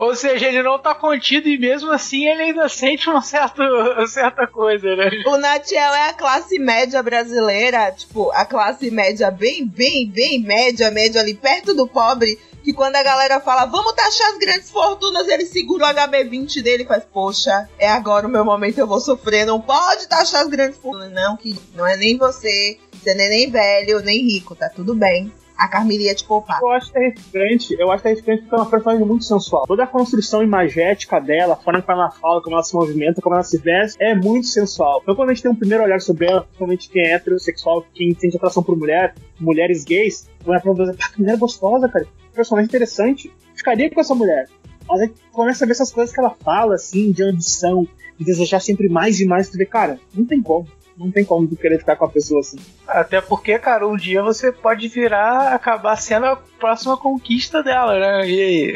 Ou 0.00 0.16
seja, 0.16 0.48
ele 0.48 0.62
não 0.62 0.78
tá 0.78 0.94
contido 0.94 1.46
e 1.46 1.58
mesmo 1.58 1.92
assim 1.92 2.26
ele 2.26 2.42
ainda 2.44 2.66
sente 2.70 3.06
uma 3.10 3.20
certa, 3.20 3.62
uma 3.62 4.06
certa 4.06 4.46
coisa, 4.46 4.96
né? 4.96 5.10
O 5.26 5.36
Natiel 5.36 5.94
é 5.94 6.08
a 6.08 6.14
classe 6.14 6.58
média 6.58 7.02
brasileira, 7.02 7.92
tipo, 7.92 8.30
a 8.32 8.46
classe 8.46 8.90
média 8.90 9.30
bem, 9.30 9.66
bem, 9.66 10.08
bem 10.08 10.40
média, 10.40 10.90
média 10.90 11.20
ali 11.20 11.34
perto 11.34 11.74
do 11.74 11.86
pobre, 11.86 12.38
que 12.64 12.72
quando 12.72 12.96
a 12.96 13.02
galera 13.02 13.40
fala, 13.40 13.66
vamos 13.66 13.92
taxar 13.92 14.30
as 14.30 14.38
grandes 14.38 14.70
fortunas, 14.70 15.28
ele 15.28 15.44
segura 15.44 15.88
o 15.88 15.88
HB20 15.90 16.62
dele 16.62 16.84
e 16.84 16.86
faz, 16.86 17.04
poxa, 17.04 17.68
é 17.78 17.90
agora 17.90 18.26
o 18.26 18.30
meu 18.30 18.42
momento, 18.44 18.78
eu 18.78 18.86
vou 18.86 19.00
sofrer, 19.00 19.44
não 19.44 19.60
pode 19.60 20.08
taxar 20.08 20.40
as 20.40 20.48
grandes 20.48 20.78
fortunas. 20.78 21.12
Não, 21.12 21.36
que 21.36 21.54
não 21.74 21.86
é 21.86 21.98
nem 21.98 22.16
você, 22.16 22.78
você 22.90 23.12
não 23.12 23.24
é 23.24 23.28
nem 23.28 23.50
velho, 23.50 24.00
nem 24.00 24.22
rico, 24.22 24.54
tá 24.54 24.70
tudo 24.70 24.94
bem. 24.94 25.30
A 25.60 25.68
Carmila 25.68 26.04
ia 26.04 26.14
te 26.14 26.24
poupar. 26.24 26.58
Eu 26.62 26.70
acho 26.70 26.90
terrificante, 26.90 27.76
eu 27.78 27.92
acho 27.92 28.02
terrificante 28.02 28.40
porque 28.40 28.54
é 28.54 28.58
uma 28.58 28.70
personagem 28.70 29.06
muito 29.06 29.26
sensual. 29.26 29.66
Toda 29.66 29.84
a 29.84 29.86
construção 29.86 30.42
imagética 30.42 31.20
dela, 31.20 31.52
a 31.52 31.56
forma 31.56 31.82
como 31.82 32.00
ela 32.00 32.10
fala, 32.10 32.42
como 32.42 32.56
ela 32.56 32.62
se 32.62 32.74
movimenta, 32.74 33.20
como 33.20 33.34
ela 33.34 33.44
se 33.44 33.58
veste, 33.58 34.02
é 34.02 34.14
muito 34.14 34.46
sensual. 34.46 35.00
Então 35.02 35.14
quando 35.14 35.28
a 35.28 35.34
gente 35.34 35.42
tem 35.42 35.50
um 35.50 35.54
primeiro 35.54 35.84
olhar 35.84 36.00
sobre 36.00 36.28
ela, 36.28 36.44
principalmente 36.44 36.88
quem 36.88 37.02
é 37.02 37.12
heterossexual, 37.12 37.84
quem 37.92 38.14
sente 38.18 38.38
atração 38.38 38.62
por 38.62 38.74
mulher, 38.74 39.14
mulheres 39.38 39.84
gays, 39.84 40.30
olha 40.46 40.60
pra 40.60 40.74
pá, 40.74 41.10
que 41.12 41.20
mulher 41.20 41.36
gostosa, 41.36 41.90
cara. 41.90 42.06
Que 42.06 42.34
personagem 42.34 42.66
interessante. 42.66 43.30
Ficaria 43.54 43.90
com 43.90 44.00
essa 44.00 44.14
mulher. 44.14 44.48
Mas 44.88 45.02
aí 45.02 45.12
começa 45.30 45.62
a 45.62 45.66
ver 45.66 45.72
essas 45.72 45.92
coisas 45.92 46.14
que 46.14 46.20
ela 46.20 46.34
fala, 46.42 46.76
assim, 46.76 47.12
de 47.12 47.22
ambição, 47.22 47.86
de 48.18 48.24
desejar 48.24 48.60
sempre 48.60 48.88
mais 48.88 49.20
e 49.20 49.26
mais, 49.26 49.50
tu 49.50 49.58
vê, 49.58 49.66
cara, 49.66 50.00
não 50.14 50.24
tem 50.24 50.40
como. 50.40 50.66
Não 51.00 51.10
tem 51.10 51.24
como 51.24 51.48
tu 51.48 51.56
querer 51.56 51.78
ficar 51.78 51.96
com 51.96 52.04
a 52.04 52.10
pessoa 52.10 52.40
assim. 52.40 52.58
Até 52.86 53.22
porque, 53.22 53.58
cara, 53.58 53.88
um 53.88 53.96
dia 53.96 54.22
você 54.22 54.52
pode 54.52 54.86
virar, 54.86 55.54
acabar 55.54 55.96
sendo 55.96 56.26
a 56.26 56.36
próxima 56.36 56.94
conquista 56.94 57.62
dela, 57.62 57.98
né? 57.98 58.28
E 58.28 58.42
aí? 58.42 58.74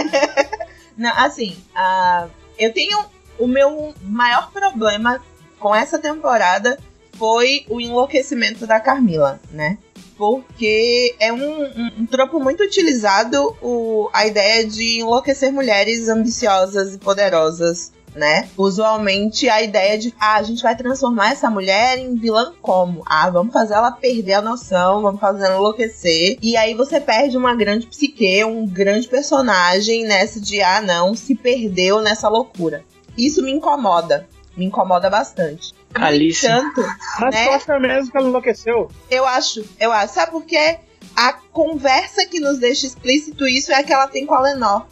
Não, 0.96 1.12
assim, 1.14 1.54
ah, 1.76 2.28
eu 2.58 2.72
tenho. 2.72 2.98
O 3.38 3.46
meu 3.46 3.92
maior 4.00 4.50
problema 4.52 5.20
com 5.58 5.74
essa 5.74 5.98
temporada 5.98 6.78
foi 7.18 7.66
o 7.68 7.78
enlouquecimento 7.78 8.66
da 8.66 8.80
Carmila, 8.80 9.38
né? 9.50 9.76
Porque 10.16 11.14
é 11.20 11.30
um, 11.30 11.64
um, 11.64 11.90
um 11.98 12.06
tropo 12.06 12.40
muito 12.40 12.62
utilizado 12.62 13.54
o, 13.60 14.08
a 14.14 14.26
ideia 14.26 14.64
de 14.66 15.00
enlouquecer 15.00 15.52
mulheres 15.52 16.08
ambiciosas 16.08 16.94
e 16.94 16.98
poderosas, 16.98 17.92
né? 18.14 18.48
Usualmente 18.56 19.48
a 19.48 19.62
ideia 19.62 19.98
de 19.98 20.14
ah, 20.20 20.36
a 20.36 20.42
gente 20.42 20.62
vai 20.62 20.76
transformar 20.76 21.32
essa 21.32 21.50
mulher 21.50 21.98
em 21.98 22.14
vilã 22.14 22.52
como? 22.62 23.02
Ah, 23.06 23.28
vamos 23.30 23.52
fazer 23.52 23.74
ela 23.74 23.90
perder 23.90 24.34
a 24.34 24.42
noção, 24.42 25.02
vamos 25.02 25.20
fazer 25.20 25.44
ela 25.46 25.56
enlouquecer. 25.56 26.38
E 26.40 26.56
aí 26.56 26.74
você 26.74 27.00
perde 27.00 27.36
uma 27.36 27.54
grande 27.54 27.86
psique, 27.86 28.44
um 28.44 28.66
grande 28.66 29.08
personagem 29.08 30.04
nessa 30.04 30.40
de 30.40 30.62
ah, 30.62 30.80
não, 30.80 31.14
se 31.14 31.34
perdeu 31.34 32.00
nessa 32.00 32.28
loucura. 32.28 32.84
Isso 33.16 33.42
me 33.42 33.52
incomoda. 33.52 34.28
Me 34.56 34.64
incomoda 34.66 35.10
bastante. 35.10 35.72
Calice. 35.92 36.48
No 36.48 36.58
entanto, 36.58 36.82
Mas 37.20 37.34
Né? 37.34 37.44
tu 37.46 37.50
acha 37.54 37.78
mesmo 37.80 38.10
que 38.10 38.16
ela 38.18 38.28
enlouqueceu? 38.28 38.88
eu 39.10 39.26
acho, 39.26 39.64
eu 39.80 39.90
acho. 39.92 40.14
Sabe 40.14 40.30
por 40.32 40.44
quê? 40.44 40.78
A 41.16 41.32
conversa 41.32 42.26
que 42.26 42.40
nos 42.40 42.58
deixa 42.58 42.86
explícito 42.86 43.46
isso 43.46 43.72
é 43.72 43.76
a 43.76 43.82
que 43.82 43.92
ela 43.92 44.06
tem 44.08 44.26
com 44.26 44.34
a 44.34 44.40
Lenor. 44.40 44.86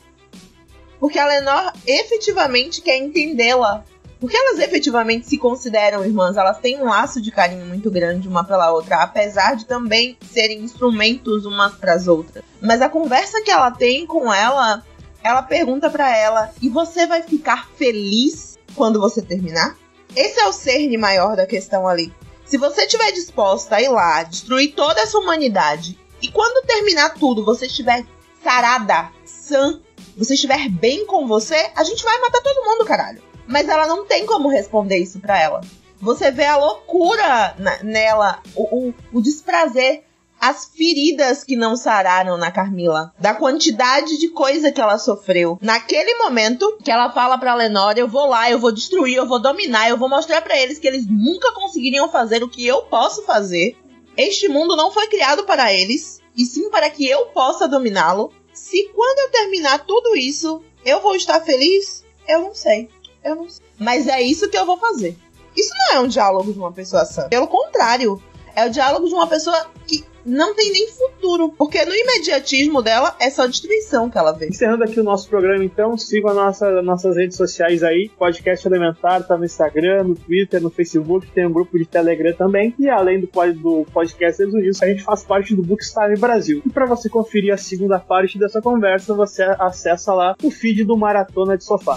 Porque 1.02 1.18
a 1.18 1.26
Lenor 1.26 1.72
efetivamente 1.84 2.80
quer 2.80 2.96
entendê-la. 2.96 3.82
Porque 4.20 4.36
elas 4.36 4.60
efetivamente 4.60 5.28
se 5.28 5.36
consideram 5.36 6.04
irmãs, 6.04 6.36
elas 6.36 6.60
têm 6.60 6.80
um 6.80 6.84
laço 6.84 7.20
de 7.20 7.32
carinho 7.32 7.66
muito 7.66 7.90
grande 7.90 8.28
uma 8.28 8.44
pela 8.44 8.70
outra, 8.70 9.02
apesar 9.02 9.56
de 9.56 9.64
também 9.64 10.16
serem 10.32 10.60
instrumentos 10.60 11.44
umas 11.44 11.74
para 11.74 11.94
as 11.94 12.06
outras. 12.06 12.44
Mas 12.60 12.80
a 12.80 12.88
conversa 12.88 13.42
que 13.42 13.50
ela 13.50 13.72
tem 13.72 14.06
com 14.06 14.32
ela, 14.32 14.80
ela 15.24 15.42
pergunta 15.42 15.90
para 15.90 16.16
ela: 16.16 16.52
"E 16.62 16.68
você 16.68 17.04
vai 17.04 17.20
ficar 17.20 17.68
feliz 17.70 18.56
quando 18.76 19.00
você 19.00 19.20
terminar?" 19.20 19.76
Esse 20.14 20.38
é 20.38 20.46
o 20.46 20.52
cerne 20.52 20.96
maior 20.96 21.34
da 21.34 21.46
questão 21.46 21.88
ali. 21.88 22.14
Se 22.44 22.56
você 22.56 22.82
estiver 22.82 23.10
disposta 23.10 23.74
a 23.74 23.82
ir 23.82 23.88
lá, 23.88 24.22
destruir 24.22 24.72
toda 24.76 25.00
essa 25.00 25.18
humanidade, 25.18 25.98
e 26.22 26.28
quando 26.28 26.64
terminar 26.64 27.14
tudo, 27.14 27.44
você 27.44 27.66
estiver 27.66 28.06
sarada, 28.40 29.10
sã, 29.24 29.80
você 30.16 30.34
estiver 30.34 30.68
bem 30.68 31.06
com 31.06 31.26
você, 31.26 31.70
a 31.76 31.84
gente 31.84 32.02
vai 32.04 32.18
matar 32.20 32.40
todo 32.42 32.64
mundo, 32.64 32.84
caralho. 32.84 33.22
Mas 33.46 33.68
ela 33.68 33.86
não 33.86 34.04
tem 34.06 34.24
como 34.26 34.48
responder 34.48 34.98
isso 34.98 35.18
pra 35.20 35.40
ela. 35.40 35.60
Você 36.00 36.30
vê 36.30 36.44
a 36.44 36.56
loucura 36.56 37.54
na- 37.58 37.82
nela, 37.82 38.40
o, 38.54 38.88
o, 38.88 38.94
o 39.12 39.20
desprazer, 39.20 40.04
as 40.40 40.64
feridas 40.64 41.44
que 41.44 41.54
não 41.54 41.76
sararam 41.76 42.36
na 42.36 42.50
Carmila, 42.50 43.12
da 43.18 43.32
quantidade 43.32 44.18
de 44.18 44.28
coisa 44.28 44.72
que 44.72 44.80
ela 44.80 44.98
sofreu. 44.98 45.56
Naquele 45.62 46.16
momento 46.16 46.78
que 46.82 46.90
ela 46.90 47.12
fala 47.12 47.38
pra 47.38 47.54
Lenora, 47.54 47.98
eu 48.00 48.08
vou 48.08 48.26
lá, 48.26 48.50
eu 48.50 48.58
vou 48.58 48.72
destruir, 48.72 49.14
eu 49.14 49.26
vou 49.28 49.40
dominar, 49.40 49.88
eu 49.88 49.96
vou 49.96 50.08
mostrar 50.08 50.42
pra 50.42 50.58
eles 50.58 50.80
que 50.80 50.88
eles 50.88 51.06
nunca 51.08 51.52
conseguiriam 51.52 52.08
fazer 52.10 52.42
o 52.42 52.48
que 52.48 52.66
eu 52.66 52.82
posso 52.82 53.22
fazer. 53.22 53.76
Este 54.16 54.48
mundo 54.48 54.74
não 54.74 54.90
foi 54.90 55.06
criado 55.06 55.44
para 55.44 55.72
eles, 55.72 56.20
e 56.36 56.44
sim 56.44 56.68
para 56.70 56.90
que 56.90 57.06
eu 57.08 57.26
possa 57.26 57.68
dominá-lo. 57.68 58.32
Se 58.62 58.88
quando 58.94 59.18
eu 59.18 59.30
terminar 59.32 59.84
tudo 59.84 60.16
isso, 60.16 60.62
eu 60.84 61.00
vou 61.00 61.16
estar 61.16 61.40
feliz, 61.40 62.04
eu 62.28 62.38
não 62.38 62.54
sei. 62.54 62.88
Eu 63.24 63.34
não 63.34 63.50
sei. 63.50 63.66
Mas 63.76 64.06
é 64.06 64.22
isso 64.22 64.48
que 64.48 64.56
eu 64.56 64.64
vou 64.64 64.78
fazer. 64.78 65.18
Isso 65.56 65.74
não 65.74 65.96
é 65.96 66.00
um 66.00 66.06
diálogo 66.06 66.52
de 66.52 66.60
uma 66.60 66.70
pessoa 66.70 67.04
sã. 67.04 67.28
Pelo 67.28 67.48
contrário, 67.48 68.22
é 68.54 68.64
o 68.64 68.70
diálogo 68.70 69.08
de 69.08 69.14
uma 69.14 69.26
pessoa 69.26 69.68
que 69.84 70.04
não 70.24 70.54
tem 70.54 70.72
nem 70.72 70.88
futuro. 70.88 71.50
Porque 71.50 71.84
no 71.84 71.94
imediatismo 71.94 72.82
dela 72.82 73.16
é 73.20 73.30
só 73.30 73.46
destruição 73.46 74.10
que 74.10 74.18
ela 74.18 74.32
vê. 74.32 74.48
Encerrando 74.48 74.84
aqui 74.84 75.00
o 75.00 75.04
nosso 75.04 75.28
programa, 75.28 75.64
então, 75.64 75.96
sigam 75.96 76.30
as 76.30 76.36
nossa, 76.36 76.82
nossas 76.82 77.16
redes 77.16 77.36
sociais 77.36 77.82
aí. 77.82 78.10
Podcast 78.18 78.66
Elementar 78.66 79.26
tá 79.26 79.36
no 79.36 79.44
Instagram, 79.44 80.04
no 80.04 80.14
Twitter, 80.14 80.60
no 80.60 80.70
Facebook, 80.70 81.26
tem 81.32 81.46
um 81.46 81.52
grupo 81.52 81.78
de 81.78 81.86
Telegram 81.86 82.32
também. 82.32 82.74
E 82.78 82.88
além 82.88 83.20
do, 83.20 83.28
do 83.54 83.86
podcast 83.92 84.42
Exudidos, 84.42 84.82
a 84.82 84.86
gente 84.86 85.02
faz 85.02 85.22
parte 85.22 85.54
do 85.54 85.62
Bookstime 85.62 86.16
Brasil. 86.18 86.62
E 86.64 86.70
para 86.70 86.86
você 86.86 87.08
conferir 87.08 87.52
a 87.52 87.56
segunda 87.56 87.98
parte 87.98 88.38
dessa 88.38 88.60
conversa, 88.60 89.14
você 89.14 89.42
acessa 89.58 90.12
lá 90.14 90.36
o 90.42 90.50
feed 90.50 90.84
do 90.84 90.96
Maratona 90.96 91.56
de 91.56 91.64
Sofá. 91.64 91.96